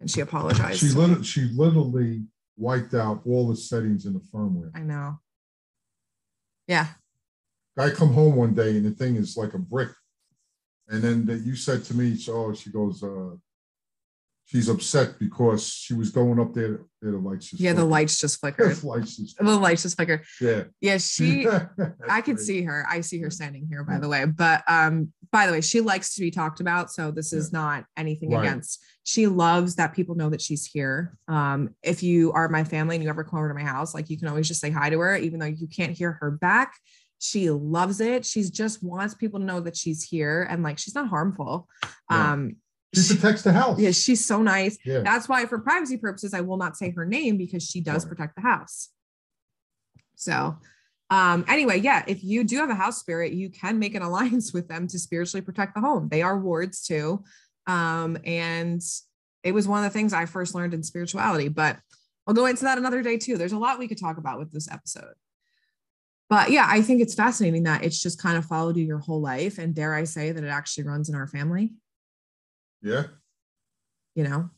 and 0.00 0.10
she 0.10 0.22
apologized. 0.22 0.80
She 0.80 0.88
literally 0.88 1.24
she 1.24 1.42
literally 1.54 2.22
wiped 2.56 2.94
out 2.94 3.20
all 3.26 3.46
the 3.48 3.56
settings 3.56 4.06
in 4.06 4.14
the 4.14 4.20
firmware. 4.32 4.70
I 4.74 4.80
know. 4.80 5.20
Yeah. 6.66 6.86
I 7.78 7.90
come 7.90 8.14
home 8.14 8.34
one 8.34 8.54
day 8.54 8.78
and 8.78 8.86
the 8.86 8.92
thing 8.92 9.16
is 9.16 9.36
like 9.36 9.52
a 9.52 9.58
brick. 9.58 9.90
And 10.88 11.02
then 11.02 11.26
that 11.26 11.40
you 11.40 11.54
said 11.54 11.84
to 11.84 11.94
me, 11.94 12.16
so 12.16 12.46
oh, 12.46 12.54
she 12.54 12.70
goes, 12.70 13.02
uh, 13.02 13.30
she's 14.46 14.68
upset 14.70 15.18
because 15.18 15.68
she 15.68 15.92
was 15.92 16.10
going 16.10 16.40
up 16.40 16.54
there, 16.54 16.80
there 17.02 17.12
the 17.12 17.18
lights 17.18 17.50
just 17.50 17.60
Yeah, 17.62 17.74
the 17.74 17.84
lights 17.84 18.18
just 18.18 18.40
flickered. 18.40 18.74
The 18.76 18.86
lights 18.86 19.16
just 19.16 19.36
the 19.36 19.44
lights 19.56 19.82
just 19.82 19.96
flickered. 19.96 20.24
yeah. 20.40 20.64
Yeah, 20.80 20.96
she 20.98 21.46
I 22.08 22.20
great. 22.22 22.40
see 22.40 22.62
her. 22.62 22.86
I 22.88 23.02
see 23.02 23.20
her 23.20 23.30
standing 23.30 23.66
here, 23.68 23.84
by 23.84 23.98
the 23.98 24.08
way. 24.08 24.24
But 24.24 24.62
um, 24.66 25.12
by 25.30 25.46
the 25.46 25.52
way, 25.52 25.60
she 25.60 25.82
likes 25.82 26.14
to 26.14 26.20
be 26.22 26.30
talked 26.30 26.60
about. 26.60 26.90
So 26.90 27.10
this 27.10 27.32
is 27.34 27.52
not 27.52 27.84
anything 27.96 28.30
Right. 28.30 28.44
against. 28.46 28.82
She 29.04 29.26
loves 29.26 29.74
that 29.76 29.94
people 29.94 30.14
know 30.14 30.30
that 30.30 30.40
she's 30.40 30.64
here. 30.66 31.16
Um, 31.28 31.74
if 31.82 32.02
you 32.02 32.32
are 32.32 32.48
my 32.48 32.64
family 32.64 32.96
and 32.96 33.02
you 33.02 33.10
ever 33.10 33.24
come 33.24 33.38
over 33.38 33.48
to 33.48 33.54
my 33.54 33.62
house, 33.64 33.94
like 33.94 34.08
you 34.08 34.18
can 34.18 34.28
always 34.28 34.48
just 34.48 34.60
say 34.60 34.70
hi 34.70 34.88
to 34.90 34.98
her, 34.98 35.16
even 35.16 35.38
though 35.40 35.46
you 35.46 35.66
can't 35.66 35.96
hear 35.96 36.12
her 36.20 36.30
back. 36.30 36.74
She 37.18 37.50
loves 37.50 38.00
it. 38.00 38.24
She's 38.24 38.50
just 38.50 38.82
wants 38.82 39.14
people 39.14 39.40
to 39.40 39.44
know 39.46 39.60
that 39.60 39.76
she's 39.76 40.04
here 40.04 40.46
and 40.48 40.62
like 40.62 40.78
she's 40.78 40.94
not 40.94 41.08
harmful. 41.08 41.68
No. 42.10 42.16
Um, 42.16 42.56
She 42.94 43.14
protects 43.16 43.42
the 43.42 43.52
house. 43.52 43.78
yeah, 43.78 43.90
she's 43.90 44.24
so 44.24 44.40
nice. 44.42 44.78
Yeah. 44.84 45.00
That's 45.00 45.28
why, 45.28 45.44
for 45.46 45.58
privacy 45.58 45.96
purposes, 45.98 46.32
I 46.32 46.40
will 46.42 46.56
not 46.56 46.76
say 46.76 46.90
her 46.92 47.04
name 47.04 47.36
because 47.36 47.62
she 47.66 47.80
does 47.80 48.04
Right. 48.04 48.10
protect 48.10 48.36
the 48.36 48.42
house. 48.42 48.88
So, 50.14 50.56
um, 51.10 51.44
anyway, 51.48 51.80
yeah, 51.80 52.04
if 52.06 52.22
you 52.24 52.44
do 52.44 52.56
have 52.58 52.70
a 52.70 52.74
house 52.74 52.98
spirit, 52.98 53.32
you 53.32 53.50
can 53.50 53.78
make 53.78 53.94
an 53.94 54.02
alliance 54.08 54.52
with 54.52 54.68
them 54.68 54.86
to 54.88 54.98
spiritually 54.98 55.42
protect 55.42 55.74
the 55.74 55.80
home. 55.80 56.08
They 56.08 56.22
are 56.22 56.38
wards 56.38 56.82
too. 56.82 57.22
Um, 57.66 58.16
and 58.24 58.80
it 59.42 59.52
was 59.52 59.68
one 59.68 59.84
of 59.84 59.90
the 59.92 59.96
things 59.96 60.12
I 60.12 60.26
first 60.26 60.54
learned 60.54 60.74
in 60.74 60.82
spirituality, 60.82 61.48
but 61.48 61.78
I'll 62.26 62.34
go 62.34 62.46
into 62.46 62.64
that 62.64 62.78
another 62.78 63.02
day 63.02 63.16
too. 63.18 63.36
There's 63.38 63.52
a 63.52 63.58
lot 63.58 63.78
we 63.78 63.88
could 63.88 64.00
talk 64.00 64.18
about 64.18 64.38
with 64.38 64.50
this 64.52 64.70
episode. 64.70 65.14
But 66.28 66.50
yeah, 66.50 66.66
I 66.68 66.82
think 66.82 67.00
it's 67.00 67.14
fascinating 67.14 67.62
that 67.62 67.82
it's 67.84 68.00
just 68.02 68.20
kind 68.20 68.36
of 68.36 68.44
followed 68.44 68.76
you 68.76 68.84
your 68.84 68.98
whole 68.98 69.20
life. 69.20 69.58
And 69.58 69.74
dare 69.74 69.94
I 69.94 70.04
say 70.04 70.30
that 70.30 70.44
it 70.44 70.48
actually 70.48 70.84
runs 70.84 71.08
in 71.08 71.14
our 71.14 71.26
family 71.26 71.72
Yeah. 72.82 73.04
you 74.14 74.24
know, 74.24 74.50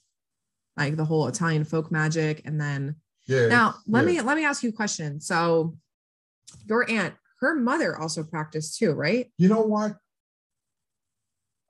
like 0.77 0.97
the 0.97 1.05
whole 1.05 1.29
Italian 1.29 1.64
folk 1.64 1.93
magic. 1.93 2.43
And 2.45 2.61
then 2.61 2.97
Yeah. 3.27 3.49
now 3.49 3.75
let 3.87 4.05
yeah. 4.05 4.11
me 4.11 4.21
let 4.23 4.37
me 4.37 4.45
ask 4.45 4.62
you 4.62 4.71
a 4.71 4.73
question. 4.73 5.21
So 5.21 5.77
your 6.66 6.89
aunt, 6.91 7.14
her 7.41 7.55
mother 7.55 7.97
also 7.99 8.25
practiced 8.25 8.79
too, 8.79 8.93
right? 8.93 9.33
You 9.39 9.49
know 9.49 9.62
what? 9.62 9.97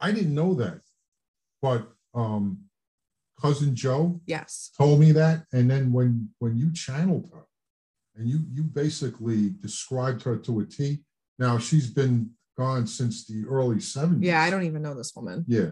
I 0.01 0.13
didn't 0.13 0.35
know 0.35 0.55
that, 0.55 0.81
but 1.61 1.93
um, 2.15 2.65
cousin 3.41 3.77
Joe 3.77 4.21
Yes. 4.25 4.71
told 4.79 4.99
me 5.01 5.13
that, 5.13 5.45
and 5.53 5.71
then 5.71 5.93
when 5.93 6.31
when 6.39 6.57
you 6.57 6.73
channeled 6.73 7.29
her, 7.35 7.45
and 8.17 8.29
you 8.29 8.41
you 8.53 8.63
basically 8.63 9.51
described 9.61 10.23
her 10.23 10.37
to 10.37 10.61
a 10.61 10.65
T. 10.65 11.03
Now 11.39 11.59
she's 11.59 11.89
been 11.89 12.31
gone 12.59 12.87
since 12.87 13.27
the 13.27 13.45
early 13.49 13.77
70s. 13.77 14.19
Yeah, 14.23 14.43
I 14.43 14.51
don't 14.51 14.65
even 14.65 14.83
know 14.83 14.95
this 14.95 15.15
woman. 15.17 15.45
Yeah. 15.49 15.71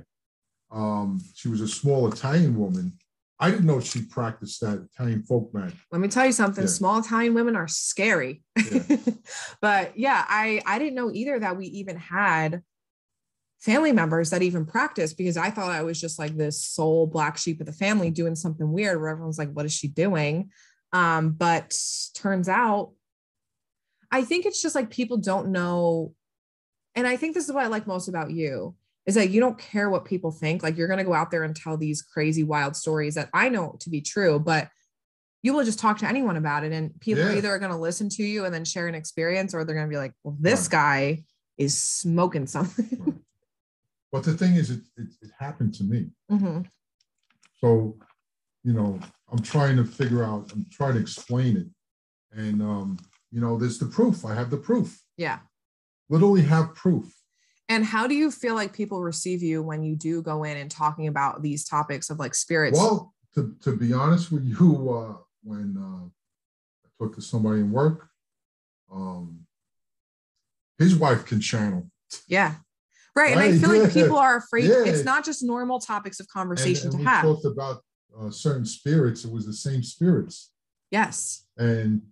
Um, 0.70 1.20
she 1.34 1.48
was 1.48 1.60
a 1.60 1.68
small 1.68 2.10
Italian 2.10 2.58
woman. 2.58 2.94
I 3.40 3.50
didn't 3.50 3.66
know 3.66 3.80
she 3.80 4.02
practiced 4.02 4.60
that 4.62 4.86
Italian 4.92 5.22
folk 5.22 5.54
magic. 5.54 5.78
Let 5.92 6.00
me 6.00 6.08
tell 6.08 6.26
you 6.26 6.32
something. 6.32 6.64
Yeah. 6.64 6.70
Small 6.70 6.98
Italian 6.98 7.34
women 7.34 7.54
are 7.54 7.68
scary. 7.68 8.42
Yeah. 8.56 8.96
but 9.60 9.96
yeah, 9.96 10.24
I 10.28 10.60
I 10.66 10.78
didn't 10.78 10.94
know 10.94 11.10
either 11.12 11.38
that 11.38 11.56
we 11.56 11.66
even 11.66 11.96
had 11.96 12.62
family 13.60 13.92
members 13.92 14.30
that 14.30 14.42
even 14.42 14.64
practiced 14.64 15.16
because 15.16 15.36
I 15.36 15.50
thought 15.50 15.70
I 15.70 15.82
was 15.82 16.00
just 16.00 16.18
like 16.18 16.36
this 16.36 16.62
sole 16.62 17.06
black 17.06 17.38
sheep 17.38 17.60
of 17.60 17.66
the 17.66 17.72
family 17.72 18.10
doing 18.10 18.34
something 18.34 18.72
weird 18.72 19.00
where 19.00 19.10
everyone's 19.10 19.38
like, 19.38 19.52
what 19.52 19.66
is 19.66 19.72
she 19.72 19.88
doing? 19.88 20.50
Um, 20.92 21.30
but 21.30 21.76
turns 22.14 22.48
out, 22.48 22.92
I 24.10 24.22
think 24.24 24.46
it's 24.46 24.62
just 24.62 24.74
like 24.74 24.90
people 24.90 25.18
don't 25.18 25.48
know. 25.52 26.14
And 26.94 27.06
I 27.06 27.16
think 27.16 27.34
this 27.34 27.46
is 27.48 27.52
what 27.54 27.64
I 27.64 27.68
like 27.68 27.86
most 27.86 28.08
about 28.08 28.30
you 28.30 28.74
is 29.06 29.14
that 29.14 29.30
you 29.30 29.40
don't 29.40 29.58
care 29.58 29.88
what 29.88 30.04
people 30.04 30.30
think. 30.30 30.62
Like 30.62 30.76
you're 30.76 30.86
going 30.88 30.98
to 30.98 31.04
go 31.04 31.14
out 31.14 31.30
there 31.30 31.42
and 31.44 31.54
tell 31.54 31.76
these 31.76 32.02
crazy, 32.02 32.42
wild 32.42 32.76
stories 32.76 33.14
that 33.14 33.30
I 33.32 33.48
know 33.48 33.76
to 33.80 33.90
be 33.90 34.00
true, 34.00 34.38
but 34.38 34.68
you 35.42 35.54
will 35.54 35.64
just 35.64 35.78
talk 35.78 35.98
to 35.98 36.08
anyone 36.08 36.36
about 36.36 36.64
it. 36.64 36.72
And 36.72 36.98
people 37.00 37.24
Yeah. 37.24 37.36
either 37.36 37.50
are 37.50 37.58
going 37.58 37.70
to 37.70 37.78
listen 37.78 38.08
to 38.10 38.22
you 38.24 38.44
and 38.44 38.52
then 38.52 38.64
share 38.64 38.88
an 38.88 38.94
experience, 38.94 39.54
or 39.54 39.64
they're 39.64 39.76
going 39.76 39.86
to 39.86 39.90
be 39.90 39.96
like, 39.98 40.12
well, 40.24 40.36
this 40.40 40.64
Right. 40.64 40.70
guy 40.70 41.24
is 41.58 41.80
smoking 41.80 42.46
something. 42.46 42.88
Right. 43.00 43.14
But 44.10 44.24
the 44.24 44.34
thing 44.36 44.54
is, 44.54 44.70
it, 44.70 44.80
it, 44.96 45.08
it 45.22 45.30
happened 45.38 45.74
to 45.74 45.84
me. 45.84 46.10
Mhm. 46.30 46.66
So, 47.60 47.98
you 48.64 48.72
know, 48.72 48.98
I'm 49.30 49.40
trying 49.42 49.76
to 49.76 49.84
figure 49.84 50.24
out, 50.24 50.50
I'm 50.52 50.66
trying 50.70 50.94
to 50.94 51.00
explain 51.00 51.56
it. 51.56 51.66
And, 52.32 52.62
um, 52.62 52.98
you 53.30 53.40
know, 53.40 53.58
there's 53.58 53.78
the 53.78 53.86
proof. 53.86 54.24
I 54.24 54.34
have 54.34 54.50
the 54.50 54.56
proof. 54.56 55.02
Yeah. 55.16 55.40
Literally 56.08 56.42
have 56.42 56.74
proof. 56.74 57.12
And 57.68 57.84
how 57.84 58.06
do 58.06 58.14
you 58.14 58.30
feel 58.30 58.54
like 58.54 58.72
people 58.72 59.02
receive 59.02 59.42
you 59.42 59.62
when 59.62 59.82
you 59.82 59.94
do 59.94 60.22
go 60.22 60.44
in 60.44 60.56
and 60.56 60.70
talking 60.70 61.06
about 61.08 61.42
these 61.42 61.66
topics 61.66 62.08
of 62.08 62.18
like 62.18 62.34
spirits? 62.34 62.78
Well, 62.78 63.12
to, 63.34 63.54
to 63.62 63.76
be 63.76 63.92
honest 63.92 64.32
with 64.32 64.44
you, 64.44 64.90
uh, 64.90 65.16
when 65.42 65.76
uh, 65.78 66.06
I 66.06 66.88
talked 66.98 67.16
to 67.16 67.22
somebody 67.22 67.60
in 67.60 67.70
work, 67.70 68.08
um, 68.90 69.40
his 70.78 70.96
wife 70.96 71.26
can 71.26 71.40
channel. 71.40 71.90
yeah. 72.26 72.54
Right. 73.14 73.32
And 73.32 73.40
I 73.40 73.50
Right, 73.50 73.60
feel 73.60 73.82
like 73.82 73.92
people 74.02 74.16
are 74.16 74.36
afraid 74.36 74.64
Yeah. 74.64 74.84
it's 74.86 75.04
not 75.04 75.24
just 75.24 75.42
normal 75.42 75.80
topics 75.80 76.20
of 76.20 76.24
And, 76.24 76.32
conversation 76.32 76.84
and 76.84 76.92
to 76.92 76.98
we 76.98 77.04
have. 77.04 77.24
talked 77.24 77.44
about 77.44 77.82
uh, 78.18 78.30
certain 78.30 78.64
spirits. 78.64 79.24
It 79.24 79.32
was 79.32 79.46
the 79.46 79.52
same 79.52 79.82
spirits. 79.82 80.52
yes. 80.90 81.44
and 81.56 82.02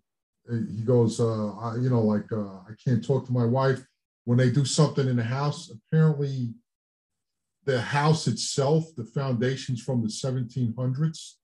uh, 0.51 0.57
he 0.76 0.82
goes, 0.82 1.20
uh, 1.20 1.57
I, 1.57 1.76
you 1.76 1.90
know, 1.90 2.03
like 2.03 2.30
uh, 2.32 2.59
I 2.68 2.72
can't 2.82 3.05
talk 3.05 3.26
to 3.26 3.32
my 3.32 3.44
wife 3.44 3.84
when 4.24 4.38
they 4.38 4.51
do 4.51 4.64
something 4.64 5.09
in 5.09 5.16
the 5.16 5.24
house. 5.24 5.70
Apparently, 5.70 6.55
the 7.64 7.80
house 7.80 8.28
itself, 8.28 8.84
the 8.97 9.05
foundations 9.05 9.82
from 9.82 10.03
the 10.03 10.09
1700s, 10.09 11.34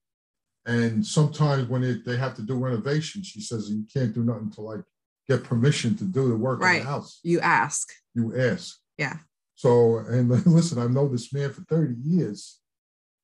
and 0.65 1.05
sometimes 1.05 1.67
when 1.67 1.83
it, 1.83 2.05
they 2.05 2.15
have 2.15 2.35
to 2.35 2.41
do 2.41 2.55
renovations, 2.55 3.27
she 3.27 3.41
says 3.41 3.69
you 3.69 3.85
can't 3.93 4.13
do 4.13 4.23
nothing 4.23 4.51
to 4.51 4.61
like 4.61 4.81
get 5.27 5.43
permission 5.43 5.95
to 5.97 6.05
do 6.05 6.29
the 6.29 6.35
work 6.35 6.61
in 6.61 6.79
the 6.79 6.83
house. 6.83 7.19
You 7.23 7.41
ask. 7.41 7.91
You 8.13 8.37
ask. 8.37 8.77
Yeah. 8.97 9.17
So, 9.55 9.97
and 9.97 10.29
listen, 10.45 10.79
I've 10.79 10.91
known 10.91 11.11
this 11.11 11.33
man 11.33 11.51
for 11.51 11.61
30 11.63 11.95
years, 12.01 12.59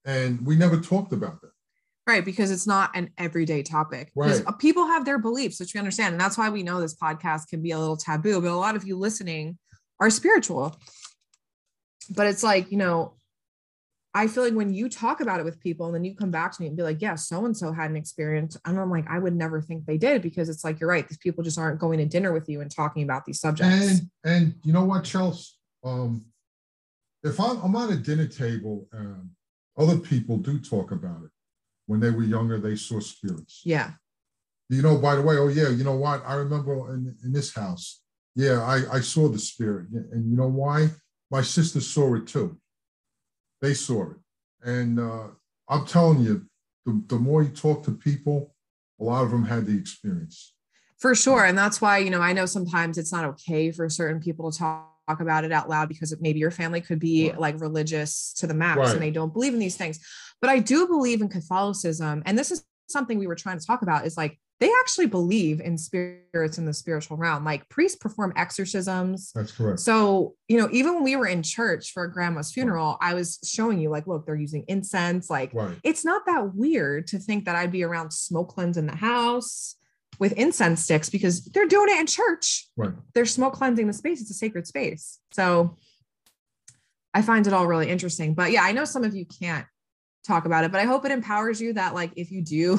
and 0.06 0.46
we 0.46 0.56
never 0.56 0.78
talked 0.78 1.14
about 1.14 1.42
that. 1.42 1.52
Right. 2.08 2.26
Because 2.26 2.50
it's 2.50 2.66
not 2.66 2.90
an 2.96 3.12
everyday 3.20 3.62
topic. 3.62 4.12
Right. 4.16 4.42
people 4.58 4.88
have 4.88 5.06
their 5.06 5.20
beliefs, 5.20 5.60
which 5.60 5.76
we 5.76 5.80
understand. 5.80 6.14
And 6.14 6.22
that's 6.22 6.40
why 6.40 6.50
we 6.50 6.64
know 6.64 6.82
this 6.82 6.96
podcast 6.96 7.50
can 7.50 7.62
be 7.62 7.72
a 7.72 7.78
little 7.78 7.98
taboo. 7.98 8.42
But 8.42 8.50
a 8.50 8.56
lot 8.56 8.76
of 8.76 8.84
you 8.84 8.98
listening 8.98 9.60
are 10.00 10.10
spiritual. 10.10 10.76
But 12.10 12.26
it's 12.26 12.42
like, 12.42 12.72
you 12.72 12.78
know, 12.78 13.14
I 14.16 14.26
feel 14.26 14.44
like 14.44 14.56
when 14.56 14.74
you 14.74 14.90
talk 14.90 15.22
about 15.22 15.40
it 15.40 15.44
with 15.44 15.60
people 15.60 15.86
and 15.86 15.94
then 15.94 16.04
you 16.04 16.16
come 16.16 16.32
back 16.32 16.52
to 16.52 16.62
me 16.62 16.68
and 16.68 16.76
be 16.76 16.82
like, 16.82 17.00
yeah, 17.00 17.14
so 17.14 17.46
and 17.46 17.56
so 17.56 17.72
had 17.72 17.92
an 17.92 17.96
experience. 17.96 18.58
And 18.66 18.80
I'm 18.80 18.90
like, 18.90 19.06
I 19.08 19.20
would 19.20 19.36
never 19.36 19.62
think 19.62 19.86
they 19.86 19.98
did 19.98 20.24
because 20.24 20.50
it's 20.50 20.64
like, 20.64 20.80
you're 20.80 20.90
right. 20.90 21.08
These 21.08 21.20
people 21.20 21.44
just 21.44 21.60
aren't 21.60 21.80
going 21.80 22.00
to 22.00 22.06
dinner 22.06 22.34
with 22.34 22.50
you 22.50 22.62
and 22.62 22.72
talking 22.72 23.04
about 23.04 23.26
these 23.26 23.40
subjects. 23.40 23.88
And 23.88 24.10
and 24.24 24.56
you 24.64 24.74
know 24.74 24.84
what, 24.84 25.04
Chelsea? 25.04 25.52
Um, 25.84 26.26
if 27.24 27.40
I'm, 27.40 27.58
I'm 27.62 27.76
at 27.76 27.92
a 27.92 27.98
dinner 27.98 28.26
table, 28.26 28.88
um, 28.94 29.30
other 29.80 29.98
people 29.98 30.38
do 30.38 30.60
talk 30.60 30.92
about 30.92 31.24
it. 31.24 31.32
When 31.88 32.00
they 32.00 32.12
were 32.12 32.24
younger, 32.24 32.60
they 32.60 32.76
saw 32.76 33.00
spirits. 33.00 33.62
yeah. 33.66 33.92
You 34.72 34.84
know, 34.84 35.00
by 35.00 35.16
the 35.16 35.24
way, 35.24 35.36
oh 35.38 35.48
yeah, 35.48 35.70
you 35.70 35.84
know 35.84 35.96
what? 35.96 36.22
I 36.28 36.36
remember 36.36 36.94
in, 36.94 37.16
in 37.24 37.34
this 37.34 37.56
house, 37.56 38.02
yeah, 38.36 38.62
I, 38.62 38.98
I 38.98 39.00
saw 39.00 39.28
the 39.28 39.40
spirit. 39.40 39.88
And 39.90 40.30
you 40.30 40.38
know 40.38 40.48
why? 40.48 40.90
My 41.32 41.42
sister 41.42 41.82
saw 41.82 42.14
it 42.16 42.28
too. 42.28 42.60
They 43.62 43.74
saw 43.74 44.12
it. 44.12 44.18
And 44.64 45.00
uh, 45.00 45.30
I'm 45.68 45.88
telling 45.88 46.20
you, 46.20 46.46
the, 46.86 47.02
the 47.08 47.16
more 47.16 47.42
you 47.42 47.50
talk 47.50 47.84
to 47.86 47.92
people, 47.92 48.54
a 49.00 49.04
lot 49.04 49.24
of 49.24 49.32
them 49.32 49.46
had 49.46 49.66
the 49.66 49.76
experience. 49.76 50.54
For 51.00 51.16
sure. 51.16 51.46
And 51.46 51.58
that's 51.58 51.82
why, 51.82 51.98
you 51.98 52.10
know, 52.10 52.22
I 52.22 52.34
know 52.34 52.46
sometimes 52.46 52.98
it's 52.98 53.12
not 53.12 53.26
okay 53.26 53.72
for 53.72 53.90
certain 53.90 54.22
people 54.22 54.52
to 54.52 54.58
talk 54.60 54.99
about 55.20 55.44
it 55.44 55.52
out 55.52 55.68
loud 55.68 55.90
because 55.90 56.16
maybe 56.22 56.40
your 56.40 56.52
family 56.52 56.82
could 56.82 57.00
be 57.00 57.30
Right. 57.30 57.40
like 57.40 57.60
religious 57.62 58.34
to 58.34 58.48
the 58.48 58.54
max 58.54 58.78
Right. 58.78 58.94
and 58.94 59.02
they 59.02 59.12
don't 59.12 59.34
believe 59.34 59.54
in 59.54 59.60
these 59.60 59.76
things. 59.78 60.00
But 60.42 60.50
I 60.52 60.60
do 60.60 60.88
believe 60.88 61.22
in 61.22 61.30
Catholicism. 61.30 62.22
And 62.26 62.38
this 62.38 62.52
is 62.52 62.64
something 62.88 63.18
we 63.20 63.28
were 63.28 63.36
trying 63.36 63.60
to 63.60 63.66
talk 63.66 63.82
about 63.82 64.06
is 64.06 64.16
like 64.18 64.40
they 64.60 64.70
actually 64.82 65.06
believe 65.06 65.62
in 65.62 65.78
spirits 65.78 66.58
in 66.58 66.66
the 66.66 66.74
spiritual 66.74 67.16
realm. 67.16 67.46
Like 67.46 67.68
priests 67.70 67.98
perform 67.98 68.34
exorcisms. 68.36 69.32
That's 69.34 69.54
correct. 69.54 69.80
So, 69.80 70.36
you 70.50 70.58
know, 70.58 70.68
even 70.72 70.96
when 70.96 71.04
we 71.04 71.16
were 71.16 71.28
in 71.28 71.44
church 71.44 71.92
for 71.94 72.06
grandma's 72.08 72.52
funeral, 72.52 72.98
I 73.00 73.14
was 73.14 73.40
showing 73.44 73.80
you, 73.80 73.90
like, 73.90 74.06
look, 74.06 74.26
they're 74.26 74.36
using 74.36 74.66
incense. 74.68 75.30
Like, 75.30 75.54
Right. 75.54 75.78
it's 75.84 76.04
not 76.04 76.26
that 76.26 76.56
weird 76.56 77.08
to 77.08 77.20
think 77.20 77.46
that 77.46 77.56
I'd 77.56 77.72
be 77.72 77.84
around 77.84 78.12
smoke 78.12 78.50
cleanse 78.50 78.76
in 78.76 78.86
the 78.86 78.96
house 78.96 79.76
with 80.20 80.34
incense 80.34 80.84
sticks 80.84 81.10
because 81.10 81.46
they're 81.46 81.68
doing 81.68 81.90
it 81.90 82.00
in 82.00 82.06
church. 82.06 82.68
Right. 82.76 82.94
They're 83.14 83.26
smoke 83.26 83.54
cleansing 83.54 83.88
the 83.88 83.94
space. 83.94 84.22
It's 84.22 84.30
a 84.30 84.36
sacred 84.36 84.68
space. 84.68 85.20
So 85.32 85.78
I 87.14 87.22
find 87.22 87.48
it 87.48 87.54
all 87.54 87.66
really 87.66 87.90
interesting. 87.90 88.34
But 88.34 88.52
yeah, 88.52 88.64
I 88.64 88.74
know 88.74 88.86
some 88.86 89.04
of 89.04 89.16
you 89.16 89.26
can't 89.26 89.66
talk 90.28 90.46
about 90.46 90.66
it, 90.66 90.72
but 90.72 90.82
I 90.82 90.84
hope 90.84 91.06
it 91.06 91.12
empowers 91.12 91.62
you 91.62 91.74
that, 91.74 91.96
like, 91.96 92.12
if 92.18 92.32
you 92.32 92.44
do 92.44 92.78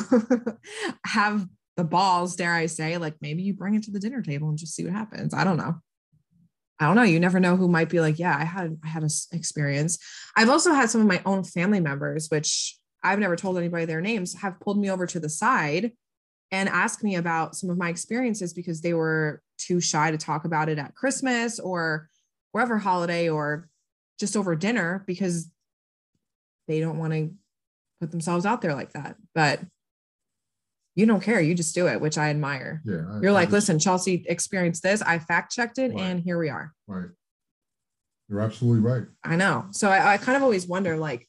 have 1.06 1.46
the 1.76 1.84
balls, 1.84 2.36
dare 2.36 2.52
I 2.52 2.66
say, 2.66 2.98
like 2.98 3.14
maybe 3.22 3.42
you 3.42 3.54
bring 3.54 3.74
it 3.74 3.84
to 3.84 3.90
the 3.90 4.00
dinner 4.00 4.22
table 4.22 4.50
and 4.50 4.58
just 4.58 4.74
see 4.74 4.84
what 4.84 4.92
happens. 4.92 5.32
I 5.32 5.44
don't 5.44 5.56
know. 5.56 5.76
I 6.78 6.86
don't 6.86 6.96
know. 6.96 7.02
You 7.02 7.20
never 7.20 7.40
know 7.40 7.56
who 7.56 7.68
might 7.68 7.88
be 7.88 8.00
like, 8.00 8.18
yeah, 8.18 8.36
I 8.36 8.44
had 8.44 8.78
I 8.84 8.88
had 8.88 9.02
an 9.02 9.10
experience. 9.32 9.98
I've 10.36 10.50
also 10.50 10.72
had 10.72 10.90
some 10.90 11.00
of 11.00 11.06
my 11.06 11.22
own 11.24 11.44
family 11.44 11.80
members, 11.80 12.28
which 12.28 12.78
I've 13.02 13.18
never 13.18 13.36
told 13.36 13.56
anybody 13.56 13.86
their 13.86 14.00
names, 14.00 14.34
have 14.34 14.60
pulled 14.60 14.78
me 14.78 14.90
over 14.90 15.06
to 15.06 15.20
the 15.20 15.28
side 15.28 15.92
and 16.52 16.68
ask 16.68 17.02
me 17.02 17.16
about 17.16 17.54
some 17.56 17.70
of 17.70 17.78
my 17.78 17.88
experiences 17.88 18.52
because 18.52 18.80
they 18.80 18.94
were 18.94 19.40
too 19.58 19.80
shy 19.80 20.10
to 20.10 20.18
talk 20.18 20.44
about 20.44 20.68
it 20.68 20.78
at 20.78 20.94
Christmas 20.94 21.58
or 21.58 22.08
wherever 22.52 22.78
holiday 22.78 23.28
or 23.28 23.68
just 24.18 24.36
over 24.36 24.56
dinner 24.56 25.04
because 25.06 25.50
they 26.66 26.80
don't 26.80 26.98
want 26.98 27.12
to 27.12 27.30
put 28.00 28.10
themselves 28.10 28.44
out 28.46 28.62
there 28.62 28.74
like 28.74 28.92
that. 28.92 29.16
But 29.34 29.60
you 30.96 31.06
don't 31.06 31.22
care. 31.22 31.40
You 31.40 31.54
just 31.54 31.74
do 31.74 31.86
it, 31.86 32.00
which 32.00 32.18
I 32.18 32.30
admire. 32.30 32.82
Yeah. 32.84 33.04
I- 33.08 33.20
You're 33.20 33.30
I 33.30 33.34
like, 33.34 33.46
just- 33.48 33.52
listen, 33.52 33.78
Chelsea 33.78 34.24
experienced 34.28 34.82
this. 34.82 35.02
I 35.02 35.18
fact 35.20 35.52
checked 35.52 35.78
it 35.78 35.92
Right. 35.92 36.00
and 36.00 36.20
here 36.20 36.38
we 36.38 36.48
are. 36.48 36.72
Right. 36.88 37.08
You're 38.28 38.40
absolutely 38.40 38.80
right. 38.80 39.04
I 39.24 39.36
know. 39.36 39.66
So 39.70 39.88
I, 39.90 40.14
I 40.14 40.16
kind 40.18 40.36
of 40.36 40.42
always 40.42 40.66
wonder 40.66 40.96
like, 40.96 41.28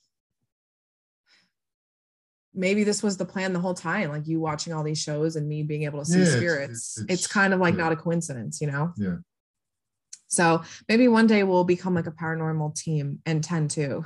maybe 2.54 2.84
this 2.84 3.02
was 3.02 3.18
the 3.18 3.26
plan 3.26 3.54
the 3.54 3.60
whole 3.60 3.74
time, 3.74 4.10
like 4.10 4.28
you 4.28 4.40
watching 4.40 4.74
all 4.74 4.84
these 4.84 5.02
shows 5.02 5.36
and 5.36 5.48
me 5.48 5.64
being 5.64 5.84
able 5.84 6.00
to 6.00 6.06
see 6.06 6.20
Yeah, 6.20 6.26
spirits. 6.26 6.98
it's- 6.98 6.98
It's, 6.98 7.12
it's- 7.24 7.28
kind 7.28 7.54
of 7.54 7.60
like 7.60 7.76
yeah. 7.76 7.84
not 7.84 7.92
a 7.94 7.96
coincidence, 7.96 8.60
you 8.62 8.68
know? 8.68 8.94
Yeah. 8.98 9.18
So 10.28 10.62
maybe 10.88 11.08
one 11.08 11.28
day 11.28 11.44
we'll 11.44 11.64
become 11.66 11.94
like 11.94 12.08
a 12.08 12.12
paranormal 12.12 12.76
team 12.76 13.20
and 13.26 13.44
10 13.44 13.68
too. 13.68 14.06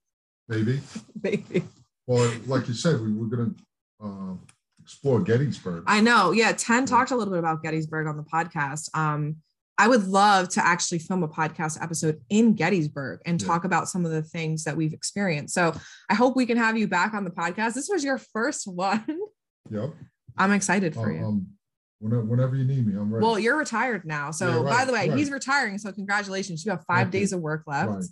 Maybe. 0.48 0.80
maybe. 1.22 1.64
Well, 2.06 2.32
like 2.46 2.68
you 2.68 2.74
said, 2.74 3.00
we 3.00 3.12
were 3.12 3.26
going 3.26 3.52
to 4.00 4.06
uh, 4.06 4.34
explore 4.80 5.20
Gettysburg. 5.20 5.82
I 5.88 6.00
know. 6.00 6.30
Yeah. 6.30 6.52
10 6.52 6.86
talked 6.86 7.10
a 7.10 7.16
little 7.16 7.32
bit 7.32 7.40
about 7.40 7.64
Gettysburg 7.64 8.06
on 8.06 8.16
the 8.16 8.22
podcast. 8.22 8.88
Um, 8.96 9.36
I 9.78 9.88
would 9.88 10.06
love 10.08 10.48
to 10.50 10.66
actually 10.66 10.98
film 11.00 11.22
a 11.22 11.28
podcast 11.28 11.82
episode 11.82 12.20
in 12.30 12.54
Gettysburg 12.54 13.20
and 13.26 13.40
Yeah. 13.40 13.46
talk 13.46 13.64
about 13.64 13.88
some 13.88 14.04
of 14.06 14.10
the 14.10 14.22
things 14.22 14.64
that 14.64 14.76
we've 14.76 14.92
experienced. 14.94 15.52
So 15.54 15.74
I 16.08 16.14
hope 16.14 16.34
we 16.34 16.46
can 16.46 16.56
have 16.56 16.78
you 16.78 16.88
back 16.88 17.12
on 17.12 17.24
the 17.24 17.30
podcast. 17.30 17.74
This 17.74 17.88
was 17.88 18.02
your 18.02 18.16
first 18.18 18.66
one. 18.72 19.04
Yep. 19.70 19.90
I'm 20.38 20.52
excited 20.52 20.94
for 20.94 21.10
Uh, 21.10 21.14
you. 21.14 21.24
um, 21.26 21.46
whenever, 21.98 22.24
whenever 22.24 22.56
you 22.56 22.64
need 22.64 22.86
me, 22.86 22.94
I'm 22.98 23.12
ready. 23.12 23.24
Well, 23.24 23.38
you're 23.38 23.58
retired 23.58 24.06
now. 24.06 24.30
So, 24.30 24.64
Yeah, 24.64 24.70
by 24.70 24.84
the 24.86 24.92
way, 24.92 25.08
right. 25.10 25.18
he's 25.18 25.30
retiring. 25.30 25.76
So, 25.78 25.92
congratulations. 25.92 26.64
You 26.64 26.70
have 26.70 26.84
five 26.86 27.08
you. 27.08 27.20
days 27.20 27.32
of 27.34 27.40
work 27.40 27.64
left. 27.66 27.90
Right. 27.90 28.04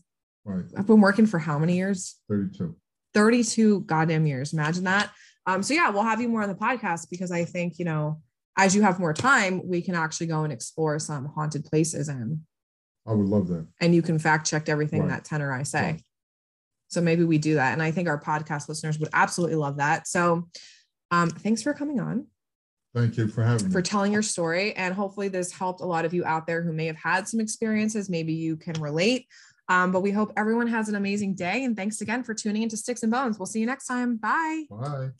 right. 0.57 0.65
I've 0.77 0.87
been 0.87 1.01
working 1.01 1.27
for 1.27 1.39
how 1.39 1.59
many 1.59 1.77
years? 1.77 2.17
32. 2.29 2.77
32 3.15 3.81
goddamn 3.83 4.27
years. 4.27 4.53
Imagine 4.53 4.85
that. 4.85 5.11
Um, 5.47 5.63
so, 5.63 5.73
yeah, 5.75 5.91
we'll 5.91 6.03
have 6.03 6.21
you 6.21 6.29
more 6.29 6.43
on 6.43 6.49
the 6.49 6.55
podcast 6.55 7.09
because 7.11 7.31
I 7.31 7.45
think, 7.45 7.79
you 7.79 7.85
know, 7.85 8.21
as 8.57 8.75
you 8.75 8.83
have 8.83 8.99
more 9.01 9.13
time, 9.13 9.61
we 9.67 9.83
can 9.83 9.95
actually 9.95 10.27
go 10.29 10.45
and 10.45 10.53
explore 10.53 10.99
some 10.99 11.27
haunted 11.27 11.65
places 11.65 12.09
and 12.09 12.41
I 13.07 13.13
would 13.13 13.27
love 13.29 13.49
that. 13.49 13.67
and 13.81 13.95
you 13.95 14.01
can 14.03 14.19
fact 14.19 14.47
check 14.47 14.69
everything 14.69 15.01
Right. 15.03 15.11
that 15.11 15.25
tenor 15.25 15.53
I 15.53 15.63
say. 15.65 15.83
Right. 15.83 16.03
So 16.89 17.01
maybe 17.01 17.25
we 17.25 17.39
do 17.39 17.55
that. 17.57 17.73
And 17.73 17.83
I 17.83 17.91
think 17.91 18.09
our 18.09 18.21
podcast 18.21 18.69
listeners 18.69 18.99
would 18.99 19.09
absolutely 19.13 19.57
love 19.57 19.79
that. 19.79 20.07
So 20.07 20.49
um, 21.11 21.29
thanks 21.31 21.63
for 21.63 21.75
coming 21.75 22.01
on, 22.01 22.27
Thank 22.95 23.17
you 23.17 23.27
for 23.29 23.43
having 23.43 23.67
me. 23.67 23.73
for 23.73 23.79
me. 23.79 23.83
telling 23.83 24.13
your 24.13 24.23
story. 24.23 24.73
And 24.75 24.95
hopefully 24.95 25.29
this 25.29 25.51
helped 25.53 25.81
a 25.81 25.85
lot 25.87 26.05
of 26.05 26.15
you 26.15 26.25
out 26.25 26.47
there 26.47 26.63
who 26.63 26.73
may 26.73 26.87
have 26.87 26.97
had 26.97 27.27
some 27.29 27.41
experiences. 27.41 28.09
Maybe 28.09 28.33
you 28.33 28.57
can 28.57 28.81
relate. 28.81 29.27
Um, 29.69 29.91
but 29.93 30.01
we 30.03 30.13
hope 30.13 30.33
everyone 30.37 30.69
has 30.69 30.89
an 30.89 30.95
amazing 30.95 31.35
day. 31.35 31.65
And 31.65 31.77
thanks 31.77 32.01
again 32.01 32.23
for 32.23 32.35
tuning 32.35 32.63
into 32.63 32.77
Styx 32.77 33.03
and 33.03 33.11
Bones. 33.11 33.39
We'll 33.39 33.47
see 33.47 33.61
you 33.61 33.67
next 33.67 33.87
time. 33.87 34.17
Bye. 34.17 34.65
Bye. 34.71 35.11